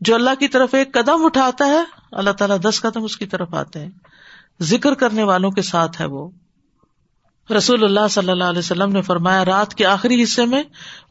جو 0.01 0.15
اللہ 0.15 0.35
کی 0.41 0.49
طرف 0.49 0.75
ایک 0.75 0.93
قدم 0.93 1.25
اٹھاتا 1.25 1.67
ہے، 1.67 1.83
اللہ 2.13 2.31
تعالیٰ 2.31 2.59
دس 2.61 2.81
قدم 2.81 3.05
اس 3.05 3.17
کی 3.17 3.27
طرف 3.27 3.55
آتے 3.55 3.81
ہیں۔ 3.81 3.91
ذکر 4.61 4.95
کرنے 4.95 5.23
والوں 5.23 5.51
کے 5.51 5.63
ساتھ 5.63 6.01
ہے 6.01 6.07
وہ۔ 6.07 6.31
رسول 7.57 7.85
اللہ 7.85 8.09
صلی 8.11 8.31
اللہ 8.31 8.45
علیہ 8.45 8.59
وسلم 8.59 8.93
نے 8.93 9.03
فرمایا، 9.03 9.45
رات 9.45 9.75
کے 9.75 9.87
آخری 9.87 10.23
حصے 10.23 10.47
میں 10.47 10.63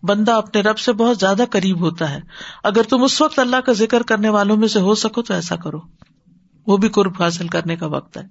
بندہ 0.04 0.32
اپنے 0.32 0.62
رب 0.62 0.80
سے 0.80 0.93
بہت 0.93 1.17
زیادہ 1.17 1.43
قریب 1.52 1.80
ہوتا 1.80 2.10
ہے۔ 2.10 2.19
اگر 2.63 2.84
تم 2.84 3.04
اس 3.04 3.21
وقت 3.21 3.39
اللہ 3.39 3.58
کا 3.58 3.71
ذکر 3.71 4.04
کرنے 4.04 4.30
والوں 4.30 4.58
میں 4.58 4.67
سے 4.67 4.80
ہو 4.80 4.95
سکو 4.95 5.21
تو 5.21 5.34
ایسا 5.34 5.56
کرو۔ 5.56 5.80
وہ 6.67 6.78
بھی 6.78 6.89
قرب 6.89 7.23
حاصل 7.23 7.47
کرنے 7.47 7.76
کا 7.76 7.86
وقت 7.86 8.17
ہے۔ 8.17 8.23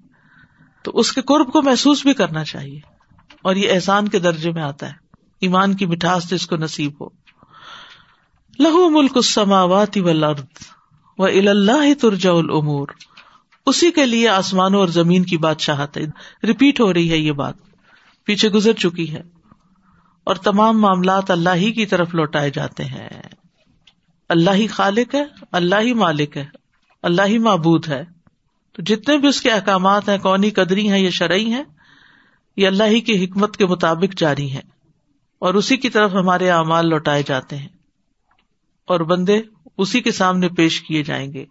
تو 0.82 0.92
اس 0.94 1.12
کے 1.12 1.22
قرب 1.22 1.52
کو 1.52 1.62
محسوس 1.62 2.02
بھی 2.02 2.14
کرنا 2.14 2.44
چاہیے۔ 2.44 2.80
اور 3.42 3.56
یہ 3.56 3.72
احسان 3.72 4.08
کے 4.08 4.18
درجے 4.18 4.50
میں 4.50 4.62
آتا 4.62 4.88
ہے۔ 4.88 4.92
ایمان 5.40 5.74
کی 5.74 5.86
مٹھاس 5.86 6.32
اس 6.32 6.46
کو 6.46 6.56
نصیب 6.56 6.92
ہو۔ 7.00 7.25
لہو 8.58 8.90
ملک 8.90 9.12
السماوات 9.14 9.96
والارض 9.96 10.42
و 11.18 11.24
اللہ 11.24 11.94
ترجع 12.00 12.32
الامور۔ 12.32 12.88
اسی 13.66 13.90
کے 13.90 14.06
لیے 14.06 14.28
آسمانوں 14.28 14.80
اور 14.80 14.88
زمین 14.88 15.24
کی 15.24 15.36
بادشاہت 15.36 15.96
ہے 15.96 16.02
ریپیٹ 16.46 16.80
ہو 16.80 16.92
رہی 16.92 17.10
ہے 17.10 17.16
یہ 17.16 17.32
بات۔ 17.32 17.54
پیچھے 18.24 18.48
گزر 18.48 18.72
چکی 18.72 19.12
ہے۔ 19.12 19.22
اور 20.24 20.34
تمام 20.34 20.80
معاملات 20.80 21.30
اللہ 21.30 21.54
ہی 21.54 21.72
کی 21.72 21.86
طرف 21.86 22.14
لوٹائے 22.14 22.50
جاتے 22.50 22.84
ہیں۔ 22.84 23.08
اللہ 24.28 24.50
ہی 24.50 24.66
خالق 24.66 25.14
ہے، 25.14 25.24
اللہ 25.52 25.74
ہی 25.80 25.92
مالک 25.92 26.36
ہے، 26.36 26.46
اللہ 27.02 27.22
ہی 27.26 27.38
معبود 27.38 27.88
ہے۔ 27.88 28.04
تو 28.72 28.82
جتنے 28.82 29.18
بھی 29.18 29.28
اس 29.28 29.40
کے 29.40 29.50
احکامات 29.50 30.08
ہیں 30.08 30.18
کونی 30.18 30.50
قدری 30.50 30.90
ہیں 30.90 30.98
یا 30.98 31.10
شرعی 31.10 31.46
ہیں، 31.52 31.64
یہ 32.56 32.66
اللہ 32.66 32.84
ہی 32.84 33.00
کی 33.00 33.24
حکمت 33.24 33.56
کے 33.56 33.66
مطابق 33.66 34.18
جاری 34.18 34.50
ہیں۔ 34.50 34.62
اور 35.38 35.54
اسی 35.54 35.76
کی 35.76 35.90
طرف 35.90 36.14
ہمارے 36.14 36.50
اعمال 36.50 36.88
لوٹائے 36.88 37.22
جاتے 37.26 37.56
ہیں۔ 37.56 37.75
اور 38.86 39.00
بندے 39.00 39.40
اسی 39.78 40.00
کے 40.00 40.12
سامنے 40.12 40.48
پیش 40.48 40.80
کیے 40.80 41.02
جائیں 41.02 41.32
گے۔ 41.32 41.44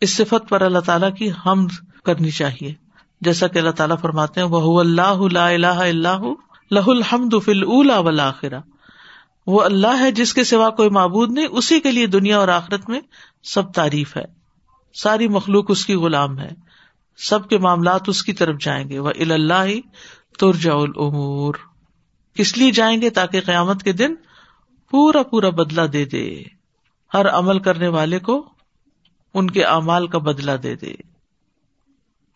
اس 0.00 0.16
صفت 0.16 0.48
پر 0.48 0.60
اللہ 0.60 0.78
تعالیٰ 0.78 1.14
کی 1.14 1.30
حمد 1.46 2.02
کرنی 2.04 2.30
چاہیے۔ 2.30 2.74
جیسا 3.20 3.46
کہ 3.46 3.58
اللہ 3.58 3.70
تعالیٰ 3.70 3.96
فرماتے 4.00 4.40
ہیں 4.40 4.48
وہ 4.48 4.80
اللہ 4.80 5.38
اللہ 5.40 5.66
اللہ 5.66 6.22
لہ 6.70 6.86
الحمد 6.86 7.34
فل 7.44 7.62
اولا 7.62 7.98
ولاخرا 7.98 8.58
وہ 9.46 9.62
اللہ 9.62 10.00
ہے 10.00 10.10
جس 10.10 10.34
کے 10.34 10.44
سوا 10.44 10.70
کوئی 10.70 10.90
معبود 10.90 11.32
نہیں، 11.32 11.46
اسی 11.46 11.80
کے 11.80 11.92
لیے 11.92 12.06
دنیا 12.06 12.38
اور 12.38 12.48
آخرت 12.48 12.88
میں 12.88 13.00
سب 13.42 13.72
تعریف 13.72 14.16
ہے۔ 14.16 14.24
ساری 14.94 15.28
مخلوق 15.28 15.64
اس 15.68 15.86
کی 15.86 15.94
غلام 15.94 16.38
ہے۔ 16.38 16.50
سب 17.16 17.48
کے 17.48 17.58
معاملات 17.58 18.00
اس 18.06 18.22
کی 18.22 18.32
طرف 18.32 18.60
جائیں 18.60 18.88
گے۔ 18.88 18.98
وہ 18.98 19.10
اللہ 19.18 19.68
ترجا 20.38 20.72
العمور 20.72 21.54
کس 22.34 22.58
لیے 22.58 22.70
جائیں 22.70 23.02
گے؟ 23.02 23.10
تاکہ 23.10 23.40
قیامت 23.40 23.82
کے 23.82 23.92
دن 23.92 24.14
پورا 24.92 25.22
پورا 25.22 25.50
بدلا 25.50 25.82
دے 25.92 26.04
دے۔ 26.04 26.42
ہر 27.14 27.28
عمل 27.28 27.58
کرنے 27.58 27.88
والے 27.88 28.18
کو 28.18 28.48
ان 29.34 29.50
کے 29.50 29.64
امال 29.64 30.06
کا 30.06 30.18
بدلا 30.18 30.56
دے 30.62 30.74
دے۔ 30.74 30.94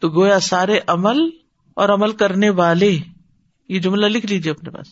تو 0.00 0.08
گویا 0.08 0.40
سارے 0.40 0.80
عمل 0.86 1.18
اور 1.74 1.88
عمل 1.88 2.12
کرنے 2.12 2.50
والے، 2.50 2.98
یہ 3.68 3.78
جملہ 3.80 4.06
لکھ 4.06 4.26
لیجیے 4.26 4.52
اپنے 4.52 4.70
پاس۔ 4.70 4.86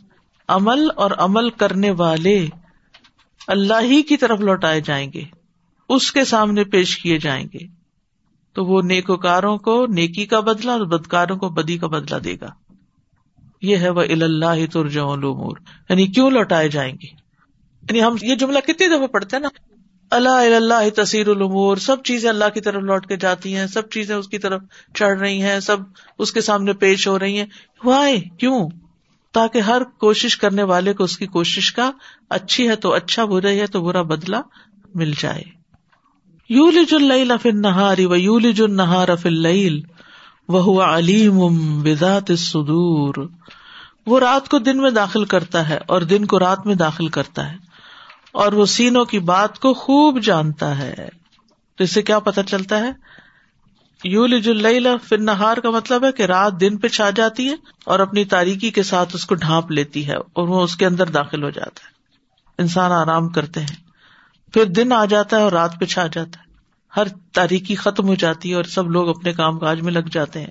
عمل 0.48 0.88
اور 0.96 1.10
عمل 1.10 1.50
کرنے 1.50 1.90
والے 1.90 2.46
اللہ 3.46 3.82
ہی 3.82 4.02
کی 4.02 4.16
طرف 4.16 4.40
لوٹائے 4.40 4.80
جائیں 4.80 5.12
گے، 5.14 5.22
اس 5.88 6.12
کے 6.12 6.24
سامنے 6.24 6.64
پیش 6.64 6.98
کیے 6.98 7.18
جائیں 7.18 7.46
گے۔ 7.54 7.66
تو 8.52 8.64
وہ 8.64 8.82
نیکوکاروں 8.82 9.58
کو 9.58 9.86
نیکی 9.86 10.26
کا 10.26 10.40
بدلا 10.40 10.72
اور 10.72 10.80
بدکاروں 10.80 11.36
کو 11.36 11.48
بدی 11.48 11.78
کا 11.78 11.86
بدلا 11.86 12.18
دے 12.24 12.36
گا۔ 12.40 12.50
یہ 13.62 13.76
ہے 13.76 13.88
وہ 13.88 14.02
اللہ 14.02 14.66
ترجمور 14.72 15.56
یعنی 15.88 16.06
کیوں 16.06 16.30
لوٹائے 16.30 16.68
جائیں 16.68 16.94
گے؟ 17.02 17.23
یعنی 17.90 18.02
ہم 18.02 18.16
یہ 18.22 18.34
جملہ 18.34 18.58
کتنی 18.58 18.86
دفعہ 18.86 19.06
پڑھتے 19.06 19.36
ہیں 19.36 19.42
نا؟ 19.42 19.48
اللہ 20.10 20.28
اللہ 20.28 21.02
تصیر 21.02 21.28
العمور 21.28 21.76
سب 21.76 22.02
چیزیں 22.02 22.30
اللہ 22.30 22.44
کی 22.54 22.60
طرف 22.60 22.82
لوٹ 22.82 23.06
کے 23.06 23.16
جاتی 23.16 23.56
ہیں، 23.56 23.66
سب 23.66 23.90
چیزیں 23.90 24.16
اس 24.16 24.28
کی 24.28 24.38
طرف 24.38 24.62
چڑھ 24.94 25.18
رہی 25.18 25.42
ہیں، 25.42 25.60
سب 25.60 25.76
اس 26.18 26.32
کے 26.32 26.40
سامنے 26.40 26.72
پیش 26.72 27.08
ہو 27.08 27.18
رہی 27.18 27.38
ہیں۔ 27.38 27.46
وائے 27.84 28.20
کیوں؟ 28.38 28.68
تاکہ 29.32 29.58
ہر 29.58 29.84
کوشش 29.84 30.36
کرنے 30.36 30.62
والے 30.62 30.92
کو 30.92 31.04
اس 31.04 31.18
کی 31.18 31.26
کوشش 31.26 31.72
کا 31.72 31.90
اچھی 32.30 32.68
ہے 32.68 32.76
تو 32.76 32.92
اچھا 32.92 33.24
برا 33.24 33.48
ہے 33.48 33.66
تو 33.66 33.82
برا 33.82 34.02
بدلا 34.02 34.40
مل 34.94 35.12
جائے۔ 35.18 35.42
یولج 36.48 36.94
اللیل 36.94 37.32
فی 37.42 37.48
النہار 37.48 37.98
و 37.98 38.16
یولج 38.16 38.62
النہار 38.62 39.08
اللیل 39.08 39.80
وہ 40.48 40.82
علیم 40.82 41.48
بذات 41.82 42.30
الصدور۔ 42.30 43.14
وہ 44.06 44.20
رات 44.20 44.48
کو 44.48 44.58
دن 44.58 44.78
میں 44.78 44.90
داخل 44.90 45.24
کرتا 45.24 45.68
ہے 45.68 45.78
اور 45.86 46.00
دن 46.00 46.24
کو 46.24 46.38
رات 46.38 46.66
میں 46.66 46.74
داخل 46.74 47.08
کرتا 47.08 47.52
ہے۔ 47.52 47.63
اور 48.34 48.52
وہ 48.52 48.66
سینوں 48.66 49.04
کی 49.04 49.18
بات 49.18 49.58
کو 49.58 49.74
خوب 49.74 50.22
جانتا 50.22 50.78
ہے۔ 50.78 50.94
تو 51.76 51.84
اس 51.84 51.90
سے 51.90 52.02
کیا 52.02 52.18
پتا 52.18 52.42
چلتا 52.42 52.78
ہے؟ 52.78 52.92
یولج 54.04 54.48
اللیل 54.48 54.88
فی 55.08 55.16
النہار 55.16 55.56
کا 55.56 55.70
مطلب 55.70 56.04
ہے 56.04 56.12
کہ 56.12 56.22
رات 56.22 56.60
دن 56.60 56.76
پہ 56.76 56.88
چھا 56.88 57.10
جاتی 57.10 57.48
ہے 57.48 57.54
اور 57.84 58.00
اپنی 58.00 58.24
تاریکی 58.24 58.70
کے 58.70 58.82
ساتھ 58.82 59.14
اس 59.14 59.26
کو 59.26 59.34
ڈھانپ 59.34 59.70
لیتی 59.70 60.08
ہے 60.08 60.14
اور 60.14 60.48
وہ 60.48 60.62
اس 60.62 60.76
کے 60.76 60.86
اندر 60.86 61.06
داخل 61.06 61.42
ہو 61.42 61.50
جاتا 61.50 61.86
ہے۔ 61.86 61.90
انسان 62.58 62.92
آرام 62.92 63.28
کرتے 63.28 63.60
ہیں۔ 63.60 63.76
پھر 64.52 64.64
دن 64.64 64.92
آ 64.92 65.04
جاتا 65.04 65.36
ہے 65.36 65.42
اور 65.42 65.52
رات 65.52 65.80
پہ 65.80 65.84
چھا 65.84 66.06
جاتا 66.06 66.40
ہے۔ 66.40 66.44
ہر 66.96 67.06
تاریخی 67.32 67.74
ختم 67.74 68.06
ہو 68.06 68.14
جاتی 68.14 68.50
ہے 68.50 68.54
اور 68.54 68.64
سب 68.64 68.90
لوگ 68.90 69.08
اپنے 69.08 69.32
کام 69.32 69.58
کاج 69.58 69.80
میں 69.80 69.92
لگ 69.92 70.08
جاتے 70.12 70.40
ہیں۔ 70.40 70.50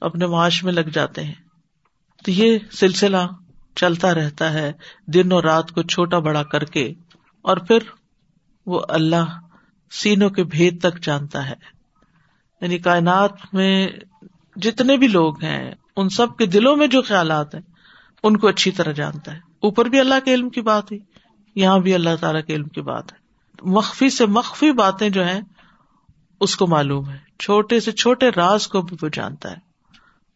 اپنے 0.00 0.26
معاش 0.26 0.64
میں 0.64 0.72
لگ 0.72 0.80
جاتے 0.80 1.24
ہیں۔ 1.24 1.34
تو 2.24 2.30
یہ 2.30 2.58
سلسلہ 2.72 3.16
چلتا 3.78 4.14
رہتا 4.14 4.52
ہے، 4.52 4.72
دن 5.06 5.32
اور 5.32 5.44
رات 5.44 5.70
کو 5.70 5.82
چھوٹا 5.82 6.18
بڑا 6.18 6.42
کر 6.42 6.64
کے، 6.64 6.94
اور 7.42 7.56
پھر 7.56 7.78
وہ 8.66 8.80
اللہ 8.88 9.40
سینوں 9.90 10.30
کے 10.30 10.44
بھید 10.44 10.80
تک 10.80 11.00
جانتا 11.02 11.48
ہے۔ 11.50 11.54
یعنی 12.60 12.78
کائنات 12.78 13.32
میں 13.52 13.88
جتنے 14.56 14.96
بھی 14.96 15.08
لوگ 15.08 15.44
ہیں، 15.44 15.74
ان 15.96 16.08
سب 16.08 16.36
کے 16.36 16.46
دلوں 16.46 16.76
میں 16.76 16.86
جو 16.86 17.02
خیالات 17.02 17.54
ہیں، 17.54 17.62
ان 18.22 18.36
کو 18.36 18.48
اچھی 18.48 18.70
طرح 18.70 18.92
جانتا 18.92 19.32
ہے۔ 19.32 19.38
اوپر 19.62 19.84
بھی 19.84 20.00
اللہ 20.00 20.14
کے 20.24 20.34
علم 20.34 20.50
کی 20.50 20.60
بات 20.60 20.92
ہے 20.92 20.96
یہاں 21.54 21.78
بھی 21.78 21.94
اللہ 21.94 22.10
تعالیٰ 22.20 22.44
کے 22.44 22.54
علم 22.54 22.68
کی 22.68 22.80
بات 22.80 23.12
ہے۔ 23.12 23.18
مخفی 23.62 24.10
سے 24.10 24.26
مخفی 24.26 24.72
باتیں 24.72 25.08
جو 25.08 25.26
ہیں، 25.26 25.40
اس 26.40 26.56
کو 26.56 26.66
معلوم 26.66 27.08
ہے۔ 27.08 27.18
چھوٹے 27.38 27.80
سے 27.80 27.92
چھوٹے 27.92 28.30
راز 28.36 28.68
کو 28.68 28.82
بھی 28.82 28.96
وہ 29.02 29.08
جانتا 29.12 29.50
ہے۔ 29.50 29.56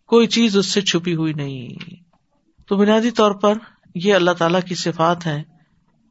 کوئی 0.06 0.26
چیز 0.26 0.56
اس 0.56 0.66
سے 0.66 0.80
چھپی 0.80 1.14
ہوئی 1.14 1.32
نہیں۔ 1.32 1.68
تو 2.66 2.76
بنیادی 2.76 3.10
طور 3.10 3.32
پر 3.32 3.54
یہ 3.94 4.14
اللہ 4.14 4.30
تعالی 4.30 4.58
کی 4.68 4.74
صفات 4.74 5.26
ہے 5.26 5.42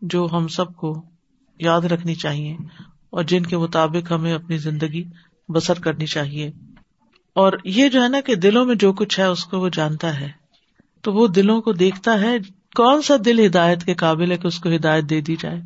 جو 0.01 0.27
ہم 0.31 0.47
سب 0.47 0.75
کو 0.75 1.05
یاد 1.59 1.81
رکھنی 1.81 2.15
چاہیے 2.15 2.57
اور 3.09 3.23
جن 3.23 3.43
کے 3.43 3.57
مطابق 3.57 4.11
ہمیں 4.11 4.33
اپنی 4.33 4.57
زندگی 4.57 5.03
بسر 5.49 5.79
کرنی 5.79 6.05
چاہیے۔ 6.05 6.51
اور 7.35 7.53
یہ 7.63 7.89
جو 7.89 8.03
ہے 8.03 8.07
نا 8.07 8.21
کہ 8.21 8.35
دلوں 8.35 8.65
میں 8.65 8.75
جو 8.75 8.93
کچھ 8.93 9.19
ہے 9.19 9.25
اس 9.25 9.43
کو 9.43 9.59
وہ 9.59 9.69
جانتا 9.69 10.19
ہے۔ 10.19 10.29
تو 11.01 11.13
وہ 11.13 11.27
دلوں 11.27 11.61
کو 11.61 11.73
دیکھتا 11.73 12.21
ہے۔ 12.21 12.37
کون 12.75 13.01
سا 13.01 13.13
دل 13.25 13.45
ہدایت 13.45 13.83
کے 13.83 13.93
قابل 13.93 14.31
ہے 14.31 14.37
کہ 14.37 14.47
اس 14.47 14.59
کو 14.59 14.69
ہدایت 14.75 15.09
دے 15.09 15.21
دی 15.21 15.35
جائے؟ 15.39 15.61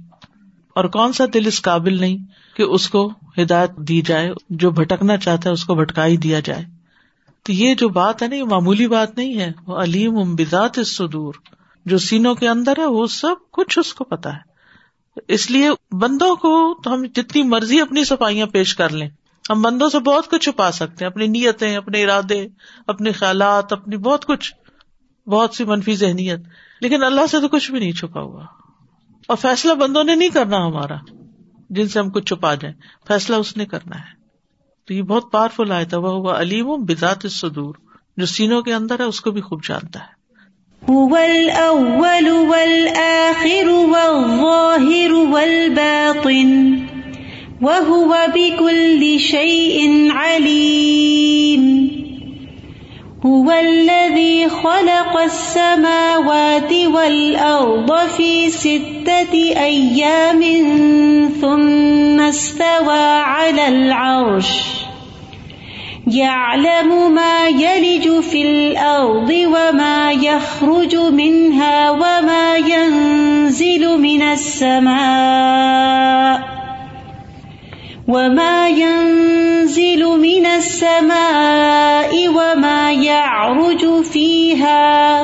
اور 0.75 0.85
کون 0.85 1.13
سا 1.13 1.23
دل 1.33 1.47
اس 1.47 1.61
قابل 1.61 2.01
نہیں 2.01 2.17
کہ 2.55 2.63
اس 2.63 2.89
کو 2.89 3.13
ہدایت 3.37 3.71
دی 3.77 4.01
جائے 4.01 4.31
جو 4.49 4.71
بھٹکنا 4.71 5.17
چاہتا 5.17 5.49
ہے، 5.49 5.53
اس 5.53 5.65
کو 5.65 5.75
بھٹکا 5.75 6.05
ہی 6.05 6.17
دیا 6.17 6.39
جائے؟ 6.39 6.74
تو 7.45 7.51
یہ 7.51 7.75
جو 7.75 7.89
بات 7.89 8.23
ہے 8.23 8.27
نا، 8.27 8.35
یہ 8.35 8.43
معمولی 8.43 8.87
بات 8.87 9.17
نہیں 9.17 9.39
ہے۔ 9.39 9.51
وہ 9.67 9.77
علیم 9.77 10.17
امبزات 10.17 10.77
اس 10.77 10.97
سدور 10.97 11.33
جو 11.85 11.97
سینوں 11.97 12.35
کے 12.35 12.49
اندر 12.49 12.73
ہے، 12.77 12.85
وہ 12.85 13.07
سب 13.07 13.51
کچھ 13.51 13.79
اس 13.79 13.93
کو 13.93 14.03
پتا 14.03 14.33
ہے۔ 14.33 14.55
اس 15.27 15.51
لیے 15.51 15.95
بندوں 15.95 16.35
کو 16.35 16.81
تو 16.83 16.93
ہم 16.93 17.03
جتنی 17.15 17.43
مرضی 17.43 17.81
اپنی 17.81 18.03
صفائیاں 18.03 18.45
پیش 18.45 18.75
کر 18.75 18.89
لیں۔ 18.89 19.09
ہم 19.49 19.61
بندوں 19.61 19.89
سے 19.89 19.99
بہت 19.99 20.31
کچھ 20.31 20.41
چھپا 20.41 20.71
سکتے 20.71 21.05
ہیں، 21.05 21.11
اپنی 21.11 21.27
نیتیں، 21.27 21.75
اپنے 21.75 22.03
ارادے، 22.03 22.47
اپنے 22.87 23.11
خیالات، 23.11 23.73
اپنی 23.73 23.97
بہت 23.97 24.25
کچھ۔ 24.25 24.53
بہت 25.29 25.55
سی 25.55 25.63
منفی 25.63 25.95
ذہنیت۔ 25.95 26.39
لیکن 26.81 27.03
اللہ 27.03 27.27
سے 27.31 27.39
تو 27.39 27.47
کچھ 27.47 27.71
بھی 27.71 27.79
نہیں 27.79 27.91
چھپا 27.91 28.21
ہوا۔ 28.21 28.45
اور 29.27 29.37
فیصلہ 29.37 29.73
بندوں 29.73 30.03
نے 30.03 30.15
نہیں 30.15 30.29
کرنا 30.29 30.57
ہمارا، 30.57 30.95
جن 31.69 31.87
سے 31.87 31.99
ہم 31.99 32.09
کچھ 32.09 32.25
چھپا 32.25 32.53
جائیں۔ 32.53 32.75
فیصلہ 33.07 33.35
اس 33.35 33.57
نے 33.57 33.65
کرنا 33.65 33.99
ہے۔ 33.99 34.24
تو 34.87 34.93
یہ 34.93 35.01
بہت 35.01 35.31
پاورفل 35.31 35.71
آیا 35.71 35.83
تھا 35.83 35.97
وہ 35.97 36.31
علیم 36.31 36.65
بذات 36.65 37.17
الصدور۔ 37.23 37.75
جو 38.17 38.25
سینوں 38.25 38.61
کے 38.61 38.73
اندر 38.73 38.99
ہے، 38.99 39.05
اس 39.05 39.21
کو 39.21 39.31
بھی 39.31 39.41
خوب 39.41 39.63
جانتا 39.63 39.99
ہے۔ 39.99 40.25
هو 40.93 41.15
الأول 41.15 42.27
والآخر 42.27 43.67
والظاهر 43.67 45.11
والباطن۔ 45.11 46.75
وهو 47.61 48.15
بكل 48.33 49.17
شيء 49.17 49.87
عليم۔ 50.15 51.87
هو 53.27 53.49
الذي 53.49 54.45
خلق 54.61 55.17
السماوات 55.17 56.73
والأرض 56.93 57.91
في 58.15 58.49
ستة 58.49 59.37
أيام 59.57 60.41
ثم 61.41 62.21
استوى 62.27 63.21
على 63.25 63.61
العرش۔ 63.61 64.74
يعلم 66.07 67.15
ما 67.15 67.47
يلج 67.47 68.19
في 68.19 68.41
الأرض 68.41 69.29
وما 69.29 70.11
يخرج 70.11 70.95
منها 70.95 71.91
وما 71.91 72.57
ينزل 72.57 73.97
من 73.97 74.21
السماء 74.21 75.75
وما 78.07 78.69
ينزل 78.69 80.05
من 80.05 80.45
السماء 80.45 82.27
وما 82.27 82.91
يعرج 82.91 84.03
فيها 84.03 85.21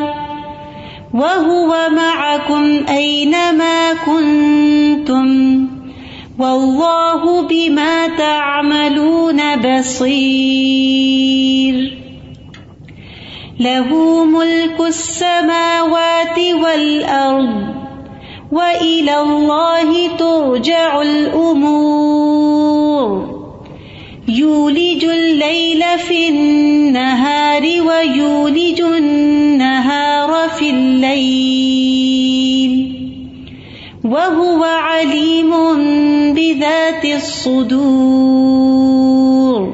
وهو 1.13 1.89
معكم 1.89 2.86
أينما 2.89 3.94
كنتم 4.06 5.81
والله 6.41 7.41
بما 7.41 8.08
تعملون 8.08 9.39
بصير 9.62 11.12
له 13.60 13.89
ملك 14.25 14.82
السماوات 14.88 16.39
والأرض 16.63 17.75
وإلى 18.51 19.21
الله 19.21 20.08
ترجع 20.17 21.01
الأمور 21.01 22.41
يولج 24.27 25.06
الليل 25.06 25.84
في 26.08 26.30
النهار 26.30 27.62
ويولج 27.62 28.82
النهار 28.82 30.49
في 30.49 30.69
الليل 30.69 31.82
وهو 34.04 34.63
عليم 34.63 35.54
بذات 36.41 37.01
الصدور۔ 37.04 39.67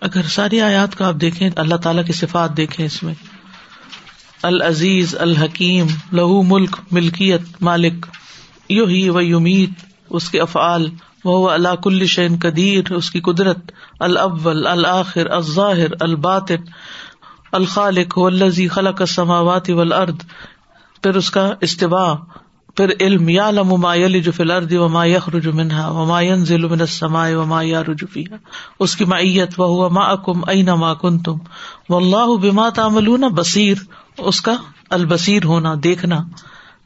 اگر 0.00 0.22
ساری 0.22 0.60
آیات 0.60 0.96
کو 0.96 1.04
آپ 1.04 1.14
دیکھیں، 1.14 1.50
اللہ 1.56 1.74
تعالیٰ 1.74 2.04
کی 2.04 2.12
صفات 2.12 2.56
دیکھیں 2.56 2.86
اس 2.86 3.02
میں۔ 3.02 3.14
العزیز، 4.42 5.16
الحکیم، 5.18 5.86
لہو 6.12 6.42
ملک، 6.42 6.76
ملکیت، 6.90 7.40
مالک۔ 7.60 8.06
یو 8.68 8.86
ہی 8.86 9.10
و 9.10 9.20
یومیت 9.20 9.84
اس 10.10 10.30
کے 10.30 10.40
افعال۔ 10.40 10.90
وہ 11.24 11.50
اللہ 11.50 11.82
کل 11.82 12.06
شین 12.06 12.36
قدیر، 12.42 12.92
اس 12.92 13.10
کی 13.10 13.20
قدرت۔ 13.20 13.58
الاول 14.00 14.66
الآخر 14.66 15.26
الظاہر، 15.26 15.88
الباطن۔ 16.00 16.56
الخالق 17.52 18.18
و 18.18 18.26
الزی 18.26 18.68
خلق 18.68 19.00
السماوات 19.00 19.70
والارض۔ 19.70 20.14
پھر 21.02 21.14
اس 21.14 21.30
کا 21.30 21.54
استباع 21.60 22.14
پھر 22.80 22.90
علم 23.00 23.28
یا 23.28 23.50
لما 23.50 23.94
یلج 23.94 24.30
فی 24.36 24.42
الارض 24.42 24.72
وما 24.72 25.04
یخرج 25.04 25.48
منها 25.48 25.90
وما 25.90 26.20
ينزل 26.20 26.68
من 26.68 26.80
السماء 26.80 27.30
وما 27.30 27.62
يعرج 27.62 28.04
فيها 28.12 28.36
اس 28.78 28.96
کی 28.96 29.04
معیت 29.04 29.50
وہ 29.58 29.88
معکم 29.88 30.40
اینما 30.48 30.94
کنتم 30.94 31.36
واللہ 31.88 32.36
بما 32.36 32.68
تعملون 32.68 33.20
بصیر۔ 33.20 33.76
اس 34.18 34.40
کا 34.40 34.56
البصیر 34.90 35.44
ہونا، 35.44 35.74
دیکھنا۔ 35.84 36.20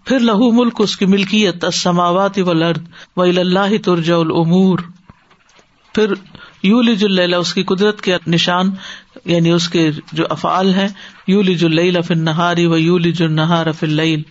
پھر 0.04 0.18
لہو 0.18 0.52
ملک، 0.52 0.80
اس 0.80 0.96
کی 0.96 1.06
ملکیت 1.06 1.64
اسماوات 1.64 2.38
و 2.38 2.52
لرد 2.52 2.88
و 3.16 3.22
اللہ 3.22 3.84
ترجا 3.84 4.16
العمور 4.16 4.78
پھر 5.94 6.12
یو 6.62 6.82
لج 6.82 7.04
اللہ 7.04 7.36
اس 7.36 7.54
کی 7.54 7.62
قدرت 7.62 8.00
کے 8.00 8.16
نشان 8.26 8.70
یعنی 9.24 9.50
اس 9.50 9.68
کے 9.68 9.90
جو 10.12 10.24
افعال 10.30 10.74
ہیں۔ 10.74 10.88
یو 11.26 11.42
لج 11.42 11.64
اللہ 11.64 12.00
فن 12.00 12.24
نہاری 12.24 12.66
و 12.66 12.76
یو 12.76 12.98
لج 12.98 13.22
النہار 13.22 13.72
فی 13.72 13.86
اللیل۔ 13.86 14.22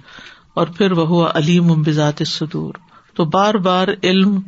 اور 0.53 0.67
پھر 0.67 0.91
وہ 0.91 1.27
علیم 1.33 1.81
بذات 1.81 2.13
الصدور 2.19 2.73
تو 3.13 3.25
بار 3.25 3.53
بار 3.53 3.87
علم 4.03 4.39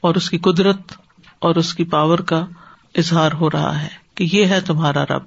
اور 0.00 0.14
اس 0.14 0.30
کی 0.30 0.38
قدرت 0.38 0.92
اور 1.38 1.54
اس 1.54 1.74
کی 1.74 1.84
پاور 1.84 2.18
کا 2.18 2.46
اظہار 2.94 3.32
ہو 3.32 3.50
رہا 3.50 3.82
ہے 3.82 3.88
کہ 4.14 4.28
یہ 4.32 4.46
ہے 4.46 4.60
تمہارا 4.60 5.04
رب۔ 5.04 5.22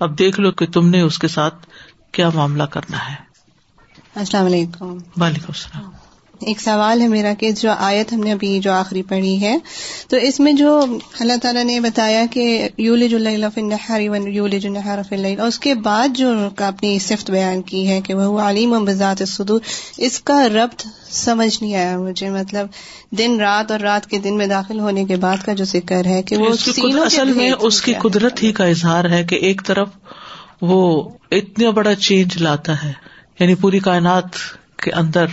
اب 0.00 0.18
دیکھ 0.18 0.40
لو 0.40 0.50
کہ 0.52 0.66
تم 0.66 0.88
نے 0.88 1.00
اس 1.00 1.18
کے 1.18 1.28
ساتھ 1.28 1.66
کیا 2.12 2.30
معاملہ 2.34 2.62
کرنا 2.62 3.10
ہے۔ 3.10 3.14
السلام 4.14 4.44
علیکم۔ 4.44 4.86
وعلیکم 5.20 5.46
السلام۔ 5.48 5.90
ایک 6.40 6.60
سوال 6.60 7.00
ہے 7.00 7.08
میرا 7.08 7.32
کہ 7.38 7.50
جو 7.50 7.70
آیت 7.70 8.12
ہم 8.12 8.20
نے 8.20 8.32
ابھی 8.32 8.60
جو 8.60 8.72
آخری 8.72 9.02
پڑھی 9.02 9.40
ہے 9.40 9.56
تو 10.08 10.16
اس 10.16 10.40
میں 10.40 10.52
جو 10.52 10.84
اللہ 11.20 11.32
تعالیٰ 11.42 11.64
نے 11.64 11.80
بتایا 11.80 12.24
کہ 12.30 12.68
یولج 12.78 13.14
اللہ 13.14 13.58
یولج 14.28 14.66
النہار 14.66 14.98
فی 15.08 15.14
اللیل 15.16 15.40
اور 15.40 15.48
اس 15.48 15.58
کے 15.58 15.74
بعد 15.74 16.08
جو 16.08 16.32
اپنی 16.56 16.98
صفت 16.98 17.30
بیان 17.30 17.62
کی 17.62 17.88
ہے 17.88 18.00
کہ 18.00 18.14
وہ 18.14 18.40
علیم 18.40 18.72
و 18.72 18.80
بذات 18.80 19.16
الصدور 19.20 19.60
اس 19.96 20.20
کا 20.20 20.48
ربط 20.48 20.86
سمجھ 21.10 21.62
نہیں 21.62 21.76
آیا 21.76 21.98
مجھے۔ 21.98 22.30
مطلب 22.30 22.66
دن 23.10 23.36
رات 23.40 23.70
اور 23.72 23.80
رات 23.80 24.06
کے 24.06 24.18
دن 24.18 24.36
میں 24.36 24.46
داخل 24.46 24.80
ہونے 24.80 25.04
کے 25.04 25.16
بعد 25.16 25.36
کا 25.44 25.52
جو 25.52 25.64
ذکر 25.64 26.04
ہے 26.04 26.22
کہ 26.22 26.36
وہ 26.36 27.02
اصل 27.02 27.32
میں 27.32 27.52
اس 27.60 27.82
کی 27.82 27.92
قدرت 27.92 28.42
ہی 28.42 28.52
کا 28.52 28.64
اظہار 28.64 29.10
ہے 29.10 29.24
کہ 29.24 29.34
ایک 29.34 29.62
طرف 29.66 29.88
وہ 30.62 31.08
اتنا 31.30 31.70
بڑا 31.70 31.94
چینج 31.94 32.42
لاتا 32.42 32.84
ہے 32.84 32.92
یعنی 33.40 33.54
پوری 33.54 33.78
کائنات 33.78 34.28
کے 34.82 34.92
اندر 34.92 35.26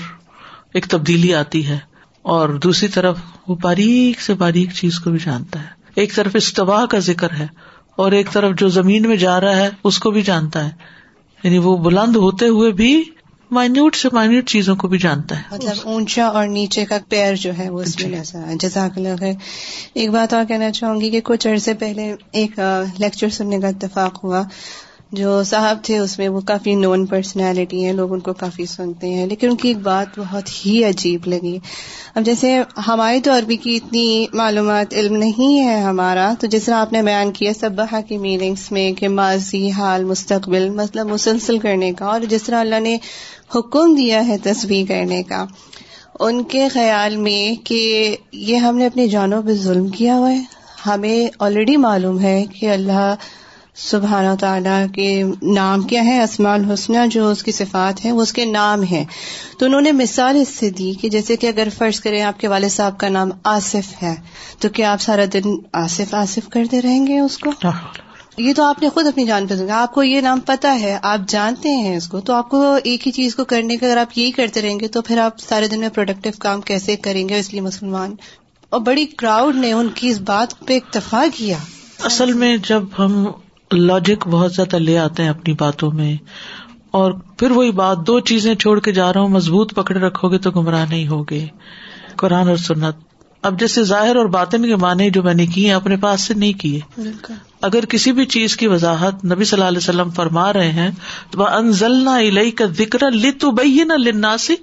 ایک 0.74 0.88
تبدیلی 0.88 1.36
آتی 1.36 1.68
ہے 1.68 1.78
اور 2.22 2.50
دوسری 2.50 2.88
طرف 2.88 3.18
وہ 3.48 3.56
باریک 3.62 4.22
سے 4.22 4.34
باریک 4.34 4.74
چیز 4.74 5.00
کو 5.00 5.10
بھی 5.10 5.20
جانتا 5.26 5.60
ہے۔ 5.60 5.68
ایک 5.96 6.16
طرف 6.16 6.32
استباہ 6.36 6.86
کا 6.86 7.00
ذکر 7.00 7.32
ہے 7.32 7.48
اور 7.96 8.12
ایک 8.12 8.32
طرف 8.32 8.58
جو 8.58 8.70
زمین 8.70 9.08
میں 9.08 9.16
جا 9.16 9.42
رہا 9.42 9.56
ہے 9.56 9.70
اس 9.84 10.00
کو 10.00 10.12
بھی 10.12 10.22
جانتا 10.22 10.66
ہے۔ 10.66 10.72
یعنی 11.44 11.58
وہ 11.58 11.78
بلند 11.78 12.16
ہوتے 12.16 12.48
ہوئے 12.48 12.72
بھی 12.72 13.04
مائنیوٹ 13.52 13.96
سے 13.96 14.10
مائنیوٹ 14.12 14.48
چیزوں 14.50 14.76
کو 14.76 14.88
بھی 14.88 14.98
جانتا 14.98 15.38
ہے۔ 15.38 15.42
مطلب 15.52 15.74
اونچا 15.84 16.26
اور 16.26 16.48
نیچے 16.48 16.86
کا 16.86 16.98
پیر 17.10 17.36
جو 17.36 17.58
ہے 17.58 17.70
وہ 17.70 17.82
اس 17.82 18.00
میں 18.00 18.24
جی۔ 18.24 18.58
جزاک 18.60 18.92
اللہ 18.96 19.22
ہے 19.22 19.34
ایک 19.94 20.10
بات 20.10 20.34
اور 20.34 20.46
کہنا 20.48 20.72
چاہوں 20.72 21.02
گی 21.02 21.10
کہ 21.10 21.22
کچھ 21.24 21.48
عرصے 21.48 21.74
پہلے 21.74 22.16
ایک 22.32 22.60
لیکچر 22.98 23.30
سننے 23.30 23.60
کا 23.60 23.68
اتفاق 23.68 24.24
ہوا۔ 24.24 24.44
جو 25.14 25.44
صاحب 25.44 25.78
تھے 25.84 25.98
اس 25.98 26.18
میں 26.20 26.28
وہ 26.28 26.40
کافی 26.42 26.74
نون 26.76 27.06
پرسنالٹی 27.06 27.84
ہیں، 27.86 27.94
لوگ 27.94 28.14
ان 28.14 28.20
کو 28.20 28.34
کافی 28.34 28.66
سنتے 28.66 29.08
ہیں، 29.08 29.26
لیکن 29.26 29.50
ان 29.50 29.56
کی 29.56 29.68
ایک 29.68 29.78
بات 29.78 30.20
بہت 30.20 30.50
ہی 30.66 30.84
عجیب 30.84 31.28
لگی۔ 31.28 31.58
اب 32.16 32.24
جیسے 32.24 32.56
ہماری 32.88 33.22
تو 33.22 33.32
عربی 33.32 33.56
کی 33.56 33.76
اتنی 33.76 34.26
معلومات 34.34 34.94
علم 34.94 35.16
نہیں 35.16 35.60
ہے 35.60 35.80
ہمارا، 35.82 36.32
تو 36.40 36.48
جس 36.48 36.64
طرح 36.64 36.76
آپ 36.76 36.94
نے 36.94 37.02
بیان 37.02 37.32
کیا 37.32 37.52
سب 37.54 37.82
کی 38.08 38.18
میٹنگس 38.18 38.72
میں 38.72 38.92
کہ 38.92 39.08
ماضی 39.10 39.70
حال 39.72 40.04
مستقبل 40.04 40.70
مطلب 40.70 41.08
مسلسل 41.08 41.60
کرنے 41.60 41.92
کا، 41.94 42.06
اور 42.06 42.22
جس 42.30 42.44
طرح 42.44 42.60
اللہ 42.60 42.80
نے 42.80 42.98
حکم 43.56 43.96
دیا 43.96 44.28
ہے 44.28 44.38
تصویر 44.44 44.86
کرنے 44.88 45.22
کا، 45.24 45.46
ان 46.20 46.44
کے 46.44 46.68
خیال 46.68 47.18
میں 47.18 47.54
کہ 47.66 48.16
یہ 48.32 48.56
ہم 48.56 48.78
نے 48.78 48.86
اپنی 48.86 49.08
جانوں 49.08 49.42
پہ 49.42 49.54
ظلم 49.54 49.88
کیا 49.88 50.18
ہوا 50.18 50.32
ہے۔ 50.32 50.42
ہمیں 50.86 51.30
آلریڈی 51.40 51.78
معلوم 51.78 52.20
ہے 52.20 52.44
کہ 52.54 52.70
اللہ 52.70 53.14
سبحانہ 53.76 54.36
تعالیٰ 54.40 54.86
کے 54.96 55.24
نام 55.42 55.82
کیا 55.82 56.06
ہے 56.06 56.24
اسماء 56.24 56.54
الحسنہ 56.54 56.98
جو 57.12 57.30
اس 57.30 57.44
کی 57.44 57.52
صفات 57.52 58.06
ہیں 58.06 58.12
وہ 58.12 58.22
اس 58.22 58.34
کے 58.34 58.46
نام 58.46 58.84
ہیں۔ 58.84 59.06
تو 59.60 59.66
انہوں 59.66 59.82
نے 59.82 59.92
مثال 59.92 60.36
اس 60.36 60.50
سے 60.50 60.70
دی 60.70 60.94
کہ 61.02 61.10
جیسے 61.10 61.36
کہ 61.36 61.48
اگر 61.48 61.68
فرض 61.78 62.00
کریں 62.00 62.22
آپ 62.22 62.40
کے 62.40 62.48
والد 62.48 62.70
صاحب 62.70 62.98
کا 62.98 63.10
نام 63.10 63.30
آصف 63.44 64.04
ہے 64.04 64.16
تو 64.60 64.70
کیا 64.70 64.92
آپ 64.92 65.02
سارا 65.02 65.26
دن 65.34 65.44
آصف 65.74 66.14
آصف 66.14 66.50
کرتے 66.50 66.82
رہیں 66.82 67.08
گے 67.08 67.20
اس 67.20 67.38
کو؟ 67.38 67.52
یہ 68.38 68.54
تو 68.54 68.64
آپ 68.64 68.82
نے 68.82 68.90
خود 68.90 69.08
اپنی 69.08 69.26
جان 69.26 69.48
پہ 69.48 69.70
آپ 69.70 69.94
کو 69.94 70.04
یہ 70.04 70.22
نام 70.22 70.40
پتا 70.40 70.80
ہے 70.80 70.98
آپ 71.04 71.20
جانتے 71.28 71.70
ہیں 71.70 71.98
اس 71.98 72.08
کو۔ 72.08 72.20
تو 72.20 72.34
آپ 72.34 72.50
کو 72.50 72.78
ایک 72.84 73.08
ہی 73.08 73.12
چیز 73.12 73.36
کو 73.36 73.46
کرنے 73.46 73.78
کا 73.78 73.88
اگر 73.88 73.98
آپ 73.98 74.18
یہی 74.18 74.32
کرتے 74.32 74.62
رہیں 74.62 74.80
گے 74.80 74.88
تو 74.88 75.02
پھر 75.02 75.18
آپ 75.18 75.40
سارے 75.40 75.68
دن 75.68 75.80
میں 75.80 75.90
پروڈکٹیو 75.90 76.32
کام 76.40 76.62
کیسے 76.62 76.96
کریں 76.96 77.30
گے؟ 77.30 77.40
اس 77.40 77.52
لیے 77.52 77.62
مسلمان۔ 77.62 78.16
اور 78.70 78.80
بڑی 78.80 79.06
کراؤڈ 79.06 79.56
نے 79.56 79.72
ان 79.72 79.88
کی 79.96 80.10
اس 80.10 80.20
بات 80.20 80.60
پہ 80.60 80.76
اکتفا 80.76 81.26
کیا۔ 81.36 81.58
اصل 82.04 82.34
میں 82.34 82.58
جب 82.58 82.84
ہم 83.00 83.28
لاجک 83.76 84.28
بہت 84.28 84.54
زیادہ 84.54 84.76
لے 84.76 84.98
آتے 84.98 85.24
ہیں 85.24 85.30
اپنی 85.30 85.54
باتوں 85.60 85.92
میں۔ 85.92 86.16
اور 86.92 87.12
پھر 87.12 87.52
وہی 87.52 87.72
بات 87.72 87.98
دو 88.08 88.20
چیزیں 88.20 88.56
چھوڑ 88.56 88.80
کے 88.80 88.92
جا 88.92 89.14
رہا 89.14 89.22
ہوں 89.22 89.30
مضبوط 89.30 89.74
پکڑے 89.74 90.00
رکھو 90.00 90.30
گے 90.30 90.38
تو 90.38 90.52
گمراہ 90.52 90.86
نہیں 90.90 91.08
ہوگے۔ 91.08 91.46
قرآن 92.16 92.50
اور 92.50 92.58
سنت۔ 92.58 92.96
اب 93.42 93.60
جیسے 93.60 93.84
ظاہر 93.84 94.16
اور 94.16 94.26
باطن 94.26 94.66
کے 94.66 94.76
معنی 94.76 95.10
جو 95.10 95.24
میں 95.24 95.34
نے 95.34 95.46
کیے 95.46 95.74
اپنے 95.74 95.98
پاس 95.98 96.22
سے 96.22 96.34
نہیں 96.34 96.54
کیے۔ 96.54 96.80
اگر 97.62 97.86
کسی 97.86 98.12
بھی 98.12 98.26
چیز 98.26 98.58
کی 98.58 98.68
وضاحت 98.68 99.26
نبی 99.26 99.44
صلی 99.44 99.58
اللہ 99.58 99.68
علیہ 99.68 99.78
وسلم 99.78 100.10
فرما 100.10 100.54
رہے 100.54 100.72
ہیں 100.72 100.92
تو 101.32 101.48
انزلنا 101.48 102.18
کا 102.56 102.66
ذکر 102.66 103.12
لتو 103.12 103.52
نہ 103.86 103.94
لناسی 103.94 104.56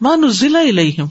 مان 0.00 0.28
ضلع 0.28 0.58
الہم 0.58 1.06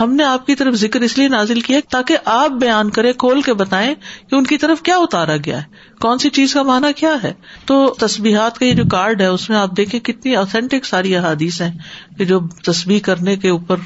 ہم 0.00 0.14
نے 0.14 0.24
آپ 0.24 0.46
کی 0.46 0.54
طرف 0.54 0.74
ذکر 0.74 1.00
اس 1.00 1.18
لیے 1.18 1.28
نازل 1.28 1.60
کیا 1.60 1.78
تاکہ 1.90 2.16
آپ 2.24 2.50
بیان 2.50 2.90
کرے 2.90 3.12
کھول 3.12 3.42
کے 3.42 3.54
بتائیں 3.54 3.94
کہ 4.30 4.34
ان 4.34 4.44
کی 4.44 4.56
طرف 4.56 4.82
کیا 4.82 4.96
اتارا 4.96 5.36
گیا 5.36 5.58
ہے۔ 5.58 5.64
کون 6.00 6.18
سی 6.18 6.30
چیز 6.30 6.54
کا 6.54 6.62
مانا 6.62 6.92
کیا 6.92 7.14
ہے؟ 7.24 7.32
تو 7.66 7.94
تصبیحات 7.98 8.58
کا 8.58 8.66
یہ 8.66 8.72
جو 8.72 8.84
کارڈ 8.90 9.20
ہے، 9.20 9.26
اس 9.26 9.50
میں 9.50 9.56
آپ 9.56 9.76
دیکھیں 9.76 10.00
کتنی 10.00 10.36
اوتھینٹک 10.36 10.84
ساری 10.84 11.16
احادیث 11.16 11.62
ہیں 11.62 11.78
کہ 12.18 12.24
جو 12.24 12.40
تصویر 12.64 12.98
کرنے 13.02 13.36
کے 13.36 13.50
اوپر 13.50 13.76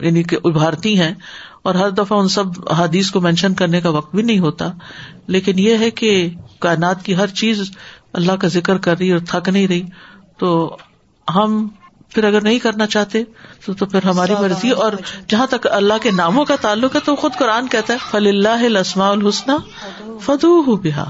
یعنی 0.00 0.22
کہ 0.22 0.36
ابھارتی 0.44 1.00
ہیں 1.00 1.14
اور 1.62 1.74
ہر 1.74 1.90
دفعہ 1.90 2.18
ان 2.18 2.28
سب 2.28 2.72
حادیث 2.72 3.10
کو 3.10 3.20
مینشن 3.20 3.54
کرنے 3.54 3.80
کا 3.80 3.88
وقت 3.88 4.14
بھی 4.14 4.22
نہیں 4.22 4.38
ہوتا۔ 4.38 4.72
لیکن 5.26 5.58
یہ 5.58 5.78
ہے 5.78 5.90
کہ 5.90 6.30
کائنات 6.58 7.04
کی 7.04 7.16
ہر 7.16 7.26
چیز 7.26 7.70
اللہ 8.12 8.32
کا 8.32 8.48
ذکر 8.48 8.78
کر 8.78 8.98
رہی 8.98 9.10
اور 9.10 9.18
تھک 9.18 9.48
نہیں 9.48 9.68
رہی۔ 9.68 9.82
تو 10.38 10.76
ہم 11.34 11.68
پھر 12.14 12.24
اگر 12.24 12.40
نہیں 12.40 12.58
کرنا 12.58 12.86
چاہتے 12.86 13.22
تو 13.64 13.72
تو 13.72 13.86
پھر 13.86 14.04
ہماری 14.04 14.34
مرضی 14.40 14.70
اور 14.70 14.92
جہاں 15.28 15.46
تک 15.46 15.66
اللہ 15.70 15.94
کے 16.02 16.10
ناموں 16.10 16.44
کا 16.44 16.56
تعلق 16.56 16.94
ہے 16.94 17.00
تو 17.04 17.16
خود 17.16 17.32
قرآن 17.38 17.68
کہتا 17.68 17.92
ہے 17.92 17.98
فل 18.10 18.26
اللہ 18.26 18.64
السماء 18.78 19.10
الحسن 19.10 19.50
فدو 20.20 20.62
ہو 20.66 20.76
بحا 20.76 21.04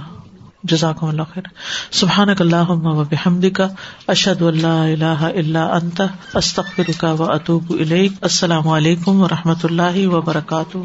جزاک 0.64 1.04
اللہ 1.04 1.22
خیر۔ 1.34 1.42
سبحان 1.90 2.28
اللہ 2.38 2.72
بحمد 3.10 3.44
کا 3.56 3.68
اشد 4.06 4.42
اللہ 4.42 4.66
اللہ 4.66 5.24
اللہ 5.36 5.58
انت 5.58 6.02
استخر 6.34 6.90
کا 6.98 7.12
و 7.12 7.24
اطوب 7.24 7.72
السلام 8.22 8.68
علیکم 8.68 9.20
و 9.20 9.28
رحمۃ 9.28 9.64
اللہ 9.64 10.06
وبرکاتہ۔ 10.06 10.78